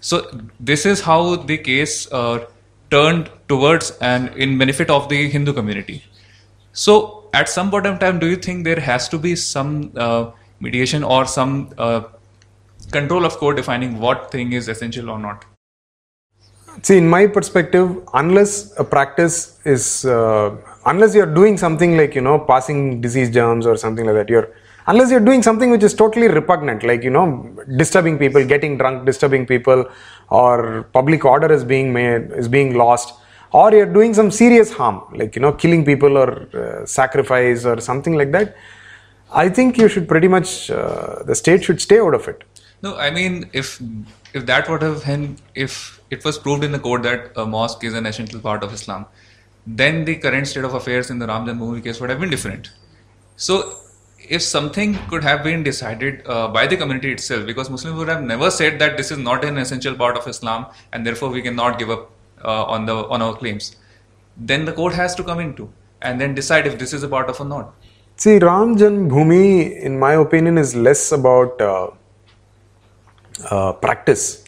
So 0.00 0.30
this 0.58 0.84
is 0.84 1.00
how 1.00 1.36
the 1.36 1.58
case 1.58 2.10
uh, 2.12 2.46
turned 2.90 3.30
towards 3.48 3.92
and 4.00 4.36
in 4.36 4.58
benefit 4.58 4.90
of 4.90 5.08
the 5.08 5.28
Hindu 5.28 5.52
community. 5.52 6.04
So 6.72 7.28
at 7.32 7.48
some 7.48 7.70
point 7.70 7.86
of 7.86 7.98
time, 7.98 8.18
do 8.18 8.26
you 8.26 8.36
think 8.36 8.64
there 8.64 8.80
has 8.80 9.08
to 9.10 9.18
be 9.18 9.36
some 9.36 9.92
uh, 9.96 10.30
mediation 10.60 11.04
or 11.04 11.26
some 11.26 11.70
uh, 11.78 12.02
control 12.90 13.24
of 13.24 13.36
court 13.36 13.56
defining 13.56 13.98
what 13.98 14.30
thing 14.30 14.52
is 14.52 14.68
essential 14.68 15.10
or 15.10 15.18
not? 15.18 15.44
See, 16.82 16.96
in 16.96 17.08
my 17.08 17.26
perspective, 17.26 18.02
unless 18.14 18.78
a 18.78 18.84
practice 18.84 19.58
is, 19.64 20.04
uh, 20.06 20.56
unless 20.86 21.14
you're 21.14 21.32
doing 21.34 21.56
something 21.56 21.96
like, 21.96 22.14
you 22.14 22.20
know, 22.20 22.38
passing 22.38 23.00
disease 23.00 23.30
germs 23.30 23.66
or 23.66 23.76
something 23.76 24.06
like 24.06 24.14
that, 24.14 24.28
you're, 24.28 24.54
unless 24.86 25.10
you're 25.10 25.20
doing 25.20 25.42
something 25.42 25.70
which 25.70 25.82
is 25.82 25.94
totally 25.94 26.28
repugnant, 26.28 26.82
like, 26.82 27.02
you 27.02 27.10
know, 27.10 27.56
disturbing 27.76 28.18
people, 28.18 28.44
getting 28.44 28.78
drunk, 28.78 29.06
disturbing 29.06 29.46
people, 29.46 29.84
or 30.30 30.84
public 30.92 31.24
order 31.24 31.52
is 31.52 31.64
being 31.64 31.92
made, 31.92 32.30
is 32.32 32.48
being 32.48 32.74
lost, 32.74 33.14
or 33.52 33.72
you're 33.72 33.92
doing 33.92 34.14
some 34.14 34.30
serious 34.30 34.72
harm, 34.72 35.02
like, 35.14 35.36
you 35.36 35.42
know, 35.42 35.52
killing 35.52 35.84
people 35.84 36.16
or 36.16 36.48
uh, 36.56 36.86
sacrifice 36.86 37.64
or 37.64 37.80
something 37.80 38.14
like 38.14 38.32
that, 38.32 38.56
I 39.32 39.48
think 39.48 39.78
you 39.78 39.88
should 39.88 40.08
pretty 40.08 40.28
much, 40.28 40.70
uh, 40.70 41.22
the 41.24 41.34
state 41.34 41.64
should 41.64 41.80
stay 41.80 42.00
out 42.00 42.14
of 42.14 42.28
it. 42.28 42.44
No, 42.82 42.96
I 42.96 43.10
mean 43.10 43.48
if 43.52 43.80
if 44.34 44.46
that 44.46 44.68
would 44.68 44.82
have 44.82 45.04
been 45.04 45.36
if 45.54 46.00
it 46.10 46.24
was 46.24 46.36
proved 46.36 46.64
in 46.64 46.72
the 46.72 46.80
court 46.80 47.04
that 47.04 47.30
a 47.36 47.46
mosque 47.46 47.84
is 47.84 47.94
an 47.94 48.06
essential 48.06 48.40
part 48.40 48.64
of 48.64 48.72
Islam, 48.72 49.06
then 49.66 50.04
the 50.04 50.16
current 50.16 50.46
state 50.46 50.64
of 50.64 50.74
affairs 50.74 51.10
in 51.10 51.18
the 51.18 51.26
Ram 51.26 51.46
Janmabhoomi 51.46 51.84
case 51.84 52.00
would 52.00 52.10
have 52.10 52.20
been 52.20 52.30
different. 52.30 52.70
So 53.36 53.74
if 54.28 54.42
something 54.42 54.98
could 55.08 55.22
have 55.22 55.42
been 55.42 55.62
decided 55.62 56.22
uh, 56.26 56.48
by 56.48 56.66
the 56.66 56.76
community 56.76 57.12
itself, 57.12 57.46
because 57.46 57.70
Muslims 57.70 57.98
would 57.98 58.08
have 58.08 58.22
never 58.22 58.50
said 58.50 58.78
that 58.78 58.96
this 58.96 59.10
is 59.10 59.18
not 59.18 59.44
an 59.44 59.58
essential 59.58 59.94
part 59.94 60.16
of 60.16 60.26
Islam 60.26 60.66
and 60.92 61.06
therefore 61.06 61.30
we 61.30 61.42
cannot 61.42 61.78
give 61.78 61.90
up 61.90 62.10
uh, 62.44 62.64
on 62.64 62.86
the 62.86 62.94
on 62.94 63.22
our 63.22 63.34
claims, 63.36 63.76
then 64.36 64.64
the 64.64 64.72
court 64.72 64.94
has 64.94 65.14
to 65.14 65.24
come 65.24 65.38
into 65.38 65.72
and 66.00 66.20
then 66.20 66.34
decide 66.34 66.66
if 66.66 66.78
this 66.78 66.92
is 66.92 67.02
a 67.02 67.08
part 67.08 67.28
of 67.28 67.40
or 67.40 67.44
not. 67.44 67.74
See, 68.16 68.38
Ram 68.38 68.76
Bhumi, 68.76 69.80
in 69.80 69.98
my 69.98 70.14
opinion, 70.14 70.58
is 70.58 70.74
less 70.74 71.12
about 71.12 71.60
uh, 71.60 71.90
uh, 73.50 73.72
practice 73.72 74.44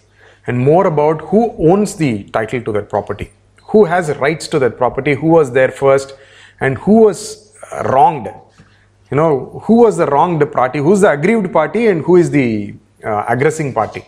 and 0.47 0.59
more 0.59 0.87
about 0.87 1.23
who 1.23 1.55
owns 1.59 1.97
the 1.97 2.25
title 2.25 2.61
to 2.63 2.73
that 2.73 2.89
property, 2.89 3.33
who 3.75 3.85
has 3.93 4.11
rights 4.25 4.47
to 4.53 4.59
that 4.65 4.75
property, 4.83 5.15
who 5.23 5.31
was 5.39 5.53
there 5.59 5.73
first, 5.85 6.15
and 6.61 6.79
who 6.85 6.97
was 7.07 7.21
uh, 7.73 7.83
wronged. 7.93 8.29
You 9.11 9.17
know, 9.21 9.33
who 9.65 9.75
was 9.85 9.97
the 10.03 10.07
wronged 10.15 10.43
party, 10.59 10.79
who's 10.87 11.01
the 11.07 11.11
aggrieved 11.11 11.53
party, 11.53 11.89
and 11.89 12.05
who 12.09 12.15
is 12.23 12.31
the 12.31 12.75
uh, 13.05 13.25
aggressing 13.35 13.75
party. 13.81 14.03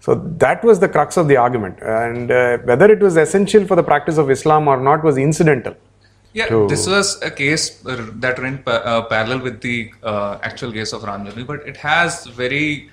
So 0.00 0.16
that 0.44 0.64
was 0.68 0.80
the 0.84 0.88
crux 0.88 1.16
of 1.22 1.28
the 1.28 1.36
argument, 1.36 1.76
and 1.80 2.32
uh, 2.32 2.58
whether 2.70 2.90
it 2.96 3.00
was 3.06 3.16
essential 3.24 3.64
for 3.70 3.76
the 3.80 3.86
practice 3.92 4.18
of 4.18 4.32
Islam 4.36 4.66
or 4.66 4.76
not 4.88 5.04
was 5.08 5.16
incidental. 5.28 5.76
Yeah, 6.32 6.48
to- 6.52 6.66
this 6.74 6.84
was 6.96 7.08
a 7.22 7.30
case 7.30 7.64
uh, 7.86 8.06
that 8.24 8.40
ran 8.44 8.58
pa- 8.66 8.82
uh, 8.92 9.02
parallel 9.14 9.40
with 9.48 9.60
the 9.60 9.76
uh, 10.02 10.38
actual 10.50 10.72
case 10.72 10.92
of 10.92 11.02
Ranjani, 11.02 11.46
but 11.54 11.68
it 11.72 11.76
has 11.88 12.26
very 12.42 12.90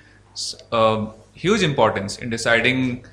uh, 0.70 1.06
huge 1.44 1.64
importance 1.72 2.18
in 2.18 2.30
deciding 2.30 3.04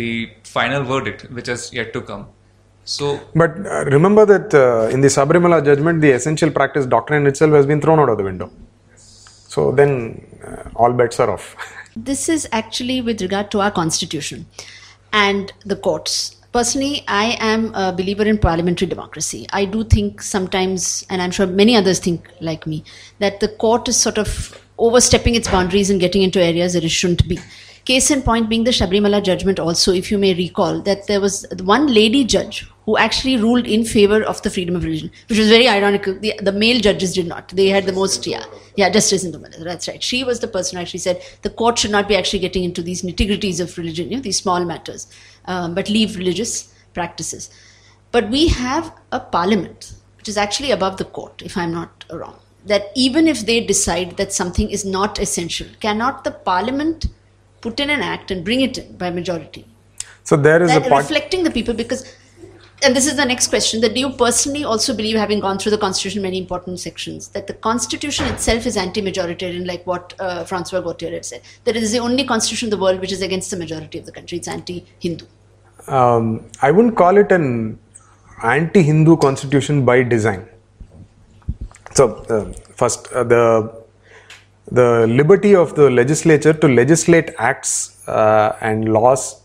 the 0.00 0.10
final 0.42 0.82
verdict, 0.82 1.30
which 1.30 1.46
has 1.46 1.72
yet 1.72 1.92
to 1.98 2.00
come. 2.12 2.24
So, 2.84 3.20
But 3.34 3.66
uh, 3.66 3.84
remember 3.86 4.26
that 4.26 4.54
uh, 4.54 4.88
in 4.92 5.00
the 5.00 5.08
Sabarimala 5.08 5.64
judgment, 5.64 6.00
the 6.02 6.10
essential 6.10 6.50
practice 6.50 6.84
doctrine 6.84 7.26
itself 7.26 7.52
has 7.52 7.66
been 7.66 7.80
thrown 7.80 7.98
out 7.98 8.10
of 8.10 8.18
the 8.18 8.24
window. 8.24 8.50
So 8.96 9.72
then 9.72 10.26
uh, 10.46 10.68
all 10.76 10.92
bets 10.92 11.20
are 11.20 11.30
off. 11.30 11.56
This 11.96 12.28
is 12.28 12.48
actually 12.50 13.00
with 13.02 13.22
regard 13.22 13.52
to 13.52 13.60
our 13.60 13.70
constitution 13.70 14.46
and 15.12 15.52
the 15.64 15.76
courts. 15.76 16.34
Personally, 16.52 17.04
I 17.06 17.36
am 17.38 17.72
a 17.72 17.92
believer 17.92 18.24
in 18.24 18.36
parliamentary 18.36 18.88
democracy. 18.88 19.46
I 19.52 19.64
do 19.64 19.84
think 19.84 20.20
sometimes, 20.20 21.06
and 21.08 21.22
I'm 21.22 21.30
sure 21.30 21.46
many 21.46 21.76
others 21.76 22.00
think 22.00 22.28
like 22.40 22.66
me, 22.66 22.82
that 23.20 23.38
the 23.38 23.46
court 23.46 23.88
is 23.88 23.96
sort 23.96 24.18
of 24.18 24.60
overstepping 24.76 25.36
its 25.36 25.48
boundaries 25.48 25.88
and 25.88 26.00
getting 26.00 26.22
into 26.22 26.42
areas 26.42 26.72
that 26.72 26.82
it 26.82 26.88
shouldn't 26.88 27.28
be. 27.28 27.38
Case 27.84 28.10
in 28.10 28.22
point 28.22 28.48
being 28.48 28.64
the 28.64 28.72
Shabrimala 28.72 29.22
judgment, 29.22 29.60
also, 29.60 29.92
if 29.92 30.10
you 30.10 30.18
may 30.18 30.34
recall, 30.34 30.80
that 30.82 31.06
there 31.06 31.20
was 31.20 31.46
one 31.62 31.86
lady 31.92 32.24
judge 32.24 32.66
who 32.84 32.98
actually 32.98 33.36
ruled 33.36 33.66
in 33.66 33.84
favor 33.84 34.22
of 34.22 34.42
the 34.42 34.50
freedom 34.50 34.76
of 34.76 34.84
religion, 34.84 35.10
which 35.28 35.38
was 35.38 35.48
very 35.48 35.66
ironical. 35.66 36.14
The, 36.14 36.34
the 36.42 36.52
male 36.52 36.80
judges 36.80 37.14
did 37.14 37.26
not. 37.26 37.48
They 37.48 37.68
had 37.68 37.86
the 37.86 37.92
most, 37.92 38.26
yeah, 38.26 38.44
yeah, 38.76 38.90
justice 38.90 39.24
in 39.24 39.32
the 39.32 39.38
middle. 39.38 39.64
That's 39.64 39.88
right. 39.88 40.02
She 40.02 40.22
was 40.22 40.40
the 40.40 40.48
person 40.48 40.76
who 40.76 40.82
actually 40.82 41.00
said 41.00 41.22
the 41.42 41.50
court 41.50 41.78
should 41.78 41.90
not 41.90 42.08
be 42.08 42.16
actually 42.16 42.40
getting 42.40 42.62
into 42.62 42.82
these 42.82 43.02
nitty 43.02 43.28
gritties 43.28 43.60
of 43.60 43.76
religion, 43.78 44.10
you 44.10 44.16
know, 44.16 44.22
these 44.22 44.38
small 44.38 44.62
matters, 44.64 45.10
um, 45.46 45.74
but 45.74 45.88
leave 45.88 46.16
religious 46.16 46.74
practices. 46.92 47.50
But 48.12 48.28
we 48.28 48.48
have 48.48 48.92
a 49.12 49.18
parliament, 49.18 49.94
which 50.18 50.28
is 50.28 50.36
actually 50.36 50.70
above 50.70 50.98
the 50.98 51.04
court, 51.04 51.42
if 51.42 51.56
I'm 51.56 51.72
not 51.72 52.04
wrong. 52.10 52.38
That 52.66 52.92
even 52.94 53.28
if 53.28 53.44
they 53.44 53.64
decide 53.64 54.16
that 54.18 54.32
something 54.32 54.70
is 54.70 54.84
not 54.84 55.18
essential, 55.18 55.66
cannot 55.80 56.24
the 56.24 56.30
parliament 56.30 57.06
put 57.60 57.80
in 57.80 57.90
an 57.90 58.00
act 58.00 58.30
and 58.30 58.44
bring 58.44 58.60
it 58.60 58.78
in 58.78 58.96
by 58.96 59.10
majority? 59.10 59.66
So 60.22 60.36
there 60.36 60.62
is 60.62 60.70
a 60.70 60.80
that 60.80 60.88
part. 60.88 61.02
reflecting 61.02 61.44
the 61.44 61.50
people 61.50 61.74
because 61.74 62.10
and 62.82 62.94
this 62.94 63.06
is 63.06 63.16
the 63.16 63.24
next 63.24 63.48
question 63.48 63.80
that 63.80 63.94
do 63.94 64.00
you 64.00 64.10
personally 64.10 64.64
also 64.64 64.94
believe 64.94 65.16
having 65.16 65.40
gone 65.40 65.58
through 65.58 65.70
the 65.70 65.78
constitution 65.78 66.22
many 66.22 66.38
important 66.38 66.80
sections 66.80 67.28
that 67.28 67.46
the 67.46 67.54
constitution 67.54 68.26
itself 68.26 68.66
is 68.66 68.76
anti-majoritarian 68.76 69.66
like 69.66 69.86
what 69.86 70.14
uh, 70.18 70.44
francois 70.44 70.80
gautier 70.80 71.22
said 71.22 71.40
that 71.64 71.76
it 71.76 71.82
is 71.82 71.92
the 71.92 71.98
only 71.98 72.24
constitution 72.24 72.66
in 72.66 72.70
the 72.70 72.76
world 72.76 73.00
which 73.00 73.12
is 73.12 73.22
against 73.22 73.50
the 73.50 73.56
majority 73.56 73.98
of 73.98 74.06
the 74.06 74.12
country 74.12 74.38
it's 74.38 74.48
anti-hindu 74.48 75.26
Um, 75.86 76.46
I 76.62 76.70
wouldn't 76.70 76.96
call 76.96 77.18
it 77.18 77.30
an 77.30 77.78
anti-Hindu 78.42 79.16
constitution 79.18 79.84
by 79.84 80.02
design. 80.02 80.48
So 81.92 82.14
uh, 82.28 82.52
first, 82.74 83.12
uh, 83.12 83.24
the 83.24 83.84
the 84.72 85.06
liberty 85.06 85.54
of 85.54 85.74
the 85.74 85.90
legislature 85.90 86.52
to 86.54 86.68
legislate 86.68 87.34
acts 87.38 88.08
uh, 88.08 88.56
and 88.60 88.88
laws 88.88 89.42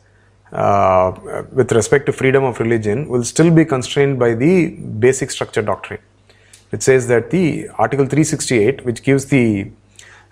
uh, 0.51 1.43
with 1.51 1.71
respect 1.71 2.05
to 2.07 2.11
freedom 2.11 2.43
of 2.43 2.59
religion 2.59 3.07
will 3.07 3.23
still 3.23 3.51
be 3.51 3.65
constrained 3.65 4.17
by 4.17 4.33
the 4.33 4.69
basic 4.99 5.29
structure 5.31 5.61
doctrine, 5.61 5.99
which 6.71 6.81
says 6.81 7.07
that 7.07 7.29
the 7.29 7.69
Article 7.77 8.05
368, 8.05 8.85
which 8.85 9.03
gives 9.03 9.25
the 9.27 9.69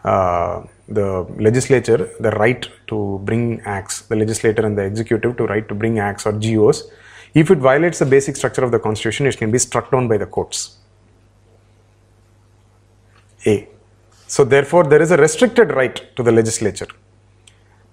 uh, 0.03 0.63
the 0.87 1.23
legislature 1.37 2.09
the 2.19 2.31
right 2.31 2.69
to 2.87 3.19
bring 3.23 3.59
acts, 3.61 4.01
the 4.01 4.15
legislator 4.15 4.65
and 4.65 4.77
the 4.77 4.83
executive 4.83 5.35
to 5.37 5.45
right 5.45 5.67
to 5.67 5.75
bring 5.75 5.99
acts 5.99 6.25
or 6.25 6.31
GOs. 6.31 6.89
If 7.33 7.51
it 7.51 7.57
violates 7.57 7.99
the 7.99 8.05
basic 8.05 8.35
structure 8.37 8.63
of 8.63 8.71
the 8.71 8.79
constitution, 8.79 9.27
it 9.27 9.37
can 9.37 9.51
be 9.51 9.57
struck 9.57 9.91
down 9.91 10.07
by 10.07 10.17
the 10.17 10.25
courts. 10.25 10.77
A. 13.45 13.67
So 14.27 14.43
therefore, 14.43 14.85
there 14.85 15.01
is 15.01 15.11
a 15.11 15.17
restricted 15.17 15.71
right 15.71 16.15
to 16.15 16.23
the 16.23 16.31
legislature. 16.31 16.87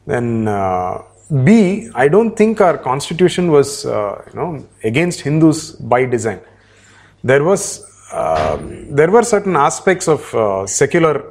Then 0.06 0.48
uh, 0.48 1.02
B, 1.30 1.88
I 1.94 2.08
don't 2.08 2.36
think 2.36 2.60
our 2.60 2.76
constitution 2.76 3.50
was, 3.50 3.86
uh, 3.86 4.22
you 4.28 4.34
know, 4.38 4.66
against 4.82 5.22
Hindus 5.22 5.72
by 5.72 6.04
design. 6.04 6.40
There 7.22 7.42
was, 7.42 7.82
uh, 8.12 8.58
there 8.90 9.10
were 9.10 9.22
certain 9.22 9.56
aspects 9.56 10.06
of 10.06 10.34
uh, 10.34 10.66
secular, 10.66 11.24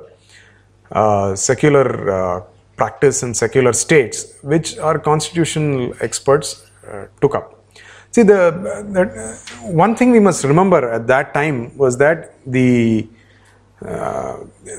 uh, 0.91 1.35
secular 1.35 2.09
uh, 2.09 2.43
practice 2.75 3.21
and 3.21 3.37
secular 3.37 3.71
states 3.71 4.39
which 4.41 4.79
our 4.79 4.97
constitutional 4.97 5.93
experts 6.01 6.65
uh, 6.87 7.05
took 7.21 7.35
up. 7.35 7.63
See, 8.09 8.23
the, 8.23 8.51
the 8.91 9.71
one 9.71 9.95
thing 9.95 10.11
we 10.11 10.19
must 10.19 10.43
remember 10.43 10.89
at 10.89 11.05
that 11.07 11.33
time 11.33 11.77
was 11.77 11.97
that 11.97 12.33
the 12.45 13.07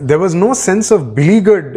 there 0.01 0.19
was 0.19 0.35
no 0.35 0.55
sense 0.55 0.91
of 0.91 1.15
beleaguered 1.15 1.77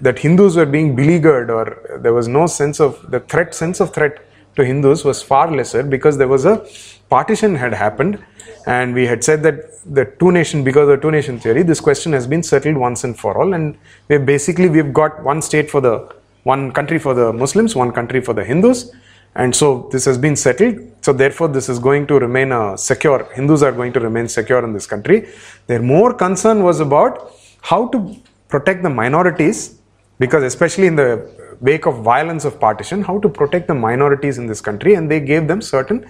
that 0.00 0.18
Hindus 0.18 0.56
were 0.56 0.66
being 0.66 0.94
beleaguered, 0.96 1.50
or 1.50 1.98
there 2.00 2.12
was 2.12 2.28
no 2.28 2.46
sense 2.46 2.80
of 2.80 3.10
the 3.10 3.20
threat. 3.20 3.54
Sense 3.54 3.80
of 3.80 3.92
threat 3.94 4.18
to 4.56 4.64
Hindus 4.64 5.04
was 5.04 5.22
far 5.22 5.50
lesser 5.50 5.82
because 5.82 6.18
there 6.18 6.28
was 6.28 6.44
a 6.44 6.66
partition 7.08 7.54
had 7.54 7.74
happened, 7.74 8.22
and 8.66 8.94
we 8.94 9.06
had 9.06 9.22
said 9.22 9.42
that 9.42 9.56
the 9.94 10.04
two 10.18 10.32
nation 10.32 10.64
because 10.64 10.88
of 10.88 11.00
two 11.00 11.10
nation 11.10 11.38
theory, 11.38 11.62
this 11.62 11.80
question 11.80 12.12
has 12.12 12.26
been 12.26 12.42
settled 12.42 12.76
once 12.76 13.04
and 13.04 13.18
for 13.18 13.36
all, 13.38 13.54
and 13.54 13.76
we 14.08 14.18
basically 14.18 14.68
we've 14.68 14.92
got 14.92 15.22
one 15.22 15.40
state 15.42 15.70
for 15.70 15.80
the 15.80 16.12
one 16.42 16.72
country 16.72 16.98
for 16.98 17.14
the 17.14 17.32
Muslims, 17.32 17.76
one 17.76 17.92
country 17.92 18.20
for 18.20 18.32
the 18.32 18.44
Hindus, 18.44 18.92
and 19.34 19.54
so 19.54 19.88
this 19.92 20.04
has 20.06 20.16
been 20.16 20.34
settled. 20.34 20.78
So 21.02 21.12
therefore, 21.12 21.48
this 21.48 21.68
is 21.68 21.78
going 21.78 22.06
to 22.08 22.18
remain 22.18 22.52
a 22.52 22.76
secure. 22.78 23.28
Hindus 23.34 23.62
are 23.62 23.72
going 23.72 23.92
to 23.92 24.00
remain 24.00 24.28
secure 24.28 24.64
in 24.64 24.72
this 24.72 24.86
country. 24.86 25.28
Their 25.66 25.82
more 25.82 26.14
concern 26.14 26.62
was 26.62 26.80
about 26.80 27.32
how 27.60 27.88
to 27.88 28.16
protect 28.48 28.82
the 28.82 28.90
minorities, 28.90 29.75
because 30.18 30.42
especially 30.42 30.86
in 30.86 30.96
the 30.96 31.30
wake 31.60 31.86
of 31.86 32.02
violence 32.02 32.44
of 32.44 32.58
partition, 32.60 33.02
how 33.02 33.18
to 33.18 33.28
protect 33.28 33.66
the 33.68 33.74
minorities 33.74 34.38
in 34.38 34.46
this 34.46 34.60
country, 34.60 34.94
and 34.94 35.10
they 35.10 35.20
gave 35.20 35.48
them 35.48 35.60
certain 35.60 36.08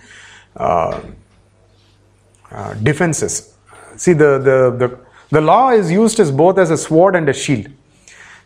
uh, 0.57 1.01
uh, 2.51 2.75
defenses. 2.75 3.55
See, 3.97 4.13
the, 4.13 4.39
the, 4.39 4.89
the, 4.89 4.99
the 5.31 5.41
law 5.41 5.71
is 5.71 5.91
used 5.91 6.21
as 6.21 6.31
both 6.31 6.59
as 6.59 6.71
a 6.71 6.77
sword 6.77 7.17
and 7.17 7.29
a 7.29 7.33
shield. 7.33 7.69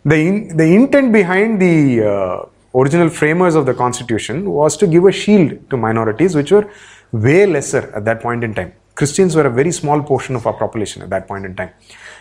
The, 0.05 0.17
in, 0.17 0.57
the 0.57 0.65
intent 0.65 1.13
behind 1.13 1.61
the 1.61 2.03
uh, 2.03 2.47
original 2.75 3.09
framers 3.11 3.55
of 3.55 3.67
the 3.67 3.75
constitution 3.75 4.51
was 4.51 4.77
to 4.79 4.87
give 4.87 5.05
a 5.05 5.13
shield 5.13 5.69
to 5.71 5.77
minorities 5.77 6.35
which 6.35 6.53
were 6.53 6.71
way 7.13 7.45
lesser 7.47 7.93
at 7.95 8.05
that 8.05 8.21
point 8.21 8.45
in 8.45 8.55
time. 8.55 8.73
Christians 8.95 9.35
were 9.35 9.47
a 9.47 9.51
very 9.51 9.73
small 9.73 10.03
portion 10.03 10.37
of 10.37 10.47
our 10.47 10.53
population 10.53 11.03
at 11.03 11.11
that 11.11 11.27
point 11.27 11.45
in 11.45 11.57
time. 11.57 11.71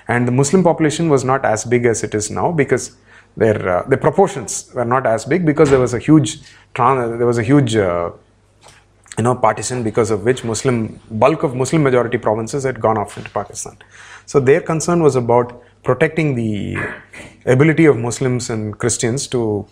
And 0.08 0.28
the 0.28 0.32
Muslim 0.32 0.64
population 0.64 1.10
was 1.10 1.24
not 1.24 1.46
as 1.46 1.66
big 1.66 1.86
as 1.86 2.04
it 2.04 2.16
is 2.16 2.32
now 2.32 2.52
because 2.52 2.98
their, 3.40 3.60
uh, 3.76 3.84
their 3.90 3.98
proportions 3.98 4.72
were 4.76 4.90
not 4.96 5.06
as 5.06 5.26
big 5.26 5.46
because 5.46 5.70
there 5.70 5.80
was 5.80 5.94
a 5.94 6.00
huge, 6.00 6.30
there 6.76 7.30
was 7.32 7.38
a 7.38 7.44
huge 7.52 7.76
uh, 7.76 8.12
you 9.18 9.24
know, 9.24 9.36
partition 9.36 9.84
because 9.84 10.12
of 10.12 10.24
which 10.24 10.44
Muslim 10.44 11.00
bulk 11.24 11.44
of 11.44 11.56
Muslim 11.56 11.82
majority 11.84 12.18
provinces 12.18 12.64
had 12.64 12.80
gone 12.86 12.98
off 12.98 13.18
into 13.18 13.30
Pakistan. 13.32 13.76
So 14.26 14.40
their 14.40 14.62
concern 14.62 15.02
was 15.08 15.16
about 15.16 15.62
protecting 15.84 16.36
the 16.36 16.78
ability 17.46 17.86
of 17.86 17.98
Muslims 17.98 18.50
and 18.50 18.78
Christians 18.78 19.28
to, 19.28 19.66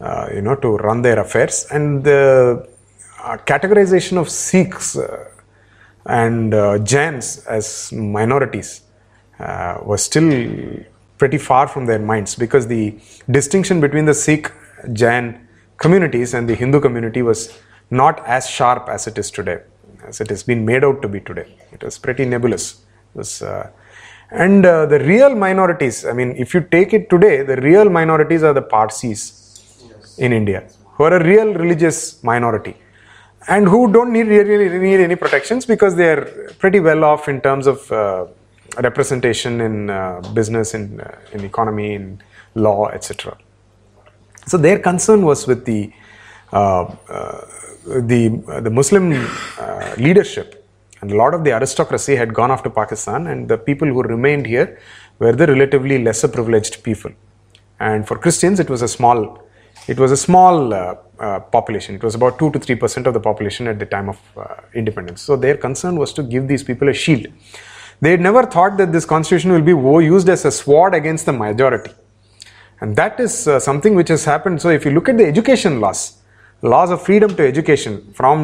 uh, 0.00 0.28
you 0.34 0.42
know, 0.42 0.56
to 0.56 0.76
run 0.76 1.02
their 1.02 1.18
affairs. 1.18 1.66
And 1.70 2.04
the 2.04 2.68
uh, 3.22 3.36
categorization 3.46 4.16
of 4.18 4.28
Sikhs 4.28 4.96
uh, 4.96 5.28
and 6.06 6.52
uh, 6.52 6.78
Jains 6.78 7.46
as 7.46 7.92
minorities 7.92 8.82
was 9.84 10.04
still 10.04 10.30
pretty 11.18 11.38
far 11.38 11.68
from 11.68 11.86
their 11.86 11.98
minds 11.98 12.34
because 12.34 12.66
the 12.66 12.98
distinction 13.30 13.80
between 13.80 14.04
the 14.04 14.14
Sikh, 14.14 14.50
Jain 14.92 15.48
communities 15.78 16.34
and 16.34 16.48
the 16.48 16.54
Hindu 16.54 16.80
community 16.80 17.22
was 17.22 17.58
not 17.90 18.26
as 18.26 18.48
sharp 18.48 18.88
as 18.88 19.06
it 19.06 19.18
is 19.18 19.30
today, 19.30 19.60
as 20.04 20.20
it 20.20 20.28
has 20.30 20.42
been 20.42 20.64
made 20.64 20.84
out 20.84 21.02
to 21.02 21.08
be 21.08 21.20
today. 21.20 21.46
It 21.72 21.82
was 21.82 21.98
pretty 21.98 22.24
nebulous. 22.24 22.84
It 23.14 23.18
was, 23.18 23.42
uh, 23.42 23.70
and 24.30 24.64
uh, 24.64 24.86
the 24.86 25.00
real 25.00 25.34
minorities, 25.34 26.06
I 26.06 26.12
mean, 26.12 26.32
if 26.36 26.54
you 26.54 26.60
take 26.60 26.94
it 26.94 27.10
today, 27.10 27.42
the 27.42 27.56
real 27.56 27.90
minorities 27.90 28.42
are 28.42 28.54
the 28.54 28.62
Parsis 28.62 29.84
in 30.18 30.32
India, 30.32 30.66
who 30.94 31.04
are 31.04 31.16
a 31.16 31.24
real 31.24 31.52
religious 31.52 32.22
minority 32.22 32.76
and 33.48 33.66
who 33.66 33.92
don't 33.92 34.12
need 34.12 34.28
really 34.28 34.78
need 34.78 35.00
any 35.00 35.16
protections 35.16 35.66
because 35.66 35.96
they 35.96 36.10
are 36.12 36.52
pretty 36.58 36.80
well 36.80 37.04
off 37.04 37.28
in 37.28 37.40
terms 37.40 37.66
of 37.66 37.90
uh, 37.90 38.26
representation 38.78 39.60
in 39.60 39.90
uh, 39.90 40.20
business, 40.34 40.74
in, 40.74 41.00
uh, 41.00 41.18
in 41.32 41.44
economy, 41.44 41.94
in 41.94 42.22
law, 42.54 42.88
etc. 42.88 43.36
So 44.46 44.56
their 44.56 44.78
concern 44.78 45.24
was 45.24 45.46
with 45.46 45.64
the 45.64 45.92
uh, 46.52 46.84
uh, 47.08 47.46
the 47.84 48.28
the 48.62 48.70
Muslim 48.70 49.12
uh, 49.12 49.94
leadership 49.98 50.62
and 51.02 51.10
a 51.10 51.16
lot 51.16 51.34
of 51.34 51.42
the 51.42 51.52
aristocracy 51.52 52.14
had 52.14 52.32
gone 52.32 52.50
off 52.52 52.62
to 52.62 52.70
Pakistan, 52.70 53.26
and 53.26 53.48
the 53.48 53.58
people 53.58 53.88
who 53.88 54.02
remained 54.02 54.46
here 54.46 54.78
were 55.18 55.32
the 55.32 55.48
relatively 55.48 56.02
lesser 56.02 56.28
privileged 56.28 56.82
people. 56.84 57.10
And 57.80 58.06
for 58.06 58.16
Christians, 58.16 58.60
it 58.60 58.70
was 58.70 58.82
a 58.82 58.88
small 58.88 59.42
it 59.88 59.98
was 59.98 60.12
a 60.12 60.16
small 60.16 60.72
uh, 60.72 60.94
uh, 61.18 61.40
population. 61.40 61.96
It 61.96 62.04
was 62.04 62.14
about 62.14 62.38
2 62.38 62.52
to 62.52 62.58
3 62.60 62.76
percent 62.76 63.06
of 63.08 63.14
the 63.14 63.20
population 63.20 63.66
at 63.66 63.80
the 63.80 63.86
time 63.86 64.08
of 64.08 64.18
uh, 64.36 64.54
independence. 64.74 65.22
So 65.22 65.34
their 65.34 65.56
concern 65.56 65.96
was 65.96 66.12
to 66.12 66.22
give 66.22 66.46
these 66.46 66.62
people 66.62 66.88
a 66.88 66.94
shield. 66.94 67.26
They 68.00 68.10
had 68.10 68.20
never 68.20 68.44
thought 68.44 68.76
that 68.78 68.92
this 68.92 69.04
constitution 69.04 69.52
will 69.52 69.62
be 69.62 70.04
used 70.04 70.28
as 70.28 70.44
a 70.44 70.50
sword 70.50 70.94
against 70.94 71.26
the 71.26 71.32
majority. 71.32 71.92
And 72.80 72.96
that 72.96 73.20
is 73.20 73.46
uh, 73.46 73.60
something 73.60 73.94
which 73.94 74.08
has 74.08 74.24
happened. 74.24 74.60
So 74.60 74.70
if 74.70 74.84
you 74.84 74.90
look 74.90 75.08
at 75.08 75.16
the 75.16 75.24
education 75.24 75.80
laws, 75.80 76.18
laws 76.62 76.90
of 76.90 77.02
freedom 77.02 77.36
to 77.36 77.46
education 77.46 78.12
from 78.12 78.38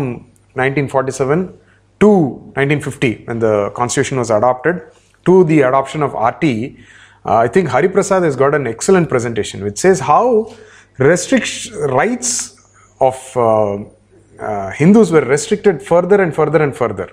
1947 0.54 1.58
to 2.00 2.08
1950 2.08 3.24
when 3.24 3.40
the 3.40 3.70
constitution 3.70 4.18
was 4.18 4.30
adopted 4.30 4.82
to 5.26 5.44
the 5.44 5.62
adoption 5.62 6.02
of 6.02 6.12
RTE, 6.12 6.78
uh, 7.24 7.36
I 7.36 7.48
think 7.48 7.68
Hari 7.68 7.88
Prasad 7.88 8.22
has 8.22 8.36
got 8.36 8.54
an 8.54 8.66
excellent 8.66 9.08
presentation 9.08 9.64
which 9.64 9.78
says 9.78 10.00
how 10.00 10.54
restrict 10.98 11.70
rights 11.90 12.56
of 13.00 13.16
uh, 13.36 13.78
uh, 14.38 14.70
Hindus 14.70 15.10
were 15.10 15.24
restricted 15.24 15.82
further 15.82 16.22
and 16.22 16.34
further 16.34 16.62
and 16.62 16.76
further. 16.76 17.10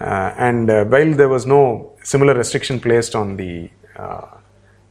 Uh, 0.00 0.34
and 0.36 0.70
uh, 0.70 0.84
while 0.84 1.12
there 1.14 1.28
was 1.28 1.46
no 1.46 1.92
similar 2.02 2.34
restriction 2.34 2.78
placed 2.78 3.14
on 3.14 3.36
the 3.36 3.70
uh, 3.96 4.26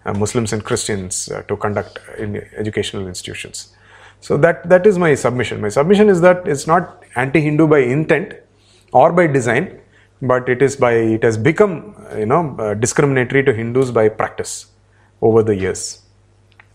uh, 0.06 0.14
Muslims 0.14 0.54
and 0.54 0.64
Christians 0.64 1.30
to 1.48 1.58
conduct 1.58 2.00
in 2.18 2.38
educational 2.56 3.08
institutions. 3.08 3.74
So 4.20 4.38
that, 4.38 4.68
that 4.70 4.88
is 4.88 4.98
my 4.98 5.14
submission. 5.16 5.62
My 5.62 5.70
submission 5.70 6.10
is 6.10 6.22
that 6.22 6.48
it's 6.48 6.68
not 6.68 7.04
anti-Hindu 7.16 7.68
by 7.68 7.80
intent 7.80 8.34
or 8.94 9.12
by 9.12 9.28
design, 9.28 9.80
but 10.22 10.50
it 10.50 10.62
is 10.62 10.76
by 10.76 10.94
it 10.94 11.24
has 11.24 11.38
become 11.38 11.94
you 12.18 12.26
know 12.26 12.74
discriminatory 12.80 13.44
to 13.44 13.54
Hindus 13.54 13.92
by 13.92 14.08
practice 14.10 14.68
over 15.22 15.44
the 15.44 15.56
years 15.56 16.02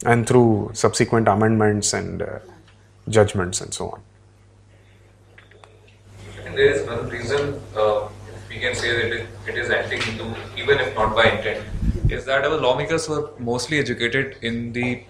and 0.05 0.27
through 0.27 0.70
subsequent 0.73 1.28
amendments 1.28 1.93
and 1.93 2.23
uh, 2.23 2.39
judgments 3.09 3.61
and 3.61 3.73
so 3.73 3.90
on. 3.90 4.02
And 6.44 6.57
there 6.57 6.70
is 6.70 6.86
one 6.86 7.09
reason 7.09 7.61
uh, 7.77 8.09
we 8.51 8.59
can 8.59 8.75
say 8.75 8.91
that 8.97 9.27
it, 9.49 9.57
is 9.57 9.71
anti-Hindu, 9.71 10.35
even 10.57 10.79
if 10.81 10.95
not 10.95 11.15
by 11.15 11.25
intent, 11.31 11.65
is 12.11 12.25
that 12.25 12.45
our 12.45 12.57
lawmakers 12.57 13.09
were 13.09 13.31
mostly 13.39 13.79
educated 13.79 14.37
in 14.43 14.73
the 14.73 15.05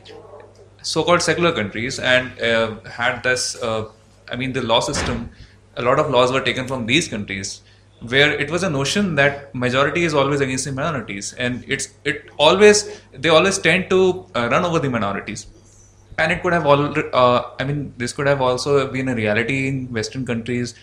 so-called 0.83 1.23
secular 1.23 1.53
countries 1.53 1.99
and 1.99 2.39
uh, 2.41 2.79
had 2.99 3.23
this. 3.23 3.61
Uh, 3.63 3.89
I 4.31 4.37
mean, 4.37 4.53
the 4.53 4.63
law 4.63 4.81
system. 4.81 5.31
A 5.77 5.83
lot 5.83 5.99
of 5.99 6.11
laws 6.11 6.33
were 6.33 6.41
taken 6.41 6.67
from 6.67 6.85
these 6.85 7.09
countries 7.09 7.63
where 8.09 8.33
it 8.33 8.51
was 8.51 8.63
a 8.63 8.71
notion 8.71 9.15
that 9.15 9.55
majority 9.55 10.05
is 10.05 10.15
always 10.15 10.41
against 10.41 10.65
the 10.65 10.73
minorities 10.73 11.33
and 11.35 11.65
it's 11.69 11.89
it 12.05 12.31
always 12.39 13.01
they 13.13 13.29
always 13.29 13.59
tend 13.59 13.89
to 13.91 14.27
uh, 14.35 14.49
run 14.51 14.65
over 14.65 14.79
the 14.79 14.89
minorities 14.89 15.47
and 16.19 16.33
it 16.33 16.43
could 16.43 16.55
have 16.55 16.67
all 16.67 16.83
uh, 17.13 17.43
i 17.59 17.65
mean 17.65 17.93
this 17.99 18.15
could 18.15 18.27
have 18.27 18.41
also 18.41 18.91
been 18.91 19.09
a 19.09 19.15
reality 19.15 19.69
in 19.69 19.87
western 19.93 20.25
countries 20.25 20.75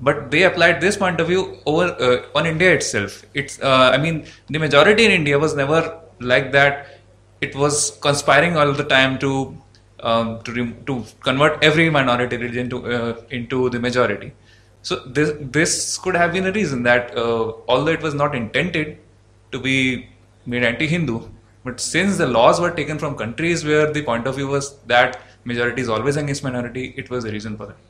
but 0.00 0.30
they 0.30 0.42
applied 0.44 0.80
this 0.80 0.96
point 0.96 1.20
of 1.20 1.28
view 1.28 1.42
over 1.66 1.86
uh, 2.06 2.38
on 2.38 2.46
india 2.46 2.72
itself. 2.72 3.22
It's 3.34 3.60
uh, 3.60 3.90
i 3.94 3.98
mean 3.98 4.24
the 4.48 4.58
majority 4.58 5.04
in 5.04 5.12
india 5.12 5.38
was 5.38 5.54
never 5.54 5.80
like 6.20 6.52
that. 6.52 6.86
It 7.40 7.54
was 7.54 7.98
conspiring 8.00 8.56
all 8.56 8.72
the 8.72 8.84
time 8.84 9.18
to 9.20 9.56
um, 10.02 10.40
to, 10.42 10.72
to 10.86 11.04
convert 11.20 11.62
every 11.62 11.90
minority 11.90 12.36
religion 12.36 12.70
to 12.70 12.78
uh, 12.96 13.14
into 13.30 13.70
the 13.70 13.80
majority. 13.80 14.32
So 14.82 14.96
this 15.18 15.32
this 15.56 15.98
could 15.98 16.16
have 16.16 16.32
been 16.32 16.46
a 16.46 16.52
reason 16.52 16.82
that 16.84 17.16
uh, 17.16 17.52
although 17.68 17.92
it 17.98 18.02
was 18.02 18.14
not 18.14 18.34
intended 18.34 18.98
to 19.52 19.58
be 19.58 20.08
made 20.46 20.64
anti-Hindu, 20.64 21.20
But 21.64 21.80
since 21.80 22.16
the 22.16 22.26
laws 22.26 22.60
were 22.60 22.70
taken 22.70 22.98
from 22.98 23.16
countries 23.16 23.64
where 23.64 23.92
the 23.92 24.02
point 24.02 24.26
of 24.26 24.36
view 24.36 24.48
was 24.48 24.78
that 24.92 25.20
majority 25.44 25.82
is 25.82 25.88
always 25.88 26.16
against 26.16 26.42
minority, 26.42 26.94
it 26.96 27.10
was 27.10 27.24
a 27.24 27.30
reason 27.30 27.56
for 27.56 27.66
that. 27.66 27.89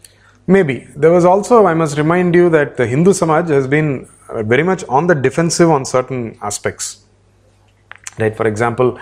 Maybe. 0.50 0.88
There 0.96 1.12
was 1.12 1.24
also, 1.24 1.64
I 1.66 1.74
must 1.74 1.96
remind 1.96 2.34
you 2.34 2.50
that 2.50 2.76
the 2.76 2.84
Hindu 2.84 3.12
Samaj 3.12 3.48
has 3.50 3.68
been 3.68 4.08
uh, 4.28 4.42
very 4.42 4.64
much 4.64 4.82
on 4.88 5.06
the 5.06 5.14
defensive 5.14 5.70
on 5.70 5.84
certain 5.84 6.36
aspects. 6.42 7.04
Right? 8.18 8.36
For 8.36 8.48
example, 8.48 8.98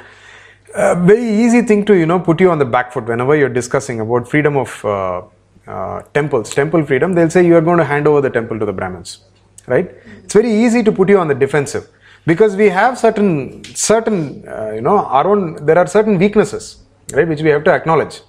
a 0.74 0.94
very 0.94 1.26
easy 1.26 1.62
thing 1.62 1.86
to 1.86 1.94
you 1.94 2.04
know 2.04 2.20
put 2.20 2.42
you 2.42 2.50
on 2.50 2.58
the 2.58 2.66
back 2.66 2.92
foot 2.92 3.06
whenever 3.06 3.34
you're 3.34 3.54
discussing 3.60 4.00
about 4.00 4.28
freedom 4.28 4.58
of 4.58 4.84
uh, 4.84 5.22
uh, 5.66 6.02
temples, 6.12 6.50
temple 6.54 6.84
freedom. 6.84 7.14
They'll 7.14 7.30
say 7.30 7.46
you 7.46 7.56
are 7.56 7.62
going 7.62 7.78
to 7.78 7.84
hand 7.92 8.06
over 8.06 8.20
the 8.20 8.28
temple 8.28 8.58
to 8.58 8.66
the 8.66 8.74
Brahmins, 8.74 9.20
right? 9.66 9.90
It's 10.24 10.34
very 10.34 10.52
easy 10.52 10.82
to 10.82 10.92
put 10.92 11.08
you 11.08 11.18
on 11.18 11.28
the 11.28 11.34
defensive 11.34 11.88
because 12.26 12.56
we 12.56 12.68
have 12.68 12.98
certain 12.98 13.64
certain 13.74 14.46
uh, 14.46 14.72
you 14.74 14.82
know 14.82 14.98
our 14.98 15.26
own. 15.26 15.64
There 15.64 15.78
are 15.78 15.86
certain 15.86 16.18
weaknesses, 16.18 16.76
right, 17.14 17.26
which 17.26 17.40
we 17.40 17.48
have 17.48 17.64
to 17.64 17.72
acknowledge, 17.72 18.20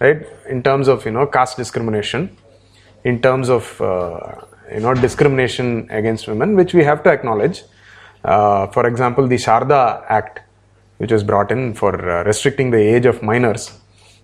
right, 0.00 0.24
in 0.48 0.62
terms 0.62 0.86
of 0.86 1.04
you 1.04 1.10
know 1.10 1.26
caste 1.26 1.56
discrimination, 1.56 2.36
in 3.04 3.20
terms 3.20 3.48
of 3.48 3.80
uh, 3.80 4.34
you 4.72 4.80
know 4.80 4.94
discrimination 4.94 5.88
against 5.90 6.28
women, 6.28 6.54
which 6.56 6.74
we 6.74 6.84
have 6.84 7.02
to 7.04 7.10
acknowledge. 7.10 7.62
Uh, 8.24 8.66
for 8.68 8.86
example, 8.86 9.26
the 9.26 9.36
Sharda 9.36 10.04
Act 10.08 10.40
which 11.00 11.12
was 11.12 11.24
brought 11.24 11.50
in 11.50 11.72
for 11.80 11.92
uh, 12.10 12.22
restricting 12.24 12.70
the 12.70 12.78
age 12.94 13.06
of 13.06 13.22
minors. 13.22 13.62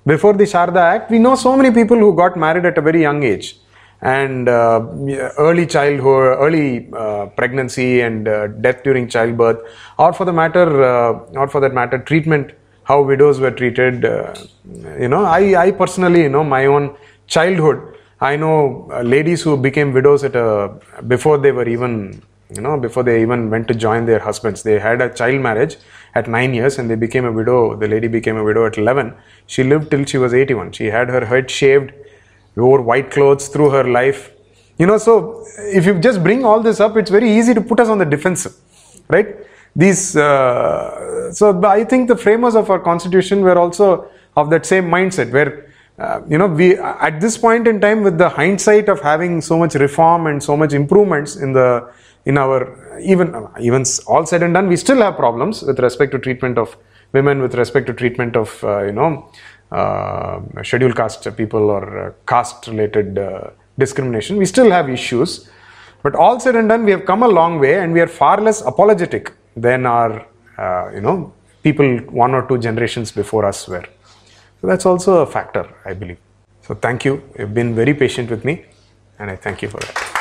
Before 0.04 0.34
the 0.34 0.44
Sharda 0.44 0.82
Act, 0.94 1.10
we 1.10 1.18
know 1.18 1.34
so 1.34 1.56
many 1.56 1.70
people 1.70 1.96
who 1.96 2.14
got 2.14 2.36
married 2.36 2.66
at 2.66 2.76
a 2.76 2.82
very 2.82 3.00
young 3.00 3.22
age 3.22 3.56
and 4.02 4.46
uh, 4.46 4.80
early 5.38 5.66
childhood, 5.66 6.36
early 6.44 6.90
uh, 6.92 7.26
pregnancy 7.38 8.02
and 8.02 8.28
uh, 8.28 8.48
death 8.48 8.82
during 8.82 9.08
childbirth, 9.08 9.58
or 9.98 10.12
for 10.12 10.26
the 10.26 10.34
matter, 10.34 10.66
uh, 10.84 11.40
or 11.40 11.48
for 11.48 11.62
that 11.62 11.72
matter, 11.72 11.98
treatment, 11.98 12.52
how 12.82 13.00
widows 13.00 13.40
were 13.40 13.50
treated. 13.50 14.04
Uh, 14.04 14.34
you 15.00 15.08
know, 15.08 15.24
I, 15.24 15.62
I 15.64 15.70
personally, 15.70 16.24
you 16.24 16.28
know, 16.28 16.44
my 16.44 16.66
own 16.66 16.94
childhood, 17.26 17.95
I 18.20 18.36
know 18.36 18.88
ladies 19.04 19.42
who 19.42 19.56
became 19.56 19.92
widows 19.92 20.24
at 20.24 20.34
a, 20.34 20.72
before 21.06 21.36
they 21.36 21.52
were 21.52 21.68
even 21.68 22.22
you 22.48 22.62
know 22.62 22.78
before 22.78 23.02
they 23.02 23.20
even 23.20 23.50
went 23.50 23.68
to 23.68 23.74
join 23.74 24.06
their 24.06 24.20
husbands. 24.20 24.62
They 24.62 24.78
had 24.78 25.02
a 25.02 25.12
child 25.12 25.42
marriage 25.42 25.76
at 26.14 26.26
9 26.28 26.54
years 26.54 26.78
and 26.78 26.88
they 26.88 26.94
became 26.94 27.26
a 27.26 27.32
widow. 27.32 27.76
The 27.76 27.88
lady 27.88 28.08
became 28.08 28.36
a 28.38 28.44
widow 28.44 28.64
at 28.66 28.78
11 28.78 29.14
she 29.46 29.64
lived 29.64 29.90
till 29.90 30.04
she 30.06 30.16
was 30.16 30.32
81 30.32 30.72
she 30.72 30.86
had 30.86 31.10
her 31.10 31.26
head 31.26 31.50
shaved 31.50 31.92
wore 32.54 32.80
white 32.80 33.10
clothes 33.10 33.48
through 33.48 33.70
her 33.70 33.84
life. 33.84 34.32
You 34.78 34.86
know 34.86 34.96
so 34.96 35.44
if 35.58 35.84
you 35.84 35.98
just 35.98 36.22
bring 36.22 36.44
all 36.44 36.60
this 36.60 36.80
up 36.80 36.96
it's 36.96 37.10
very 37.10 37.30
easy 37.30 37.52
to 37.52 37.60
put 37.60 37.80
us 37.80 37.88
on 37.88 37.98
the 37.98 38.06
defensive 38.06 38.54
right? 39.08 39.36
These 39.74 40.16
uh, 40.16 41.32
so 41.32 41.62
i 41.66 41.84
think 41.84 42.08
the 42.08 42.16
framers 42.16 42.54
of 42.54 42.70
our 42.70 42.78
constitution 42.78 43.42
were 43.42 43.58
also 43.58 44.08
of 44.36 44.48
that 44.48 44.64
same 44.64 44.84
mindset 44.84 45.30
where 45.30 45.65
uh, 45.98 46.20
you 46.28 46.38
know 46.38 46.46
we 46.46 46.76
at 46.76 47.20
this 47.20 47.38
point 47.38 47.66
in 47.66 47.80
time 47.80 48.02
with 48.02 48.18
the 48.18 48.28
hindsight 48.28 48.88
of 48.88 49.00
having 49.00 49.40
so 49.40 49.58
much 49.58 49.74
reform 49.74 50.26
and 50.26 50.42
so 50.42 50.56
much 50.56 50.72
improvements 50.72 51.36
in 51.36 51.52
the 51.52 51.90
in 52.24 52.36
our 52.36 52.98
even 53.00 53.34
even 53.60 53.84
all 54.06 54.26
said 54.26 54.42
and 54.42 54.54
done 54.54 54.68
we 54.68 54.76
still 54.76 55.00
have 55.00 55.16
problems 55.16 55.62
with 55.62 55.78
respect 55.78 56.12
to 56.12 56.18
treatment 56.18 56.58
of 56.58 56.76
women 57.12 57.40
with 57.40 57.54
respect 57.54 57.86
to 57.86 57.92
treatment 57.92 58.36
of 58.36 58.62
uh, 58.64 58.82
you 58.82 58.92
know 58.92 59.30
uh, 59.72 60.40
scheduled 60.62 60.96
caste 60.96 61.26
people 61.36 61.70
or 61.70 61.98
uh, 61.98 62.12
caste 62.26 62.68
related 62.68 63.18
uh, 63.18 63.50
discrimination. 63.78 64.36
We 64.36 64.46
still 64.46 64.70
have 64.70 64.88
issues. 64.88 65.48
But 66.02 66.14
all 66.14 66.38
said 66.38 66.54
and 66.54 66.68
done 66.68 66.84
we 66.84 66.92
have 66.92 67.04
come 67.04 67.22
a 67.24 67.28
long 67.28 67.58
way 67.58 67.80
and 67.80 67.92
we 67.92 68.00
are 68.00 68.06
far 68.06 68.40
less 68.40 68.60
apologetic 68.60 69.32
than 69.56 69.86
our 69.86 70.24
uh, 70.56 70.90
you 70.94 71.00
know 71.00 71.32
people 71.64 71.98
one 72.24 72.32
or 72.32 72.46
two 72.46 72.58
generations 72.58 73.10
before 73.10 73.44
us 73.44 73.66
were 73.66 73.84
that's 74.66 74.86
also 74.86 75.20
a 75.22 75.26
factor 75.26 75.64
i 75.84 75.94
believe. 75.94 76.18
So 76.62 76.74
thank 76.74 77.04
you. 77.04 77.22
You've 77.38 77.54
been 77.54 77.74
very 77.76 77.94
patient 77.94 78.28
with 78.30 78.44
me 78.44 78.64
and 79.18 79.30
i 79.30 79.36
thank 79.36 79.62
you 79.62 79.68
for 79.68 79.80
that 79.80 80.15